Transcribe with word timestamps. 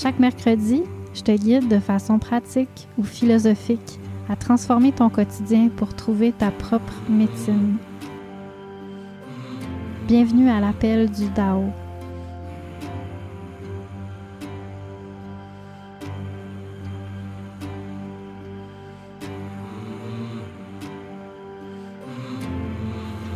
Chaque 0.00 0.20
mercredi, 0.20 0.84
je 1.12 1.22
te 1.22 1.32
guide 1.32 1.66
de 1.66 1.80
façon 1.80 2.20
pratique 2.20 2.86
ou 2.98 3.02
philosophique 3.02 3.98
à 4.28 4.36
transformer 4.36 4.92
ton 4.92 5.08
quotidien 5.08 5.70
pour 5.76 5.92
trouver 5.92 6.30
ta 6.30 6.52
propre 6.52 6.92
médecine. 7.08 7.78
Bienvenue 10.06 10.50
à 10.50 10.60
l'appel 10.60 11.10
du 11.10 11.28
Dao. 11.30 11.64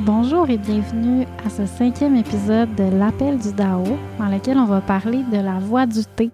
Bonjour 0.02 0.48
et 0.48 0.58
bienvenue 0.58 1.26
à 1.44 1.50
ce 1.50 1.66
cinquième 1.66 2.14
épisode 2.14 2.72
de 2.76 2.84
l'appel 2.84 3.40
du 3.40 3.52
Dao 3.52 3.82
dans 4.20 4.28
lequel 4.28 4.58
on 4.58 4.66
va 4.66 4.80
parler 4.80 5.24
de 5.32 5.38
la 5.38 5.58
voix 5.58 5.86
du 5.86 6.04
thé. 6.04 6.30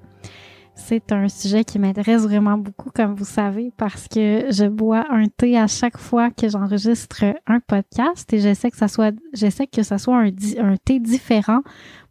C'est 0.81 1.13
un 1.13 1.29
sujet 1.29 1.65
qui 1.65 1.79
m'intéresse 1.79 2.23
vraiment 2.23 2.57
beaucoup, 2.57 2.91
comme 2.95 3.15
vous 3.15 3.25
savez, 3.25 3.73
parce 3.77 4.09
que 4.09 4.47
je 4.51 4.67
bois 4.67 5.05
un 5.11 5.27
thé 5.27 5.59
à 5.59 5.67
chaque 5.67 5.99
fois 5.99 6.31
que 6.31 6.49
j'enregistre 6.49 7.25
un 7.47 7.61
podcast 7.61 8.33
et 8.33 8.39
j'essaie 8.39 8.71
que 8.71 8.77
ça 8.77 8.89
soit, 8.89 9.13
que 9.13 9.83
ça 9.83 9.99
soit 9.99 10.17
un, 10.17 10.31
un 10.59 10.77
thé 10.77 10.99
différent 11.01 11.61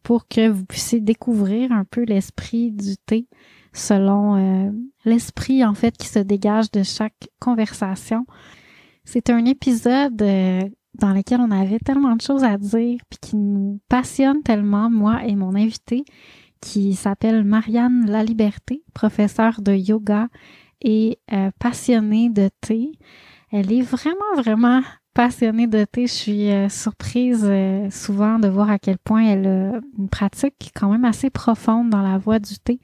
pour 0.04 0.28
que 0.28 0.50
vous 0.50 0.66
puissiez 0.66 1.00
découvrir 1.00 1.72
un 1.72 1.86
peu 1.86 2.04
l'esprit 2.04 2.72
du 2.72 2.98
thé 2.98 3.28
selon 3.74 4.36
euh, 4.36 4.72
l'esprit 5.06 5.64
en 5.66 5.74
fait 5.74 5.98
qui 5.98 6.08
se 6.08 6.20
dégage 6.20 6.70
de 6.70 6.84
chaque 6.84 7.30
conversation. 7.40 8.26
C'est 9.06 9.30
un 9.30 9.46
épisode 9.46 10.22
euh, 10.22 10.62
dans 10.96 11.14
lequel 11.14 11.40
on 11.42 11.52
avait 11.52 11.80
tellement 11.80 12.16
de 12.16 12.22
choses 12.22 12.44
à 12.44 12.58
dire 12.58 13.00
puis 13.10 13.20
qui 13.22 13.36
nous 13.38 13.80
passionne 13.88 14.44
tellement, 14.44 14.90
moi 14.90 15.26
et 15.26 15.36
mon 15.36 15.56
invité, 15.56 16.04
qui 16.62 16.94
s'appelle 16.94 17.44
Marianne 17.44 18.10
La 18.10 18.24
Liberté, 18.24 18.84
professeure 18.94 19.62
de 19.62 19.74
yoga 19.74 20.28
et 20.82 21.20
euh, 21.34 21.52
passionnée 21.60 22.30
de 22.30 22.50
thé. 22.62 22.92
Elle 23.52 23.72
est 23.72 23.82
vraiment, 23.82 24.36
vraiment 24.36 24.82
passionnée 25.14 25.68
de 25.68 25.86
thé. 25.86 26.08
Je 26.08 26.14
suis 26.14 26.52
euh, 26.52 26.70
surprise 26.70 27.46
euh, 27.50 27.90
souvent 27.90 28.40
de 28.40 28.48
voir 28.48 28.70
à 28.70 28.80
quel 28.80 28.98
point 28.98 29.24
elle 29.24 29.48
a 29.48 29.80
une 29.98 30.10
pratique 30.10 30.72
quand 30.76 30.92
même 30.92 31.06
assez 31.06 31.30
profonde 31.30 31.90
dans 31.90 32.02
la 32.02 32.18
voie 32.18 32.40
du 32.40 32.58
thé. 32.60 32.80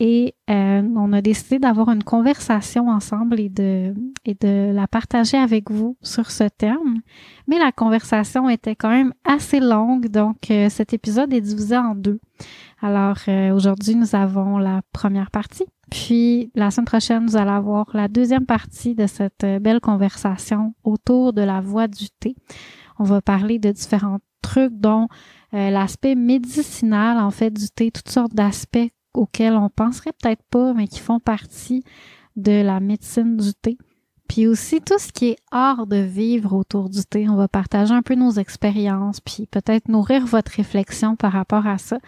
Et 0.00 0.34
on 0.48 1.12
a 1.12 1.22
décidé 1.22 1.60
d'avoir 1.60 1.88
une 1.90 2.02
conversation 2.02 2.88
ensemble 2.88 3.38
et 3.38 3.48
de, 3.48 3.94
et 4.24 4.34
de 4.34 4.72
la 4.72 4.88
partager 4.88 5.36
avec 5.36 5.70
vous 5.70 5.96
sur 6.02 6.30
ce 6.32 6.44
terme. 6.44 7.02
Mais 7.46 7.58
la 7.58 7.70
conversation 7.70 8.48
était 8.48 8.74
quand 8.74 8.90
même 8.90 9.14
assez 9.24 9.60
longue, 9.60 10.08
donc 10.08 10.38
cet 10.70 10.92
épisode 10.92 11.32
est 11.32 11.40
divisé 11.40 11.76
en 11.76 11.94
deux. 11.94 12.18
Alors 12.82 13.16
euh, 13.28 13.54
aujourd'hui, 13.54 13.94
nous 13.94 14.16
avons 14.16 14.58
la 14.58 14.82
première 14.92 15.30
partie. 15.30 15.64
Puis 15.90 16.50
la 16.56 16.70
semaine 16.72 16.86
prochaine, 16.86 17.24
nous 17.24 17.36
allons 17.36 17.52
avoir 17.52 17.86
la 17.94 18.08
deuxième 18.08 18.44
partie 18.44 18.96
de 18.96 19.06
cette 19.06 19.44
euh, 19.44 19.60
belle 19.60 19.80
conversation 19.80 20.74
autour 20.82 21.32
de 21.32 21.42
la 21.42 21.60
voix 21.60 21.86
du 21.86 22.10
thé. 22.10 22.34
On 22.98 23.04
va 23.04 23.22
parler 23.22 23.60
de 23.60 23.70
différents 23.70 24.18
trucs, 24.42 24.74
dont 24.74 25.06
euh, 25.54 25.70
l'aspect 25.70 26.16
médicinal 26.16 27.18
en 27.18 27.30
fait 27.30 27.52
du 27.52 27.68
thé, 27.70 27.92
toutes 27.92 28.10
sortes 28.10 28.34
d'aspects 28.34 28.90
auxquels 29.14 29.54
on 29.54 29.68
penserait 29.68 30.12
peut-être 30.12 30.42
pas, 30.50 30.74
mais 30.74 30.88
qui 30.88 31.00
font 31.00 31.20
partie 31.20 31.84
de 32.36 32.62
la 32.62 32.80
médecine 32.80 33.36
du 33.36 33.54
thé. 33.54 33.76
Puis 34.28 34.46
aussi 34.46 34.80
tout 34.80 34.98
ce 34.98 35.12
qui 35.12 35.28
est 35.30 35.36
art 35.50 35.86
de 35.86 35.96
vivre 35.96 36.54
autour 36.54 36.88
du 36.88 37.04
thé. 37.04 37.28
On 37.28 37.36
va 37.36 37.48
partager 37.48 37.92
un 37.92 38.02
peu 38.02 38.14
nos 38.14 38.30
expériences, 38.30 39.20
puis 39.20 39.46
peut-être 39.46 39.88
nourrir 39.88 40.24
votre 40.24 40.52
réflexion 40.52 41.16
par 41.16 41.32
rapport 41.32 41.66
à 41.66 41.78
ça. 41.78 41.98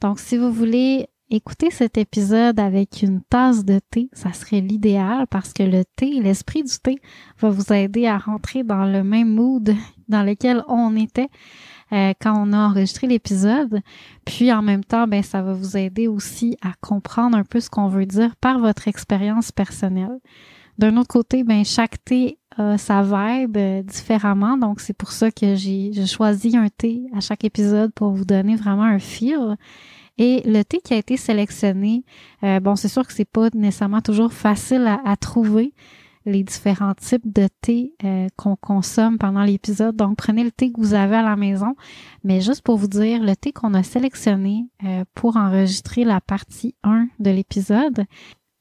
Donc, 0.00 0.18
si 0.18 0.36
vous 0.36 0.52
voulez 0.52 1.08
écouter 1.30 1.70
cet 1.70 1.96
épisode 1.96 2.58
avec 2.58 3.02
une 3.02 3.22
tasse 3.22 3.64
de 3.64 3.80
thé, 3.90 4.10
ça 4.12 4.32
serait 4.32 4.60
l'idéal 4.60 5.26
parce 5.28 5.52
que 5.52 5.62
le 5.62 5.84
thé, 5.84 6.20
l'esprit 6.20 6.64
du 6.64 6.76
thé, 6.82 6.96
va 7.38 7.50
vous 7.50 7.72
aider 7.72 8.06
à 8.06 8.18
rentrer 8.18 8.64
dans 8.64 8.84
le 8.84 9.04
même 9.04 9.32
mood 9.32 9.74
dans 10.08 10.22
lequel 10.22 10.64
on 10.68 10.96
était 10.96 11.28
euh, 11.92 12.12
quand 12.20 12.34
on 12.36 12.52
a 12.52 12.58
enregistré 12.58 13.06
l'épisode. 13.06 13.80
Puis 14.24 14.52
en 14.52 14.62
même 14.62 14.84
temps, 14.84 15.06
ben 15.06 15.22
ça 15.22 15.42
va 15.42 15.52
vous 15.52 15.76
aider 15.76 16.08
aussi 16.08 16.56
à 16.62 16.72
comprendre 16.80 17.36
un 17.36 17.44
peu 17.44 17.60
ce 17.60 17.70
qu'on 17.70 17.88
veut 17.88 18.06
dire 18.06 18.36
par 18.36 18.58
votre 18.58 18.88
expérience 18.88 19.52
personnelle. 19.52 20.18
D'un 20.78 20.96
autre 20.96 21.08
côté, 21.08 21.44
ben 21.44 21.64
chaque 21.64 22.02
thé 22.04 22.38
a 22.56 22.78
sa 22.78 23.02
vibe 23.02 23.56
euh, 23.56 23.82
différemment, 23.82 24.56
donc 24.56 24.80
c'est 24.80 24.96
pour 24.96 25.12
ça 25.12 25.30
que 25.30 25.54
j'ai 25.54 25.92
choisi 26.06 26.56
un 26.56 26.68
thé 26.68 27.02
à 27.14 27.20
chaque 27.20 27.44
épisode 27.44 27.92
pour 27.92 28.12
vous 28.12 28.24
donner 28.24 28.56
vraiment 28.56 28.84
un 28.84 28.98
feel. 28.98 29.56
Et 30.20 30.42
le 30.44 30.62
thé 30.62 30.80
qui 30.84 30.92
a 30.92 30.98
été 30.98 31.16
sélectionné, 31.16 32.04
euh, 32.44 32.60
bon, 32.60 32.76
c'est 32.76 32.88
sûr 32.88 33.06
que 33.06 33.12
c'est 33.12 33.24
pas 33.24 33.48
nécessairement 33.54 34.02
toujours 34.02 34.32
facile 34.32 34.86
à, 35.04 35.16
trouver 35.16 35.72
les 36.26 36.42
différents 36.44 36.94
types 36.94 37.32
de 37.32 37.48
thé 37.60 37.92
euh, 38.04 38.28
qu'on 38.36 38.56
consomme 38.56 39.18
pendant 39.18 39.42
l'épisode. 39.42 39.96
Donc, 39.96 40.16
prenez 40.16 40.44
le 40.44 40.50
thé 40.50 40.70
que 40.70 40.80
vous 40.80 40.94
avez 40.94 41.16
à 41.16 41.22
la 41.22 41.36
maison. 41.36 41.74
Mais 42.24 42.40
juste 42.40 42.62
pour 42.62 42.76
vous 42.76 42.88
dire, 42.88 43.22
le 43.22 43.34
thé 43.34 43.52
qu'on 43.52 43.74
a 43.74 43.82
sélectionné 43.82 44.66
euh, 44.84 45.04
pour 45.14 45.36
enregistrer 45.36 46.04
la 46.04 46.20
partie 46.20 46.74
1 46.84 47.08
de 47.18 47.30
l'épisode, 47.30 48.04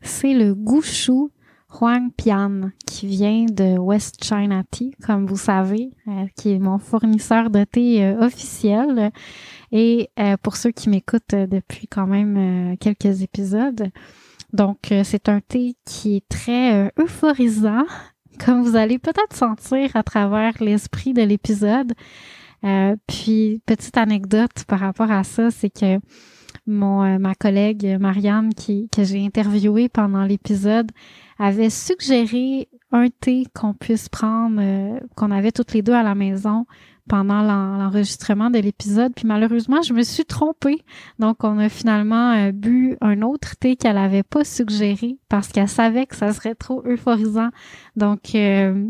c'est 0.02 0.34
le 0.34 0.56
Gouchou 0.56 1.32
Huang 1.72 2.12
Pian, 2.18 2.72
qui 2.88 3.06
vient 3.06 3.46
de 3.46 3.78
West 3.78 4.24
China 4.24 4.64
Tea, 4.72 4.96
comme 5.06 5.28
vous 5.28 5.38
savez, 5.38 5.92
qui 6.36 6.50
est 6.54 6.58
mon 6.58 6.80
fournisseur 6.80 7.52
de 7.52 7.64
thé 7.64 8.12
officiel. 8.20 9.12
Et 9.72 10.10
euh, 10.20 10.36
pour 10.42 10.56
ceux 10.56 10.72
qui 10.72 10.90
m'écoutent 10.90 11.34
euh, 11.34 11.48
depuis 11.48 11.88
quand 11.88 12.08
même 12.08 12.38
euh, 12.74 12.76
quelques 12.80 13.22
épisodes, 13.22 13.92
donc 14.54 14.94
c'est 15.04 15.30
un 15.30 15.42
thé 15.42 15.76
qui 15.86 16.18
est 16.18 16.28
très 16.30 16.92
euphorisant, 17.00 17.86
comme 18.44 18.64
vous 18.64 18.76
allez 18.76 19.00
peut-être 19.00 19.36
sentir 19.36 19.96
à 19.96 20.04
travers 20.04 20.54
l'esprit 20.62 21.14
de 21.14 21.22
l'épisode. 21.22 21.94
puis 23.08 23.62
petite 23.66 23.98
anecdote 23.98 24.64
par 24.68 24.80
rapport 24.80 25.12
à 25.12 25.24
ça, 25.24 25.52
c'est 25.52 25.70
que 25.70 26.00
mon 26.66 27.20
ma 27.20 27.36
collègue 27.36 27.98
Marianne 28.00 28.54
qui 28.54 28.90
que 28.90 29.04
j'ai 29.04 29.26
interviewée 29.26 29.90
pendant 29.90 30.24
l'épisode 30.24 30.92
avait 31.40 31.70
suggéré 31.70 32.70
un 32.92 33.08
thé 33.10 33.46
qu'on 33.56 33.74
puisse 33.74 34.10
prendre 34.10 35.00
qu'on 35.16 35.32
avait 35.32 35.52
toutes 35.52 35.74
les 35.74 35.82
deux 35.82 35.94
à 35.94 36.04
la 36.04 36.16
maison 36.16 36.66
pendant 37.10 37.42
l'enregistrement 37.42 38.52
de 38.52 38.60
l'épisode. 38.60 39.12
Puis 39.16 39.28
malheureusement, 39.28 39.82
je 39.82 39.94
me 39.94 40.04
suis 40.04 40.26
trompée. 40.26 40.78
Donc, 41.18 41.44
on 41.44 41.58
a 41.58 41.68
finalement 41.68 42.34
euh, 42.34 42.52
bu 42.52 42.96
un 43.02 43.24
autre 43.24 43.56
thé 43.58 43.76
qu'elle 43.76 43.98
avait 43.98 44.24
pas 44.24 44.44
suggéré 44.46 45.18
parce 45.28 45.50
qu'elle 45.50 45.68
savait 45.68 46.06
que 46.06 46.16
ça 46.16 46.32
serait 46.32 46.54
trop 46.54 46.84
euphorisant. 46.86 47.50
Donc, 47.96 48.36
euh, 48.36 48.86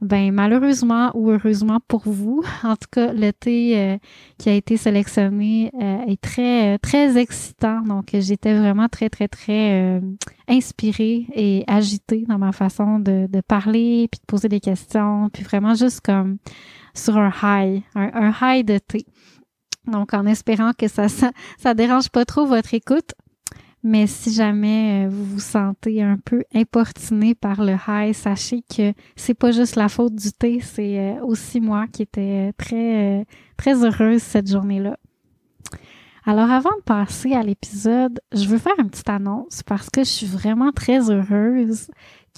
ben 0.00 0.32
malheureusement 0.32 1.10
ou 1.14 1.30
heureusement 1.30 1.80
pour 1.88 2.02
vous, 2.04 2.44
en 2.62 2.76
tout 2.76 2.88
cas, 2.90 3.12
le 3.12 3.32
thé 3.32 3.76
euh, 3.76 3.98
qui 4.38 4.48
a 4.48 4.54
été 4.54 4.76
sélectionné 4.76 5.72
est 6.08 6.20
très 6.20 6.78
très 6.78 7.18
excitant. 7.18 7.80
Donc, 7.82 8.10
j'étais 8.12 8.56
vraiment 8.56 8.88
très 8.88 9.10
très 9.10 9.26
très 9.26 10.00
inspirée 10.48 11.26
et 11.34 11.64
agitée 11.66 12.24
dans 12.28 12.38
ma 12.38 12.52
façon 12.52 13.00
de, 13.00 13.26
de 13.26 13.40
parler 13.40 14.06
puis 14.10 14.20
de 14.20 14.26
poser 14.26 14.48
des 14.48 14.60
questions, 14.60 15.28
puis 15.32 15.42
vraiment 15.42 15.74
juste 15.74 16.00
comme 16.02 16.38
sur 16.96 17.16
un 17.16 17.32
high, 17.42 17.82
un, 17.94 18.32
high 18.40 18.66
de 18.66 18.78
thé. 18.78 19.06
Donc, 19.86 20.14
en 20.14 20.26
espérant 20.26 20.72
que 20.76 20.88
ça, 20.88 21.06
ça, 21.08 21.74
dérange 21.74 22.08
pas 22.08 22.24
trop 22.24 22.46
votre 22.46 22.74
écoute. 22.74 23.12
Mais 23.82 24.08
si 24.08 24.32
jamais 24.32 25.06
euh, 25.06 25.08
vous 25.08 25.24
vous 25.24 25.38
sentez 25.38 26.02
un 26.02 26.16
peu 26.16 26.42
importuné 26.52 27.36
par 27.36 27.62
le 27.62 27.76
high, 27.86 28.12
sachez 28.12 28.62
que 28.62 28.92
c'est 29.14 29.34
pas 29.34 29.52
juste 29.52 29.76
la 29.76 29.88
faute 29.88 30.16
du 30.16 30.32
thé, 30.32 30.58
c'est 30.60 30.98
euh, 30.98 31.24
aussi 31.24 31.60
moi 31.60 31.86
qui 31.86 32.02
étais 32.02 32.52
très 32.58 33.24
très 33.56 33.84
heureuse 33.84 34.22
cette 34.22 34.50
journée-là. 34.50 34.96
Alors 36.24 36.50
avant 36.50 36.74
de 36.76 36.82
passer 36.82 37.34
à 37.34 37.42
l'épisode, 37.44 38.20
je 38.32 38.46
veux 38.48 38.58
faire 38.58 38.74
une 38.80 38.90
petite 38.90 39.08
annonce 39.08 39.62
parce 39.62 39.88
que 39.88 40.02
je 40.02 40.10
suis 40.10 40.26
vraiment 40.26 40.72
très 40.72 41.08
heureuse 41.08 41.88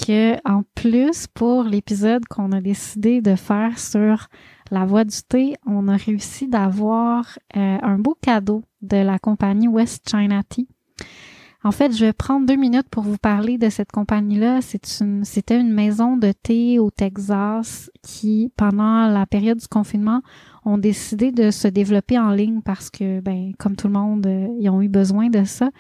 que 0.07 0.37
en 0.49 0.63
plus 0.75 1.27
pour 1.27 1.65
l'épisode 1.65 2.25
qu'on 2.27 2.53
a 2.53 2.61
décidé 2.61 3.21
de 3.21 3.35
faire 3.35 3.79
sur 3.79 4.29
la 4.71 4.85
voie 4.85 5.05
du 5.05 5.17
thé, 5.29 5.55
on 5.67 5.89
a 5.89 5.97
réussi 5.97 6.49
d'avoir 6.49 7.39
euh, 7.57 7.79
un 7.83 7.99
beau 7.99 8.17
cadeau 8.21 8.63
de 8.83 8.97
la 8.97 9.19
compagnie 9.19 9.69
West 9.69 10.09
China 10.09 10.43
Tea. 10.49 10.69
En 11.65 11.73
fait, 11.73 11.93
je 11.93 12.05
vais 12.05 12.13
prendre 12.13 12.47
deux 12.47 12.57
minutes 12.57 12.89
pour 12.89 13.03
vous 13.03 13.19
parler 13.19 13.59
de 13.59 13.69
cette 13.69 13.91
compagnie-là. 13.91 14.61
C'est 14.63 15.01
une, 15.01 15.25
c'était 15.25 15.61
une 15.61 15.73
maison 15.73 16.17
de 16.17 16.31
thé 16.31 16.79
au 16.79 16.91
Texas 16.91 17.91
qui, 18.03 18.53
pendant 18.57 19.09
la 19.09 19.27
période 19.27 19.59
du 19.59 19.67
confinement, 19.67 20.23
ont 20.65 20.79
décidé 20.79 21.33
de 21.33 21.51
se 21.51 21.67
développer 21.67 22.17
en 22.17 22.31
ligne 22.31 22.61
parce 22.63 22.91
que, 22.91 23.21
ben, 23.21 23.53
comme 23.59 23.75
tout 23.75 23.89
le 23.89 23.95
monde, 23.95 24.27
euh, 24.27 24.47
ils 24.61 24.71
ont 24.71 24.81
eu 24.81 24.89
besoin 24.89 25.31
de 25.31 25.43
ça. 25.43 25.71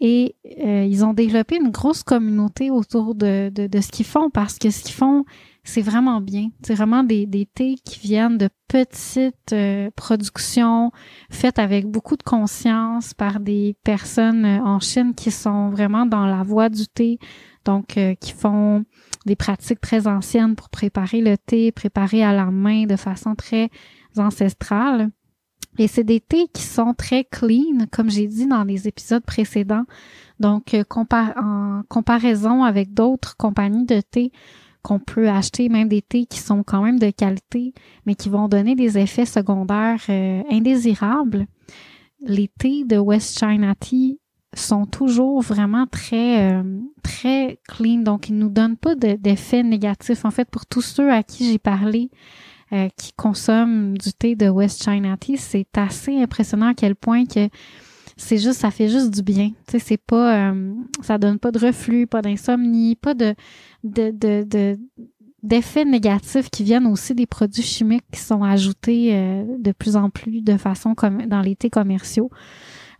Et 0.00 0.34
euh, 0.64 0.86
ils 0.88 1.04
ont 1.04 1.12
développé 1.12 1.56
une 1.56 1.70
grosse 1.70 2.02
communauté 2.02 2.70
autour 2.70 3.14
de, 3.14 3.50
de, 3.50 3.66
de 3.66 3.80
ce 3.80 3.88
qu'ils 3.88 4.06
font 4.06 4.30
parce 4.30 4.58
que 4.58 4.70
ce 4.70 4.82
qu'ils 4.82 4.94
font, 4.94 5.26
c'est 5.62 5.82
vraiment 5.82 6.22
bien. 6.22 6.48
C'est 6.62 6.74
vraiment 6.74 7.04
des, 7.04 7.26
des 7.26 7.44
thés 7.44 7.74
qui 7.84 8.00
viennent 8.00 8.38
de 8.38 8.48
petites 8.66 9.52
euh, 9.52 9.90
productions 9.94 10.90
faites 11.30 11.58
avec 11.58 11.86
beaucoup 11.86 12.16
de 12.16 12.22
conscience 12.22 13.12
par 13.12 13.40
des 13.40 13.76
personnes 13.84 14.46
euh, 14.46 14.62
en 14.62 14.80
Chine 14.80 15.14
qui 15.14 15.30
sont 15.30 15.68
vraiment 15.68 16.06
dans 16.06 16.24
la 16.24 16.42
voie 16.42 16.70
du 16.70 16.86
thé, 16.88 17.18
donc 17.66 17.98
qui 18.20 18.32
font 18.32 18.86
des 19.26 19.36
pratiques 19.36 19.82
très 19.82 20.06
anciennes 20.06 20.56
pour 20.56 20.70
préparer 20.70 21.20
le 21.20 21.36
thé, 21.36 21.72
préparer 21.72 22.24
à 22.24 22.32
la 22.32 22.46
main 22.46 22.86
de 22.86 22.96
façon 22.96 23.34
très 23.34 23.68
ancestrale. 24.16 25.10
Et 25.78 25.88
c'est 25.88 26.04
des 26.04 26.20
thés 26.20 26.46
qui 26.52 26.62
sont 26.62 26.94
très 26.94 27.24
clean, 27.24 27.86
comme 27.90 28.10
j'ai 28.10 28.26
dit 28.26 28.46
dans 28.46 28.64
les 28.64 28.88
épisodes 28.88 29.24
précédents. 29.24 29.84
Donc, 30.38 30.74
euh, 30.74 30.84
en 31.36 31.82
comparaison 31.88 32.64
avec 32.64 32.92
d'autres 32.92 33.36
compagnies 33.36 33.86
de 33.86 34.00
thé 34.00 34.32
qu'on 34.82 34.98
peut 34.98 35.28
acheter, 35.28 35.68
même 35.68 35.88
des 35.88 36.02
thés 36.02 36.26
qui 36.26 36.38
sont 36.38 36.62
quand 36.62 36.82
même 36.82 36.98
de 36.98 37.10
qualité, 37.10 37.74
mais 38.06 38.14
qui 38.14 38.28
vont 38.28 38.48
donner 38.48 38.74
des 38.74 38.98
effets 38.98 39.26
secondaires 39.26 40.02
euh, 40.08 40.42
indésirables, 40.50 41.46
les 42.22 42.48
thés 42.48 42.84
de 42.84 42.98
West 42.98 43.38
China 43.38 43.74
Tea 43.74 44.18
sont 44.54 44.84
toujours 44.86 45.42
vraiment 45.42 45.86
très 45.86 46.52
euh, 46.52 46.80
très 47.02 47.60
clean 47.68 47.98
donc 47.98 48.28
ils 48.28 48.36
nous 48.36 48.48
donnent 48.48 48.76
pas 48.76 48.96
d'effets 48.96 49.62
négatifs 49.62 50.24
en 50.24 50.32
fait 50.32 50.50
pour 50.50 50.66
tous 50.66 50.82
ceux 50.82 51.12
à 51.12 51.22
qui 51.22 51.50
j'ai 51.50 51.58
parlé 51.58 52.10
euh, 52.72 52.88
qui 52.96 53.12
consomment 53.14 53.98
du 53.98 54.12
thé 54.12 54.36
de 54.36 54.48
West 54.48 54.84
China 54.84 55.16
Tea, 55.16 55.36
c'est 55.36 55.76
assez 55.76 56.22
impressionnant 56.22 56.68
à 56.68 56.74
quel 56.74 56.94
point 56.94 57.24
que 57.26 57.48
c'est 58.16 58.38
juste, 58.38 58.60
ça 58.60 58.70
fait 58.70 58.88
juste 58.88 59.12
du 59.12 59.22
bien. 59.22 59.48
Tu 59.66 59.72
sais, 59.72 59.78
c'est 59.80 59.96
pas, 59.96 60.50
euh, 60.50 60.74
ça 61.02 61.18
donne 61.18 61.40
pas 61.40 61.50
de 61.50 61.58
reflux, 61.58 62.06
pas 62.06 62.22
d'insomnie, 62.22 62.94
pas 62.94 63.14
de, 63.14 63.34
de, 63.82 64.12
de, 64.12 64.78
d'effets 65.42 65.84
négatifs 65.84 66.48
qui 66.48 66.62
viennent 66.62 66.86
aussi 66.86 67.12
des 67.16 67.26
produits 67.26 67.64
chimiques 67.64 68.04
qui 68.12 68.20
sont 68.20 68.44
ajoutés 68.44 69.16
euh, 69.16 69.44
de 69.58 69.72
plus 69.72 69.96
en 69.96 70.08
plus 70.08 70.40
de 70.40 70.56
façon 70.56 70.94
comme 70.94 71.26
dans 71.26 71.40
les 71.40 71.56
thés 71.56 71.70
commerciaux. 71.70 72.30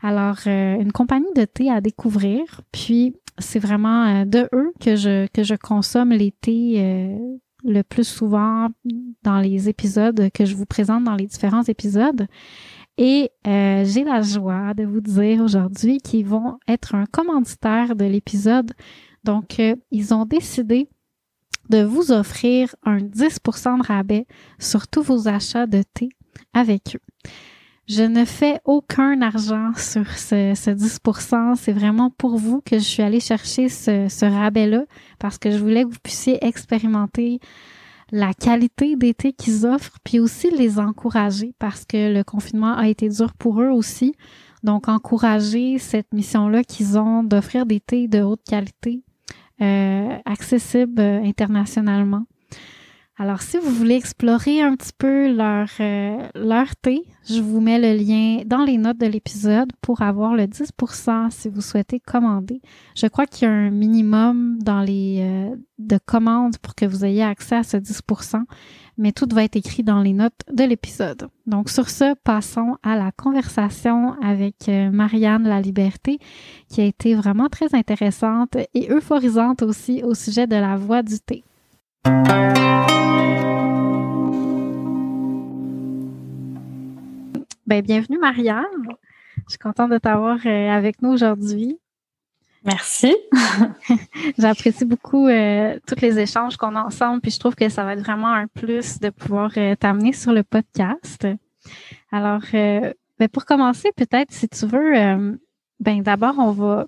Alors, 0.02 0.38
une 0.46 0.90
compagnie 0.90 1.32
de 1.36 1.44
thé 1.44 1.70
à 1.70 1.80
découvrir. 1.80 2.62
Puis, 2.72 3.14
c'est 3.38 3.60
vraiment 3.60 4.24
de 4.24 4.48
eux 4.52 4.72
que 4.80 4.96
je 4.96 5.26
que 5.28 5.44
je 5.44 5.54
consomme 5.54 6.10
les 6.10 6.32
thés 6.32 7.18
le 7.64 7.82
plus 7.82 8.06
souvent 8.06 8.68
dans 9.22 9.38
les 9.38 9.68
épisodes 9.68 10.30
que 10.32 10.44
je 10.44 10.54
vous 10.54 10.66
présente 10.66 11.04
dans 11.04 11.14
les 11.14 11.26
différents 11.26 11.64
épisodes. 11.64 12.26
Et 12.98 13.30
euh, 13.46 13.84
j'ai 13.86 14.04
la 14.04 14.20
joie 14.20 14.74
de 14.74 14.84
vous 14.84 15.00
dire 15.00 15.42
aujourd'hui 15.42 15.98
qu'ils 15.98 16.26
vont 16.26 16.58
être 16.68 16.94
un 16.94 17.06
commanditaire 17.06 17.96
de 17.96 18.04
l'épisode. 18.04 18.72
Donc, 19.24 19.58
euh, 19.58 19.74
ils 19.90 20.12
ont 20.12 20.26
décidé 20.26 20.88
de 21.70 21.82
vous 21.82 22.12
offrir 22.12 22.74
un 22.84 22.98
10% 22.98 23.78
de 23.78 23.86
rabais 23.86 24.26
sur 24.58 24.88
tous 24.88 25.02
vos 25.02 25.28
achats 25.28 25.66
de 25.66 25.82
thé 25.82 26.10
avec 26.52 26.96
eux. 26.96 27.30
Je 27.92 28.04
ne 28.04 28.24
fais 28.24 28.60
aucun 28.66 29.20
argent 29.20 29.72
sur 29.74 30.08
ce, 30.12 30.54
ce 30.54 30.70
10%. 30.70 31.56
C'est 31.56 31.72
vraiment 31.72 32.08
pour 32.08 32.36
vous 32.36 32.60
que 32.60 32.78
je 32.78 32.84
suis 32.84 33.02
allée 33.02 33.18
chercher 33.18 33.68
ce, 33.68 34.24
rabais-là 34.24 34.84
parce 35.18 35.38
que 35.38 35.50
je 35.50 35.58
voulais 35.58 35.82
que 35.82 35.88
vous 35.88 35.98
puissiez 36.00 36.38
expérimenter 36.46 37.40
la 38.12 38.32
qualité 38.32 38.94
d'été 38.94 39.32
qu'ils 39.32 39.66
offrent, 39.66 39.98
puis 40.04 40.20
aussi 40.20 40.52
les 40.52 40.78
encourager 40.78 41.52
parce 41.58 41.84
que 41.84 42.14
le 42.14 42.22
confinement 42.22 42.76
a 42.76 42.86
été 42.86 43.08
dur 43.08 43.32
pour 43.34 43.60
eux 43.60 43.70
aussi. 43.70 44.14
Donc, 44.62 44.88
encourager 44.88 45.78
cette 45.78 46.14
mission-là 46.14 46.62
qu'ils 46.62 46.96
ont 46.96 47.24
d'offrir 47.24 47.66
des 47.66 47.80
thés 47.80 48.06
de 48.06 48.22
haute 48.22 48.44
qualité, 48.48 49.02
euh, 49.62 50.16
accessibles 50.26 51.00
euh, 51.00 51.24
internationalement. 51.24 52.24
Alors, 53.22 53.42
si 53.42 53.58
vous 53.58 53.68
voulez 53.68 53.96
explorer 53.96 54.62
un 54.62 54.74
petit 54.76 54.94
peu 54.96 55.30
leur, 55.30 55.68
euh, 55.80 56.26
leur 56.34 56.74
thé, 56.76 57.02
je 57.28 57.42
vous 57.42 57.60
mets 57.60 57.78
le 57.78 57.92
lien 57.92 58.44
dans 58.46 58.64
les 58.64 58.78
notes 58.78 58.96
de 58.96 59.04
l'épisode 59.04 59.70
pour 59.82 60.00
avoir 60.00 60.34
le 60.34 60.44
10% 60.44 61.30
si 61.30 61.50
vous 61.50 61.60
souhaitez 61.60 62.00
commander. 62.00 62.62
Je 62.96 63.06
crois 63.08 63.26
qu'il 63.26 63.46
y 63.46 63.50
a 63.50 63.52
un 63.52 63.68
minimum 63.68 64.56
dans 64.62 64.80
les 64.80 65.18
euh, 65.20 65.54
de 65.78 65.98
commandes 65.98 66.56
pour 66.62 66.74
que 66.74 66.86
vous 66.86 67.04
ayez 67.04 67.22
accès 67.22 67.56
à 67.56 67.62
ce 67.62 67.76
10%, 67.76 68.42
mais 68.96 69.12
tout 69.12 69.28
va 69.30 69.44
être 69.44 69.56
écrit 69.56 69.82
dans 69.82 70.00
les 70.00 70.14
notes 70.14 70.40
de 70.50 70.64
l'épisode. 70.64 71.28
Donc, 71.46 71.68
sur 71.68 71.90
ce, 71.90 72.14
passons 72.24 72.78
à 72.82 72.96
la 72.96 73.12
conversation 73.12 74.14
avec 74.22 74.66
euh, 74.70 74.90
Marianne 74.90 75.46
La 75.46 75.60
Liberté, 75.60 76.20
qui 76.70 76.80
a 76.80 76.84
été 76.84 77.14
vraiment 77.14 77.50
très 77.50 77.74
intéressante 77.74 78.56
et 78.72 78.90
euphorisante 78.90 79.60
aussi 79.60 80.02
au 80.02 80.14
sujet 80.14 80.46
de 80.46 80.56
la 80.56 80.76
voix 80.76 81.02
du 81.02 81.20
thé. 81.20 81.44
Ben, 82.04 82.12
bienvenue 87.82 88.18
Marianne. 88.18 88.64
Je 89.36 89.50
suis 89.50 89.58
contente 89.58 89.90
de 89.90 89.98
t'avoir 89.98 90.38
euh, 90.46 90.70
avec 90.70 91.02
nous 91.02 91.10
aujourd'hui. 91.10 91.78
Merci. 92.64 93.14
J'apprécie 94.38 94.86
beaucoup 94.86 95.28
euh, 95.28 95.78
tous 95.86 96.00
les 96.00 96.18
échanges 96.18 96.56
qu'on 96.56 96.74
a 96.74 96.82
ensemble, 96.82 97.20
puis 97.20 97.30
je 97.30 97.38
trouve 97.38 97.54
que 97.54 97.68
ça 97.68 97.84
va 97.84 97.92
être 97.92 98.00
vraiment 98.00 98.32
un 98.32 98.46
plus 98.46 98.98
de 99.00 99.10
pouvoir 99.10 99.52
euh, 99.58 99.76
t'amener 99.76 100.12
sur 100.14 100.32
le 100.32 100.42
podcast. 100.42 101.26
Alors, 102.12 102.42
ben, 102.52 103.28
pour 103.30 103.44
commencer, 103.44 103.92
peut-être 103.94 104.32
si 104.32 104.48
tu 104.48 104.66
veux, 104.66 104.94
ben 105.80 106.02
d'abord 106.02 106.38
on 106.38 106.52
va 106.52 106.86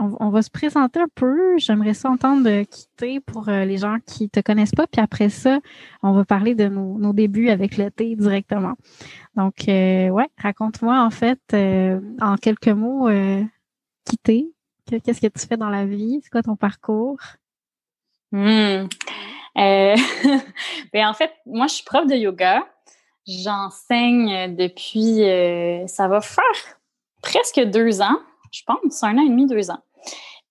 on, 0.00 0.30
va 0.30 0.42
se 0.42 0.50
présenter 0.50 1.00
un 1.00 1.08
peu. 1.14 1.58
J'aimerais 1.58 1.94
ça 1.94 2.10
entendre 2.10 2.62
quitter 2.62 3.20
pour 3.20 3.48
euh, 3.48 3.64
les 3.64 3.76
gens 3.76 3.98
qui 4.06 4.30
te 4.30 4.40
connaissent 4.40 4.74
pas. 4.74 4.86
Puis 4.86 5.00
après 5.00 5.28
ça, 5.28 5.60
on 6.02 6.12
va 6.12 6.24
parler 6.24 6.54
de 6.54 6.68
nos, 6.68 7.12
débuts 7.12 7.50
avec 7.50 7.76
le 7.76 7.90
thé 7.90 8.16
directement. 8.16 8.74
Donc, 9.36 9.68
euh, 9.68 10.08
ouais, 10.08 10.28
raconte-moi 10.38 11.02
en 11.02 11.10
fait 11.10 11.40
euh, 11.52 12.00
en 12.20 12.36
quelques 12.36 12.68
mots 12.68 13.08
quitter. 14.04 14.52
Qu'est-ce 14.86 15.20
que 15.20 15.26
tu 15.26 15.46
fais 15.46 15.56
dans 15.56 15.68
la 15.68 15.84
vie? 15.84 16.20
C'est 16.22 16.30
quoi 16.30 16.42
ton 16.42 16.56
parcours? 16.56 17.20
Hmm. 18.32 18.86
ben, 19.56 21.06
en 21.06 21.14
fait, 21.14 21.32
moi, 21.46 21.66
je 21.66 21.74
suis 21.74 21.84
prof 21.84 22.06
de 22.06 22.14
yoga. 22.14 22.64
J'enseigne 23.26 24.56
depuis, 24.56 25.20
ça 25.86 26.08
va 26.08 26.20
faire 26.20 26.80
presque 27.22 27.60
deux 27.60 28.00
ans, 28.00 28.18
je 28.50 28.62
pense, 28.66 29.02
un 29.02 29.18
an 29.18 29.22
et 29.22 29.28
demi, 29.28 29.46
deux 29.46 29.70
ans. 29.70 29.82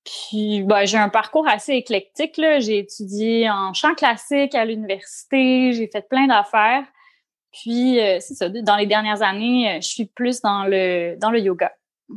Puis, 0.09 0.63
ben, 0.63 0.85
j'ai 0.85 0.97
un 0.97 1.09
parcours 1.09 1.47
assez 1.47 1.73
éclectique. 1.73 2.33
J'ai 2.35 2.79
étudié 2.79 3.49
en 3.49 3.73
chant 3.73 3.93
classique 3.93 4.55
à 4.55 4.65
l'université, 4.65 5.73
j'ai 5.73 5.87
fait 5.87 6.07
plein 6.07 6.27
d'affaires. 6.27 6.83
Puis, 7.51 7.99
euh, 7.99 8.17
c'est 8.19 8.33
ça, 8.33 8.49
dans 8.49 8.75
les 8.75 8.87
dernières 8.87 9.21
années, 9.21 9.71
euh, 9.71 9.81
je 9.81 9.87
suis 9.87 10.05
plus 10.05 10.41
dans 10.41 10.65
le, 10.65 11.15
dans 11.17 11.31
le 11.31 11.39
yoga. 11.39 11.71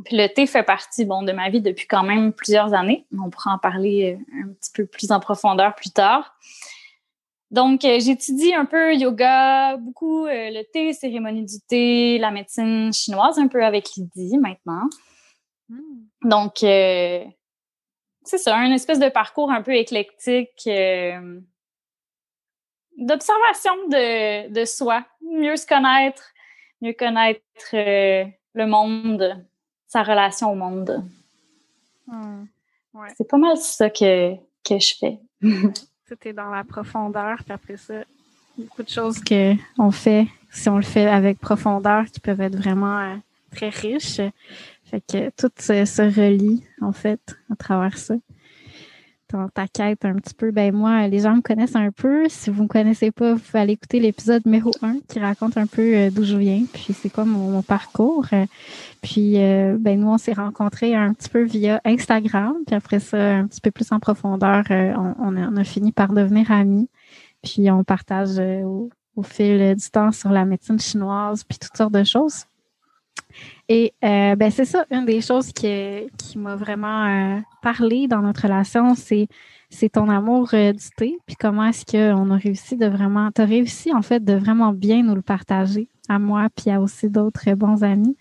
Puis 0.05 0.17
le 0.17 0.27
thé 0.27 0.47
fait 0.47 0.63
partie 0.63 1.05
bon, 1.05 1.21
de 1.21 1.31
ma 1.33 1.49
vie 1.49 1.61
depuis 1.61 1.85
quand 1.85 2.03
même 2.03 2.33
plusieurs 2.33 2.73
années. 2.73 3.05
On 3.19 3.29
pourra 3.29 3.53
en 3.53 3.57
parler 3.59 4.17
euh, 4.17 4.43
un 4.43 4.53
petit 4.53 4.71
peu 4.73 4.85
plus 4.85 5.11
en 5.11 5.19
profondeur 5.19 5.75
plus 5.75 5.91
tard. 5.91 6.35
Donc, 7.51 7.81
j'étudie 7.81 8.55
un 8.55 8.65
peu 8.65 8.95
yoga, 8.95 9.77
beaucoup 9.77 10.25
le 10.25 10.63
thé, 10.71 10.91
cérémonie 10.91 11.45
du 11.45 11.59
thé, 11.67 12.17
la 12.17 12.31
médecine 12.31 12.91
chinoise, 12.91 13.37
un 13.37 13.47
peu 13.47 13.63
avec 13.63 13.89
Lydie 13.95 14.39
maintenant. 14.39 14.89
Hmm. 15.69 16.07
Donc, 16.23 16.63
c'est 18.25 18.37
ça, 18.37 18.55
un 18.55 18.71
espèce 18.71 18.99
de 18.99 19.09
parcours 19.09 19.51
un 19.51 19.61
peu 19.61 19.75
éclectique 19.75 20.63
euh, 20.67 21.39
d'observation 22.97 23.75
de, 23.89 24.49
de, 24.49 24.65
soi, 24.65 25.05
mieux 25.21 25.55
se 25.55 25.67
connaître, 25.67 26.23
mieux 26.81 26.93
connaître 26.93 27.41
euh, 27.73 28.25
le 28.53 28.65
monde, 28.65 29.45
sa 29.87 30.03
relation 30.03 30.51
au 30.51 30.55
monde. 30.55 31.03
Hmm. 32.07 32.45
C'est 33.17 33.27
pas 33.27 33.37
mal 33.37 33.57
ça 33.57 33.89
que, 33.89 34.35
que 34.63 34.79
je 34.79 34.95
fais. 34.99 35.19
C'était 36.07 36.33
dans 36.33 36.49
la 36.49 36.63
profondeur, 36.63 37.37
puis 37.43 37.53
après 37.53 37.77
ça, 37.77 38.03
beaucoup 38.57 38.83
de 38.83 38.89
choses 38.89 39.19
qu'on 39.23 39.91
fait, 39.91 40.27
si 40.51 40.69
on 40.69 40.77
le 40.77 40.83
fait 40.83 41.07
avec 41.07 41.39
profondeur, 41.39 42.05
qui 42.05 42.19
peuvent 42.19 42.41
être 42.41 42.55
vraiment 42.55 42.99
euh, 42.99 43.15
très 43.51 43.69
riches. 43.69 44.21
Fait 44.93 45.01
que 45.01 45.29
tout 45.31 45.51
se, 45.57 46.03
relie, 46.03 46.63
en 46.79 46.91
fait, 46.91 47.35
à 47.51 47.55
travers 47.55 47.97
ça 47.97 48.13
ta 49.55 49.67
quête 49.67 50.05
un 50.05 50.13
petit 50.13 50.35
peu, 50.35 50.51
ben 50.51 50.71
moi, 50.71 51.07
les 51.07 51.21
gens 51.21 51.35
me 51.35 51.41
connaissent 51.41 51.75
un 51.75 51.89
peu. 51.89 52.29
Si 52.29 52.51
vous 52.51 52.57
ne 52.57 52.63
me 52.63 52.67
connaissez 52.67 53.09
pas, 53.09 53.33
vous 53.33 53.39
pouvez 53.39 53.59
aller 53.61 53.73
écouter 53.73 53.99
l'épisode 53.99 54.45
numéro 54.45 54.69
1 54.83 54.99
qui 55.07 55.17
raconte 55.19 55.57
un 55.57 55.65
peu 55.65 55.81
euh, 55.81 56.11
d'où 56.11 56.23
je 56.23 56.37
viens, 56.37 56.63
puis 56.71 56.93
c'est 56.93 57.09
quoi 57.09 57.25
mon, 57.25 57.63
parcours. 57.63 58.27
Puis 59.01 59.41
euh, 59.41 59.75
ben 59.79 59.99
nous, 59.99 60.09
on 60.09 60.19
s'est 60.19 60.33
rencontrés 60.33 60.93
un 60.93 61.15
petit 61.15 61.29
peu 61.29 61.41
via 61.41 61.81
Instagram, 61.83 62.57
puis 62.67 62.75
après 62.75 62.99
ça, 62.99 63.37
un 63.37 63.47
petit 63.47 63.61
peu 63.61 63.71
plus 63.71 63.91
en 63.91 63.99
profondeur, 63.99 64.65
euh, 64.69 64.93
on, 64.95 65.15
on, 65.35 65.57
a, 65.57 65.63
fini 65.63 65.91
par 65.91 66.13
devenir 66.13 66.51
amis. 66.51 66.87
Puis 67.41 67.71
on 67.71 67.83
partage 67.83 68.37
au, 68.37 68.91
au 69.15 69.23
fil 69.23 69.73
du 69.73 69.89
temps 69.89 70.11
sur 70.11 70.29
la 70.29 70.45
médecine 70.45 70.79
chinoise, 70.79 71.43
puis 71.43 71.57
toutes 71.57 71.75
sortes 71.75 71.93
de 71.93 72.03
choses. 72.03 72.45
Et 73.69 73.93
euh, 74.03 74.35
ben 74.35 74.51
c'est 74.51 74.65
ça, 74.65 74.85
une 74.91 75.05
des 75.05 75.21
choses 75.21 75.51
qui, 75.53 75.67
qui 76.17 76.37
m'a 76.37 76.55
vraiment 76.55 77.05
euh, 77.05 77.39
parlé 77.61 78.07
dans 78.07 78.21
notre 78.21 78.43
relation, 78.43 78.95
c'est 78.95 79.27
c'est 79.69 79.89
ton 79.89 80.07
amour 80.09 80.49
euh, 80.53 80.71
du 80.71 80.85
thé, 80.95 81.17
puis 81.25 81.35
comment 81.35 81.65
est-ce 81.65 81.83
qu'on 81.85 82.29
a 82.29 82.37
réussi 82.37 82.77
de 82.77 82.85
vraiment, 82.85 83.31
tu 83.31 83.41
as 83.41 83.45
réussi 83.45 83.91
en 83.91 84.03
fait 84.03 84.23
de 84.23 84.33
vraiment 84.33 84.71
bien 84.71 85.01
nous 85.01 85.15
le 85.15 85.23
partager 85.23 85.87
à 86.09 86.19
moi, 86.19 86.47
puis 86.55 86.69
à 86.69 86.79
aussi 86.79 87.09
d'autres 87.09 87.53
bons 87.53 87.83
amis. 87.83 88.15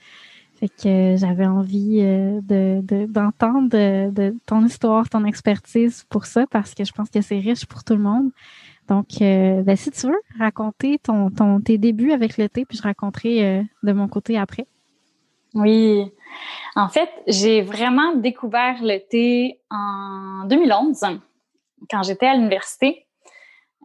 Fait 0.54 0.68
que 0.68 1.16
j'avais 1.18 1.46
envie 1.46 2.00
de 2.00 2.80
d'entendre 3.06 3.68
de, 3.68 4.34
ton 4.46 4.64
histoire, 4.64 5.08
ton 5.08 5.24
expertise 5.24 6.04
pour 6.08 6.24
ça, 6.26 6.46
parce 6.50 6.72
que 6.74 6.84
je 6.84 6.92
pense 6.92 7.10
que 7.10 7.20
c'est 7.20 7.40
riche 7.40 7.66
pour 7.66 7.82
tout 7.84 7.94
le 7.94 8.02
monde. 8.02 8.30
Donc, 8.88 9.08
ben, 9.20 9.76
si 9.76 9.90
tu 9.90 10.06
veux 10.06 10.20
raconter 10.38 10.98
ton, 11.02 11.30
ton, 11.30 11.60
tes 11.60 11.78
débuts 11.78 12.12
avec 12.12 12.38
le 12.38 12.48
thé, 12.48 12.64
puis 12.64 12.78
je 12.78 12.82
raconterai 12.82 13.64
de 13.82 13.92
mon 13.92 14.06
côté 14.08 14.38
après. 14.38 14.66
Oui. 15.54 16.10
En 16.74 16.88
fait, 16.88 17.10
j'ai 17.26 17.60
vraiment 17.60 18.14
découvert 18.14 18.76
le 18.82 18.98
thé 18.98 19.60
en 19.70 20.44
2011, 20.46 21.04
quand 21.90 22.02
j'étais 22.02 22.26
à 22.26 22.34
l'université. 22.34 23.06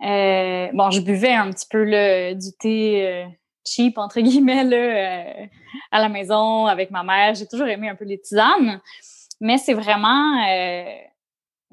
Euh, 0.04 0.68
bon, 0.74 0.92
je 0.92 1.02
buvais 1.02 1.34
un 1.34 1.52
petit 1.52 1.68
peu 1.70 1.84
du 2.36 2.52
thé 2.60 3.06
euh, 3.06 3.26
cheap, 3.66 3.98
entre 3.98 4.22
guillemets, 4.22 4.64
euh, 4.74 5.46
à 5.92 6.00
la 6.00 6.08
maison 6.08 6.68
avec 6.68 6.92
ma 6.92 7.04
mère. 7.04 7.36
J'ai 7.36 7.48
toujours 7.48 7.68
aimé 7.68 7.90
un 7.90 7.96
peu 7.96 8.06
les 8.06 8.20
tisanes. 8.20 8.80
Mais 9.42 9.58
c'est 9.58 9.74
vraiment 9.74 10.36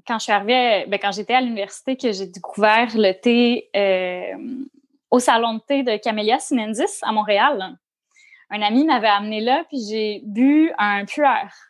quand 0.06 0.18
je 0.18 0.24
suis 0.24 0.32
arrivée, 0.32 0.84
ben, 0.86 0.98
quand 1.00 1.12
j'étais 1.12 1.32
à 1.32 1.40
l'université 1.40 1.96
que 1.96 2.12
j'ai 2.12 2.26
découvert 2.26 2.88
le 2.94 3.12
thé 3.12 3.70
au 5.10 5.18
salon 5.18 5.54
de 5.54 5.60
thé 5.60 5.82
de 5.82 5.96
Camellia 5.96 6.38
Sinensis 6.38 7.00
à 7.02 7.12
Montréal 7.12 7.78
un 8.50 8.62
ami 8.62 8.84
m'avait 8.84 9.08
amené 9.08 9.40
là, 9.40 9.64
puis 9.68 9.78
j'ai 9.88 10.20
bu 10.24 10.72
un 10.78 11.04
puer, 11.04 11.24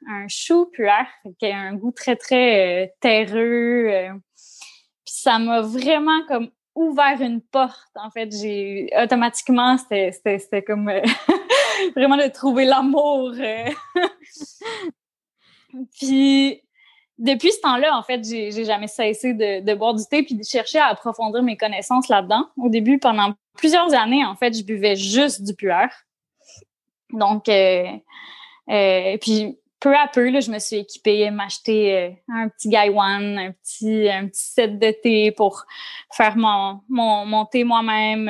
un 0.08 0.26
chou 0.28 0.66
puer, 0.66 0.90
qui 1.38 1.46
a 1.46 1.58
un 1.58 1.74
goût 1.74 1.92
très, 1.92 2.16
très 2.16 2.84
euh, 2.84 2.88
terreux. 3.00 3.88
Euh. 3.88 4.12
puis 5.04 5.14
ça 5.14 5.38
m'a 5.38 5.60
vraiment 5.60 6.24
comme 6.26 6.50
ouvert 6.74 7.20
une 7.20 7.40
porte. 7.40 7.90
En 7.94 8.10
fait, 8.10 8.30
j'ai 8.32 8.90
automatiquement, 9.00 9.76
c'était 9.78 10.62
comme 10.62 10.88
euh, 10.88 11.02
vraiment 11.96 12.16
de 12.16 12.28
trouver 12.28 12.64
l'amour. 12.64 13.32
puis 15.98 16.60
depuis 17.18 17.52
ce 17.52 17.60
temps-là, 17.60 17.96
en 17.96 18.02
fait, 18.02 18.24
j'ai 18.24 18.64
jamais 18.64 18.88
cessé 18.88 19.34
de, 19.34 19.74
boire 19.74 19.94
du 19.94 20.04
thé 20.04 20.22
puis 20.22 20.34
de 20.34 20.42
chercher 20.42 20.78
à 20.78 20.86
approfondir 20.86 21.42
mes 21.42 21.56
connaissances 21.56 22.08
là-dedans. 22.08 22.46
Au 22.56 22.68
début, 22.68 22.98
pendant 22.98 23.34
plusieurs 23.56 23.94
années, 23.94 24.24
en 24.24 24.34
fait, 24.34 24.56
je 24.56 24.64
buvais 24.64 24.96
juste 24.96 25.42
du 25.42 25.54
puer. 25.54 25.86
Donc, 27.14 27.48
euh, 27.48 27.84
euh, 28.70 29.16
puis 29.20 29.58
peu 29.80 29.94
à 29.94 30.08
peu, 30.08 30.30
là, 30.30 30.40
je 30.40 30.50
me 30.50 30.58
suis 30.58 30.76
équipée, 30.76 31.30
m'acheter 31.30 31.96
euh, 31.96 32.10
un 32.28 32.48
petit 32.48 32.68
Gaiwan, 32.68 33.38
un 33.38 33.52
petit, 33.52 34.08
un 34.08 34.28
petit 34.28 34.44
set 34.44 34.78
de 34.78 34.90
thé 34.90 35.30
pour 35.30 35.64
faire 36.12 36.36
mon, 36.36 36.80
mon, 36.88 37.26
mon 37.26 37.44
thé 37.44 37.64
moi-même 37.64 38.28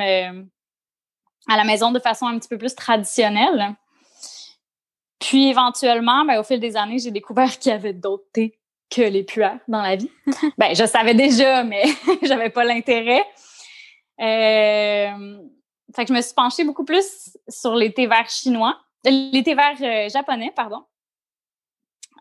à 1.47 1.57
la 1.57 1.63
maison 1.63 1.91
de 1.91 1.99
façon 1.99 2.27
un 2.27 2.37
petit 2.39 2.49
peu 2.49 2.57
plus 2.57 2.75
traditionnelle. 2.75 3.75
Puis 5.19 5.49
éventuellement, 5.49 6.25
ben, 6.25 6.39
au 6.39 6.43
fil 6.43 6.59
des 6.59 6.75
années, 6.75 6.99
j'ai 6.99 7.11
découvert 7.11 7.57
qu'il 7.57 7.71
y 7.71 7.75
avait 7.75 7.93
d'autres 7.93 8.27
thés 8.33 8.59
que 8.89 9.01
les 9.01 9.23
puères 9.23 9.59
dans 9.67 9.81
la 9.81 9.95
vie. 9.95 10.11
ben, 10.57 10.75
je 10.75 10.85
savais 10.85 11.13
déjà, 11.13 11.63
mais 11.63 11.83
j'avais 12.23 12.49
pas 12.49 12.63
l'intérêt. 12.63 13.23
Euh, 14.19 15.37
fait 15.95 16.05
que 16.05 16.09
je 16.09 16.13
me 16.13 16.21
suis 16.21 16.33
penchée 16.33 16.63
beaucoup 16.63 16.83
plus 16.83 17.37
sur 17.47 17.75
les 17.75 17.93
thés 17.93 18.07
verts 18.07 18.29
chinois, 18.29 18.77
euh, 19.07 19.09
les 19.09 19.43
thés 19.43 19.55
verts 19.55 19.81
euh, 19.81 20.09
japonais, 20.09 20.51
pardon. 20.55 20.83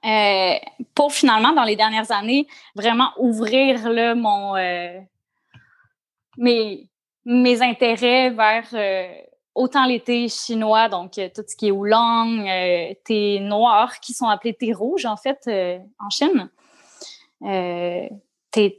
Euh, 0.04 0.54
pour 0.94 1.12
finalement, 1.12 1.52
dans 1.52 1.64
les 1.64 1.76
dernières 1.76 2.10
années, 2.12 2.46
vraiment 2.74 3.12
ouvrir 3.18 3.80
mon, 4.14 4.54
mes, 6.36 6.90
mes 7.24 7.62
intérêts 7.62 8.28
vers 8.28 8.68
autant 9.54 9.86
les 9.86 10.00
thés 10.00 10.28
chinois, 10.28 10.90
donc 10.90 11.12
tout 11.12 11.42
ce 11.48 11.56
qui 11.56 11.68
est 11.68 11.70
oolong, 11.70 12.44
thé 13.04 13.40
noir, 13.40 13.98
qui 14.00 14.12
sont 14.12 14.26
appelés 14.26 14.52
thé 14.52 14.74
rouges 14.74 15.06
en 15.06 15.16
fait 15.16 15.48
en 15.98 16.10
Chine, 16.10 16.50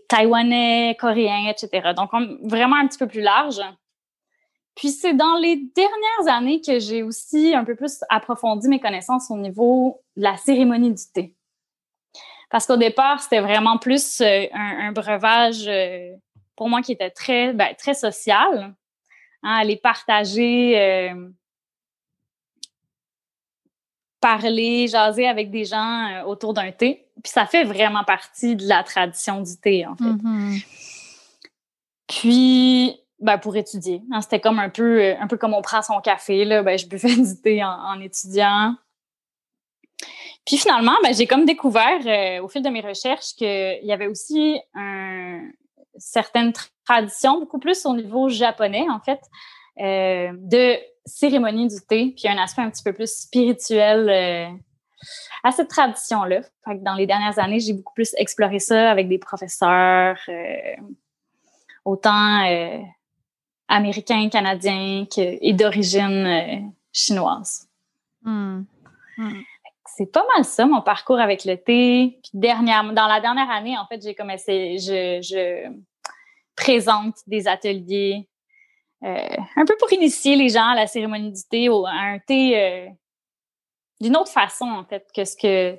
taïwanais, 0.08 0.96
coréens, 1.00 1.48
etc. 1.50 1.94
Donc 1.96 2.12
vraiment 2.44 2.76
un 2.76 2.88
petit 2.88 3.00
peu 3.00 3.08
plus 3.08 3.22
large. 3.22 3.62
Puis 4.76 4.90
c'est 4.90 5.14
dans 5.14 5.38
les 5.38 5.56
dernières 5.74 6.36
années 6.36 6.60
que 6.60 6.80
j'ai 6.80 7.02
aussi 7.02 7.56
un 7.56 7.64
peu 7.64 7.76
plus 7.76 8.04
approfondi 8.10 8.68
mes 8.68 8.80
connaissances 8.80 9.32
au 9.32 9.38
niveau 9.38 10.02
de 10.18 10.24
la 10.24 10.36
cérémonie 10.38 10.94
du 10.94 11.04
thé. 11.14 11.34
Parce 12.50 12.68
qu'au 12.68 12.78
départ, 12.78 13.22
c'était 13.22 13.40
vraiment 13.40 13.78
plus 13.78 14.22
euh, 14.22 14.46
un, 14.54 14.92
breuvage 14.92 15.66
euh, 15.68 16.14
pour 16.56 16.70
moi 16.70 16.82
qui 16.82 16.92
était 16.92 17.10
très, 17.10 17.54
ben, 17.54 17.74
très 17.78 17.94
social. 17.94 18.76
Hein, 19.44 19.56
aller 19.60 19.78
partager, 19.78 20.80
euh, 20.80 21.30
parler, 24.20 24.88
jaser 24.88 25.28
avec 25.28 25.52
des 25.52 25.66
gens 25.66 26.24
autour 26.26 26.54
d'un 26.54 26.72
thé. 26.72 27.08
Puis 27.24 27.32
ça 27.32 27.46
fait 27.46 27.64
vraiment 27.64 28.04
partie 28.04 28.56
de 28.56 28.68
la 28.68 28.84
tradition 28.84 29.42
du 29.42 29.58
thé, 29.58 29.86
en 29.86 29.96
fait. 29.96 30.04
Mm-hmm. 30.04 30.66
Puis 32.08 33.00
ben, 33.20 33.38
pour 33.38 33.56
étudier. 33.56 34.02
Hein, 34.12 34.22
c'était 34.22 34.42
comme 34.42 34.60
un 34.60 34.70
peu, 34.70 35.02
euh, 35.02 35.16
un 35.20 35.28
peu 35.28 35.38
comme 35.38 35.54
on 35.54 35.62
prend 35.62 35.82
son 35.82 36.02
café. 36.02 36.44
Là, 36.44 36.64
ben, 36.64 36.78
je 36.78 36.88
buvais 36.88 37.16
du 37.16 37.42
thé 37.42 37.64
en, 37.64 38.00
étudiant. 38.02 38.76
Puis 40.46 40.58
finalement, 40.58 40.96
ben, 41.02 41.14
j'ai 41.14 41.26
comme 41.26 41.46
découvert 41.46 42.02
euh, 42.06 42.44
au 42.44 42.50
fil 42.50 42.62
de 42.62 42.70
mes 42.70 42.82
recherches 42.82 43.34
qu'il 43.38 43.80
y 43.84 43.92
avait 43.94 44.08
aussi 44.08 44.60
un, 44.74 45.42
certaines 45.98 46.52
traditions, 46.86 47.40
beaucoup 47.40 47.60
plus 47.60 47.86
au 47.86 47.96
niveau 47.96 48.28
japonais, 48.28 48.86
en 48.90 49.00
fait, 49.00 49.22
euh, 49.80 50.32
de 50.36 50.78
cérémonie 51.06 51.68
du 51.68 51.80
thé, 51.88 52.14
puis 52.18 52.28
un 52.28 52.38
aspect 52.38 52.64
un 52.64 52.70
petit 52.70 52.84
peu 52.84 52.94
plus 52.94 53.12
spirituel 53.12 54.10
à 55.44 55.52
cette 55.52 55.68
tradition-là. 55.68 56.42
Dans 56.82 56.96
les 56.96 57.06
dernières 57.06 57.38
années, 57.38 57.60
j'ai 57.60 57.74
beaucoup 57.74 57.94
plus 57.94 58.14
exploré 58.18 58.58
ça 58.58 58.90
avec 58.90 59.08
des 59.08 59.20
professeurs, 59.20 60.18
autant 61.86 62.44
américain, 63.68 64.30
canadien 64.30 65.06
et 65.18 65.54
d'origine 65.54 66.26
euh, 66.26 66.60
chinoise. 66.92 67.68
Hmm. 68.24 68.64
Hmm. 69.18 69.42
C'est 69.98 70.12
pas 70.12 70.26
mal 70.36 70.44
ça, 70.44 70.66
mon 70.66 70.82
parcours 70.82 71.20
avec 71.20 71.46
le 71.46 71.56
thé. 71.56 72.20
Puis 72.22 72.32
dernièrement, 72.34 72.94
dans 72.94 73.08
la 73.08 73.22
dernière 73.22 73.50
année, 73.50 73.78
en 73.78 73.86
fait, 73.88 74.02
j'ai 74.02 74.14
commencé, 74.14 74.78
je, 74.78 75.22
je 75.22 75.72
présente 76.56 77.16
des 77.28 77.48
ateliers 77.48 78.28
euh, 79.04 79.38
un 79.56 79.66
peu 79.66 79.76
pour 79.78 79.92
initier 79.94 80.36
les 80.36 80.50
gens 80.50 80.68
à 80.68 80.76
la 80.76 80.88
cérémonie 80.88 81.32
du 81.32 81.42
thé, 81.50 81.68
à 81.68 82.14
un 82.14 82.20
thé 82.20 82.60
euh, 82.60 82.88
d'une 84.02 84.18
autre 84.18 84.32
façon, 84.32 84.66
en 84.66 84.84
fait, 84.84 85.08
que 85.16 85.24
ce 85.24 85.36
que, 85.36 85.76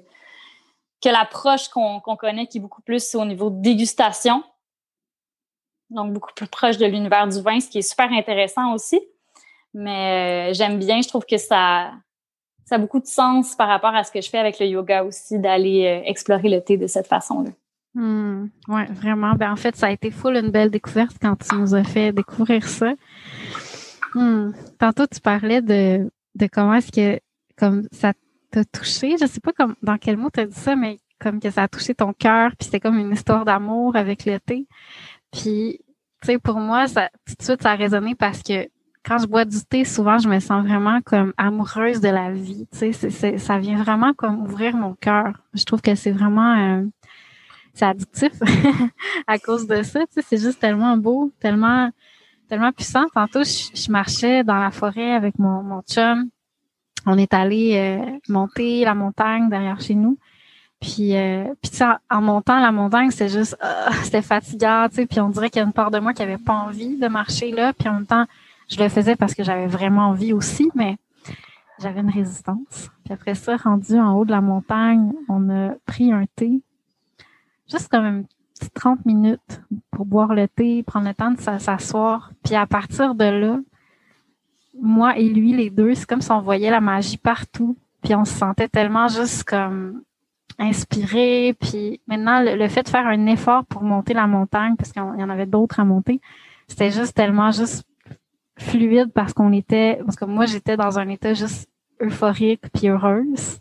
que 1.03 1.09
l'approche 1.09 1.69
qu'on 1.69 2.01
connaît, 2.01 2.47
qui 2.47 2.59
est 2.59 2.61
beaucoup 2.61 2.83
plus 2.83 3.15
au 3.15 3.25
niveau 3.25 3.51
de 3.51 3.61
dégustation 3.61 4.43
donc 5.91 6.13
beaucoup 6.13 6.33
plus 6.35 6.47
proche 6.47 6.79
de 6.79 6.87
l'univers 6.87 7.27
du 7.29 7.41
vin, 7.41 7.61
ce 7.61 7.69
qui 7.69 7.79
est 7.79 7.89
super 7.89 8.11
intéressant 8.13 8.75
aussi. 8.75 9.01
Mais 9.75 10.51
euh, 10.51 10.55
j'aime 10.55 10.79
bien, 10.79 11.03
je 11.03 11.09
trouve 11.09 11.27
que 11.27 11.37
ça, 11.37 11.93
a 12.71 12.79
beaucoup 12.79 13.01
de 13.01 13.07
sens 13.07 13.55
par 13.55 13.69
rapport 13.69 13.95
à 13.95 14.05
ce 14.05 14.11
que 14.11 14.21
je 14.21 14.29
fais 14.31 14.39
avec 14.39 14.59
le 14.59 14.67
yoga 14.67 15.05
aussi, 15.05 15.39
d'aller 15.39 15.87
euh, 15.87 16.09
explorer 16.09 16.49
le 16.49 16.61
thé 16.63 16.77
de 16.77 16.87
cette 16.87 17.07
façon-là. 17.07 17.51
Hmm, 17.95 18.49
oui, 18.69 18.83
vraiment. 18.91 19.35
Ben, 19.35 19.53
en 19.53 19.57
fait, 19.57 19.77
ça 19.77 19.87
a 19.87 19.91
été 19.91 20.11
full 20.11 20.37
une 20.37 20.51
belle 20.51 20.71
découverte 20.71 21.17
quand 21.21 21.37
tu 21.37 21.55
nous 21.55 21.75
as 21.75 21.85
fait 21.85 22.13
découvrir 22.13 22.67
ça. 22.67 22.93
Hmm. 24.15 24.53
Tantôt, 24.79 25.07
tu 25.07 25.21
parlais 25.21 25.63
de, 25.63 26.11
de 26.35 26.47
comment 26.47 26.75
est-ce 26.75 26.93
que 26.93 27.21
comme 27.57 27.89
ça 27.93 28.13
t'a 28.51 28.65
touché. 28.65 29.17
Je 29.21 29.27
sais 29.27 29.41
pas 29.41 29.53
comme, 29.53 29.75
dans 29.83 29.99
quel 29.99 30.17
mot 30.17 30.31
tu 30.31 30.41
as 30.41 30.47
dit 30.47 30.55
ça, 30.55 30.77
mais 30.77 30.99
comme 31.19 31.41
que 31.41 31.51
ça 31.51 31.65
a 31.65 31.69
touché 31.69 31.95
ton 31.95 32.13
cœur, 32.13 32.51
puis 32.57 32.67
c'était 32.67 32.81
comme 32.81 32.99
une 32.99 33.13
histoire 33.13 33.45
d'amour 33.45 33.97
avec 33.97 34.25
le 34.27 34.39
thé. 34.39 34.67
Puis, 35.37 35.81
tu 36.23 36.27
sais, 36.27 36.39
pour 36.39 36.57
moi, 36.57 36.87
ça, 36.89 37.11
tout 37.27 37.35
de 37.39 37.43
suite, 37.43 37.63
ça 37.63 37.73
a 37.73 37.77
résonné 37.77 38.15
parce 38.15 38.43
que 38.43 38.69
quand 39.05 39.19
je 39.19 39.27
bois 39.27 39.45
du 39.45 39.59
thé, 39.65 39.85
souvent, 39.85 40.19
je 40.19 40.29
me 40.29 40.41
sens 40.41 40.67
vraiment 40.67 41.01
comme 41.03 41.33
amoureuse 41.37 42.01
de 42.01 42.09
la 42.09 42.33
vie. 42.33 42.67
Tu 42.77 42.93
sais, 42.93 43.39
ça 43.39 43.59
vient 43.59 43.81
vraiment 43.81 44.15
comme 44.15 44.43
ouvrir 44.43 44.75
mon 44.77 44.95
cœur. 44.95 45.43
Je 45.55 45.65
trouve 45.65 45.81
que 45.81 45.95
c'est 45.95 46.11
vraiment, 46.11 46.57
euh, 46.57 46.85
c'est 47.73 47.85
addictif 47.85 48.33
à 49.27 49.39
cause 49.39 49.67
de 49.67 49.83
ça. 49.83 50.01
Tu 50.07 50.15
sais, 50.15 50.23
c'est 50.29 50.39
juste 50.39 50.59
tellement 50.59 50.97
beau, 50.97 51.31
tellement, 51.39 51.91
tellement 52.49 52.73
puissant. 52.73 53.05
Tantôt, 53.15 53.45
je, 53.45 53.91
marchais 53.91 54.43
dans 54.43 54.59
la 54.59 54.73
forêt 54.73 55.13
avec 55.13 55.39
mon, 55.39 55.63
mon 55.63 55.83
chum. 55.83 56.31
On 57.05 57.17
est 57.17 57.33
allé 57.33 57.77
euh, 57.77 58.19
monter 58.29 58.85
la 58.85 58.95
montagne 58.95 59.49
derrière 59.49 59.81
chez 59.81 59.95
nous. 59.95 60.19
Puis, 60.81 61.17
euh, 61.17 61.45
puis 61.63 61.73
en, 62.11 62.23
montant 62.23 62.61
la 62.61 62.71
montagne, 62.73 63.11
c'était 63.11 63.29
juste, 63.29 63.57
ah, 63.61 63.91
c'était 64.03 64.23
fatigant, 64.23 64.87
tu 64.89 64.97
sais. 64.97 65.07
Puis 65.07 65.21
on 65.21 65.31
dirait 65.31 65.51
qu'il 65.51 65.61
y 65.61 65.65
a 65.65 65.67
une 65.67 65.73
part 65.73 65.91
de 65.91 65.99
moi 65.99 66.13
qui 66.13 66.23
avait 66.23 66.39
pas 66.39 66.55
envie 66.55 66.97
de 66.97 67.09
marcher 67.09 67.51
là. 67.51 67.73
Puis 67.73 67.89
en 67.89 67.95
même 67.95 68.07
temps, 68.07 68.27
je 68.69 68.79
le 68.83 68.89
faisais 68.89 69.17
parce 69.17 69.35
que 69.35 69.43
j'avais 69.43 69.67
vraiment 69.67 70.09
envie 70.09 70.33
aussi, 70.33 70.71
mais 70.75 70.97
j'avais 71.79 72.01
une 72.01 72.11
résistance. 72.11 72.91
Puis 73.05 73.15
après 73.15 73.35
ça, 73.35 73.57
rendu 73.57 73.99
en 73.99 74.15
haut 74.15 74.25
de 74.25 74.31
la 74.31 74.41
montagne, 74.41 75.13
on 75.29 75.51
a 75.51 75.75
pris 75.87 76.13
un 76.13 76.25
thé, 76.35 76.61
juste 77.71 77.89
comme 77.89 78.05
une 78.05 78.25
petite 78.55 78.75
30 78.75 79.05
minutes 79.07 79.63
pour 79.91 80.07
boire 80.07 80.35
le 80.35 80.49
thé, 80.49 80.83
prendre 80.83 81.07
le 81.07 81.15
temps 81.15 81.31
de 81.31 81.41
s'asseoir. 81.41 82.33
Puis 82.43 82.55
à 82.55 82.67
partir 82.67 83.15
de 83.15 83.25
là, 83.25 83.61
moi 84.81 85.17
et 85.17 85.29
lui, 85.29 85.53
les 85.53 85.71
deux, 85.71 85.95
c'est 85.95 86.07
comme 86.07 86.21
si 86.21 86.33
on 86.33 86.41
voyait 86.41 86.71
la 86.71 86.81
magie 86.81 87.19
partout. 87.19 87.77
Puis 88.03 88.15
on 88.15 88.25
se 88.25 88.35
sentait 88.35 88.69
tellement 88.69 89.09
juste 89.09 89.45
comme 89.45 90.03
inspiré. 90.59 91.55
Puis 91.61 92.01
maintenant, 92.07 92.43
le, 92.43 92.69
fait 92.69 92.83
de 92.83 92.89
faire 92.89 93.07
un 93.07 93.27
effort 93.27 93.65
pour 93.65 93.83
monter 93.83 94.15
la 94.15 94.27
montagne, 94.27 94.75
parce 94.77 94.93
qu'il 94.93 95.03
y 95.03 95.25
en 95.25 95.31
avait 95.31 95.47
d'autres 95.47 95.81
à 95.81 95.85
monter, 95.85 96.21
c'était 96.69 96.91
juste 96.91 97.15
tellement 97.15 97.51
juste 97.51 97.85
fluide 98.59 99.13
parce 99.13 99.33
qu'on 99.33 99.53
était, 99.53 100.01
parce 100.05 100.17
que 100.17 100.25
moi 100.25 100.47
j'étais 100.47 100.77
dans 100.77 100.99
un 100.99 101.09
état 101.09 101.35
juste 101.35 101.69
euphorique 102.01 102.63
puis 102.73 102.89
heureuse. 102.89 103.61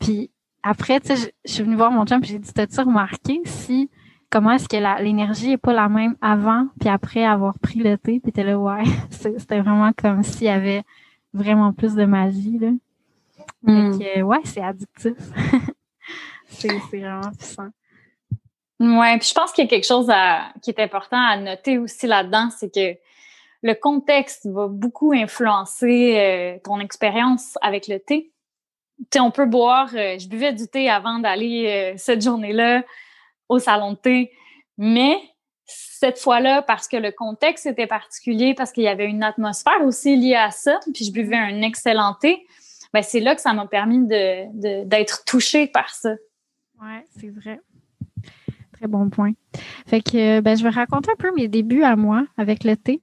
Puis 0.00 0.30
après, 0.62 1.00
tu 1.00 1.14
sais, 1.14 1.32
je, 1.44 1.52
suis 1.52 1.62
venue 1.62 1.76
voir 1.76 1.90
mon 1.90 2.04
chum 2.04 2.20
puis 2.20 2.30
j'ai 2.30 2.38
dit, 2.38 2.52
t'as-tu 2.52 2.80
remarqué 2.80 3.40
si 3.44 3.90
comment 4.30 4.52
est-ce 4.52 4.68
que 4.68 5.02
l'énergie 5.02 5.52
est 5.52 5.58
pas 5.58 5.72
la 5.72 5.88
même 5.88 6.16
avant 6.20 6.68
puis 6.80 6.88
après 6.88 7.24
avoir 7.24 7.58
pris 7.58 7.80
le 7.80 7.96
thé? 7.96 8.20
Puis 8.20 8.32
t'es 8.32 8.44
là 8.44 8.58
ouais, 8.58 8.84
c'était 9.10 9.60
vraiment 9.60 9.92
comme 9.96 10.22
s'il 10.22 10.46
y 10.46 10.50
avait 10.50 10.82
vraiment 11.32 11.72
plus 11.72 11.94
de 11.94 12.04
magie 12.04 12.58
là. 12.58 12.70
Hmm. 13.64 14.22
ouais, 14.24 14.40
c'est 14.44 14.62
addictif. 14.62 15.14
c'est 16.58 16.98
vraiment 16.98 17.30
puissant. 17.38 17.68
Ouais, 18.80 19.16
puis 19.18 19.28
je 19.28 19.34
pense 19.34 19.52
qu'il 19.52 19.64
y 19.64 19.66
a 19.66 19.70
quelque 19.70 19.86
chose 19.86 20.10
qui 20.62 20.70
est 20.70 20.80
important 20.80 21.18
à 21.18 21.36
noter 21.36 21.78
aussi 21.78 22.06
là-dedans, 22.06 22.48
c'est 22.50 22.72
que 22.74 22.98
le 23.62 23.74
contexte 23.74 24.46
va 24.46 24.66
beaucoup 24.66 25.12
influencer 25.12 26.18
euh, 26.18 26.58
ton 26.64 26.80
expérience 26.80 27.56
avec 27.62 27.86
le 27.86 28.00
thé. 28.00 28.32
Tu 29.10 29.20
on 29.20 29.30
peut 29.30 29.46
boire, 29.46 29.88
euh, 29.94 30.18
je 30.18 30.28
buvais 30.28 30.52
du 30.52 30.66
thé 30.66 30.90
avant 30.90 31.20
d'aller 31.20 31.92
euh, 31.94 31.94
cette 31.96 32.22
journée-là 32.22 32.82
au 33.48 33.60
salon 33.60 33.92
de 33.92 33.98
thé, 33.98 34.32
mais 34.78 35.16
cette 35.64 36.18
fois-là, 36.18 36.62
parce 36.62 36.88
que 36.88 36.96
le 36.96 37.12
contexte 37.12 37.66
était 37.66 37.86
particulier, 37.86 38.54
parce 38.54 38.72
qu'il 38.72 38.82
y 38.82 38.88
avait 38.88 39.06
une 39.06 39.22
atmosphère 39.22 39.80
aussi 39.84 40.16
liée 40.16 40.34
à 40.34 40.50
ça, 40.50 40.80
puis 40.92 41.04
je 41.04 41.12
buvais 41.12 41.36
un 41.36 41.62
excellent 41.62 42.14
thé, 42.20 42.44
ben 42.92 43.02
c'est 43.02 43.20
là 43.20 43.36
que 43.36 43.40
ça 43.40 43.52
m'a 43.52 43.66
permis 43.66 44.06
de, 44.06 44.84
d'être 44.84 45.24
touchée 45.24 45.68
par 45.68 45.90
ça. 45.90 46.10
Oui, 46.82 46.98
c'est 47.16 47.30
vrai. 47.30 47.60
Très 48.72 48.88
bon 48.88 49.08
point. 49.08 49.32
Fait 49.86 50.02
que 50.02 50.40
ben, 50.40 50.56
je 50.56 50.64
vais 50.64 50.70
raconter 50.70 51.12
un 51.12 51.16
peu 51.16 51.32
mes 51.34 51.46
débuts 51.46 51.84
à 51.84 51.94
moi 51.94 52.26
avec 52.36 52.64
le 52.64 52.76
thé. 52.76 53.00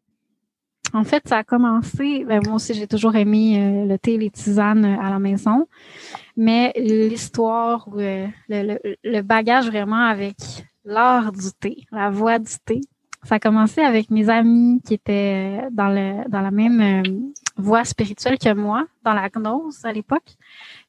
En 0.93 1.03
fait, 1.05 1.27
ça 1.27 1.37
a 1.37 1.43
commencé, 1.43 2.25
ben, 2.25 2.41
moi 2.45 2.55
aussi 2.55 2.73
j'ai 2.73 2.87
toujours 2.87 3.15
aimé 3.15 3.57
euh, 3.57 3.85
le 3.85 3.97
thé 3.97 4.15
et 4.15 4.17
les 4.17 4.31
tisanes 4.31 4.85
euh, 4.85 4.99
à 4.99 5.09
la 5.09 5.19
maison, 5.19 5.67
mais 6.35 6.73
l'histoire, 6.75 7.87
euh, 7.95 8.27
le, 8.49 9.21
bagage 9.21 9.67
vraiment 9.67 10.03
avec 10.03 10.35
l'art 10.83 11.31
du 11.31 11.51
thé, 11.59 11.85
la 11.91 12.09
voix 12.09 12.39
du 12.39 12.53
thé, 12.65 12.81
ça 13.23 13.35
a 13.35 13.39
commencé 13.39 13.81
avec 13.81 14.09
mes 14.09 14.29
amis 14.29 14.81
qui 14.83 14.95
étaient 14.95 15.61
dans, 15.71 15.89
le, 15.89 16.27
dans 16.29 16.41
la 16.41 16.51
même 16.51 17.31
voie 17.57 17.83
spirituelle 17.83 18.39
que 18.39 18.53
moi, 18.53 18.87
dans 19.03 19.13
la 19.13 19.29
gnose 19.29 19.85
à 19.85 19.91
l'époque. 19.91 20.37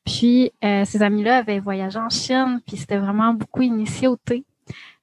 Puis 0.04 0.52
ces 0.62 1.02
amis-là 1.02 1.38
avaient 1.38 1.60
voyagé 1.60 1.98
en 1.98 2.08
Chine, 2.08 2.60
puis 2.66 2.76
c'était 2.76 2.98
vraiment 2.98 3.34
beaucoup 3.34 3.62
initié 3.62 4.08
au 4.08 4.16
thé. 4.16 4.44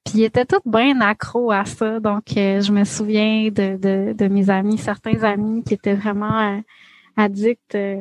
Puis 0.08 0.20
ils 0.20 0.24
étaient 0.24 0.46
tous 0.46 0.62
bien 0.64 1.00
accro 1.00 1.50
à 1.50 1.64
ça. 1.64 2.00
Donc, 2.00 2.36
euh, 2.36 2.60
je 2.60 2.72
me 2.72 2.84
souviens 2.84 3.50
de, 3.50 4.12
de, 4.14 4.28
mes 4.28 4.48
amis, 4.48 4.78
certains 4.78 5.22
amis 5.22 5.62
qui 5.62 5.74
étaient 5.74 5.94
vraiment 5.94 6.56
euh, 6.56 6.60
addicts 7.16 7.74
euh, 7.74 8.00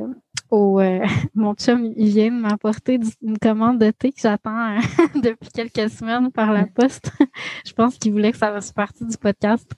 au... 0.50 0.80
mon 1.36 1.54
chum, 1.56 1.92
il 1.98 2.10
vient 2.10 2.32
de 2.32 2.40
m'apporter 2.40 3.00
une 3.22 3.38
commande 3.38 3.80
de 3.80 3.92
thé 3.92 4.14
que 4.14 4.22
j'attends 4.22 4.78
depuis 5.16 5.50
quelques 5.54 5.90
semaines 5.90 6.32
par 6.32 6.54
la 6.54 6.66
poste. 6.66 7.12
je 7.66 7.74
pense 7.74 7.98
qu'il 7.98 8.14
voulait 8.14 8.32
que 8.32 8.38
ça 8.38 8.54
fasse 8.54 8.72
partie 8.72 9.06
du 9.06 9.18
podcast. 9.18 9.70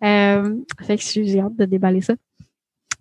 fait 0.00 0.96
que 0.96 1.02
j'ai 1.02 1.40
hâte 1.40 1.56
de 1.56 1.64
déballer 1.66 2.00
ça. 2.00 2.14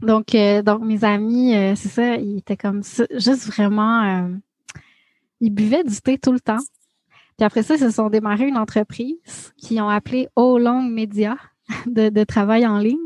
Donc, 0.02 0.36
donc 0.64 0.82
mes 0.82 1.04
amis, 1.04 1.52
c'est 1.76 1.90
ça, 1.90 2.16
ils 2.16 2.38
étaient 2.38 2.58
comme 2.58 2.84
ça, 2.84 3.06
juste 3.12 3.46
vraiment... 3.48 4.30
ils 5.42 5.50
buvaient 5.50 5.84
du 5.84 6.00
thé 6.02 6.18
tout 6.18 6.32
le 6.32 6.40
temps. 6.40 6.60
Puis 7.40 7.46
après 7.46 7.64
ça, 7.64 7.76
ils 7.76 7.80
se 7.80 7.90
sont 7.90 8.10
démarrés 8.10 8.50
une 8.50 8.58
entreprise 8.58 9.54
qui 9.56 9.80
ont 9.80 9.88
appelé 9.88 10.28
O 10.36 10.58
Long 10.58 10.82
Media 10.82 11.38
de, 11.86 12.24
travail 12.26 12.68
en 12.68 12.80
ligne. 12.80 12.98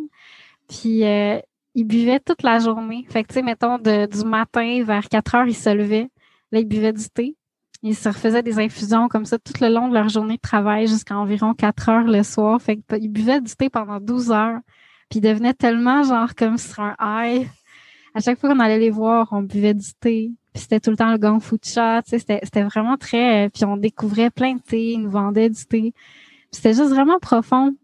Puis 0.68 1.06
euh, 1.06 1.38
ils 1.76 1.84
buvaient 1.84 2.20
toute 2.20 2.42
la 2.42 2.58
journée. 2.58 3.06
Fait 3.10 3.22
que, 3.22 3.28
tu 3.28 3.36
sais, 3.36 3.42
mettons, 3.44 3.78
du 3.78 4.26
matin 4.26 4.84
vers 4.84 5.08
4 5.08 5.36
heures, 5.36 5.48
ils 5.48 5.56
se 5.56 5.70
levaient. 5.70 6.10
Là, 6.52 6.60
ils 6.60 6.68
buvaient 6.68 6.94
du 6.94 7.08
thé. 7.10 7.38
Ils 7.84 7.96
se 7.96 8.10
refaisaient 8.10 8.42
des 8.42 8.58
infusions 8.58 9.08
comme 9.08 9.26
ça 9.26 9.38
tout 9.38 9.54
le 9.62 9.68
long 9.68 9.88
de 9.88 9.94
leur 9.94 10.10
journée 10.10 10.38
de 10.38 10.42
travail 10.42 10.88
jusqu'à 10.88 11.16
environ 11.16 11.54
4 11.54 11.90
heures 11.90 12.08
le 12.08 12.24
soir. 12.24 12.60
Fait 12.60 12.80
buvaient 12.90 13.40
du 13.40 13.56
thé 13.56 13.70
pendant 13.70 14.00
12 14.00 14.32
heures. 14.32 14.62
Puis 15.14 15.20
ils 15.20 15.30
devenaient 15.30 15.54
tellement 15.54 16.02
genre 16.02 16.34
comme 16.34 16.58
sur 16.58 16.80
un 16.80 16.96
high. 17.00 17.48
À 18.16 18.20
chaque 18.20 18.40
fois 18.40 18.50
qu'on 18.50 18.60
allait 18.60 18.80
les 18.80 18.90
voir, 18.90 19.28
on 19.30 19.44
buvait 19.44 19.76
du 19.76 19.94
thé. 20.00 20.32
Puis 20.52 20.64
c'était 20.64 20.80
tout 20.80 20.90
le 20.90 20.98
temps 20.98 21.12
le 21.12 21.20
gang 21.20 21.40
chat, 21.62 22.02
tu 22.02 22.18
sais, 22.18 22.40
c'était, 22.44 22.64
vraiment 22.64 22.98
très... 22.98 23.46
Euh, 23.46 23.50
puis 23.50 23.64
on 23.64 23.78
découvrait 23.78 24.32
plein 24.32 24.56
de 24.56 24.60
thé, 24.60 24.94
ils 24.94 24.98
nous 24.98 25.12
vendaient 25.12 25.52
du 25.52 25.66
thé. 25.68 25.94
C'était 26.50 26.74
juste 26.74 26.90
vraiment 26.90 27.20
profond. 27.20 27.76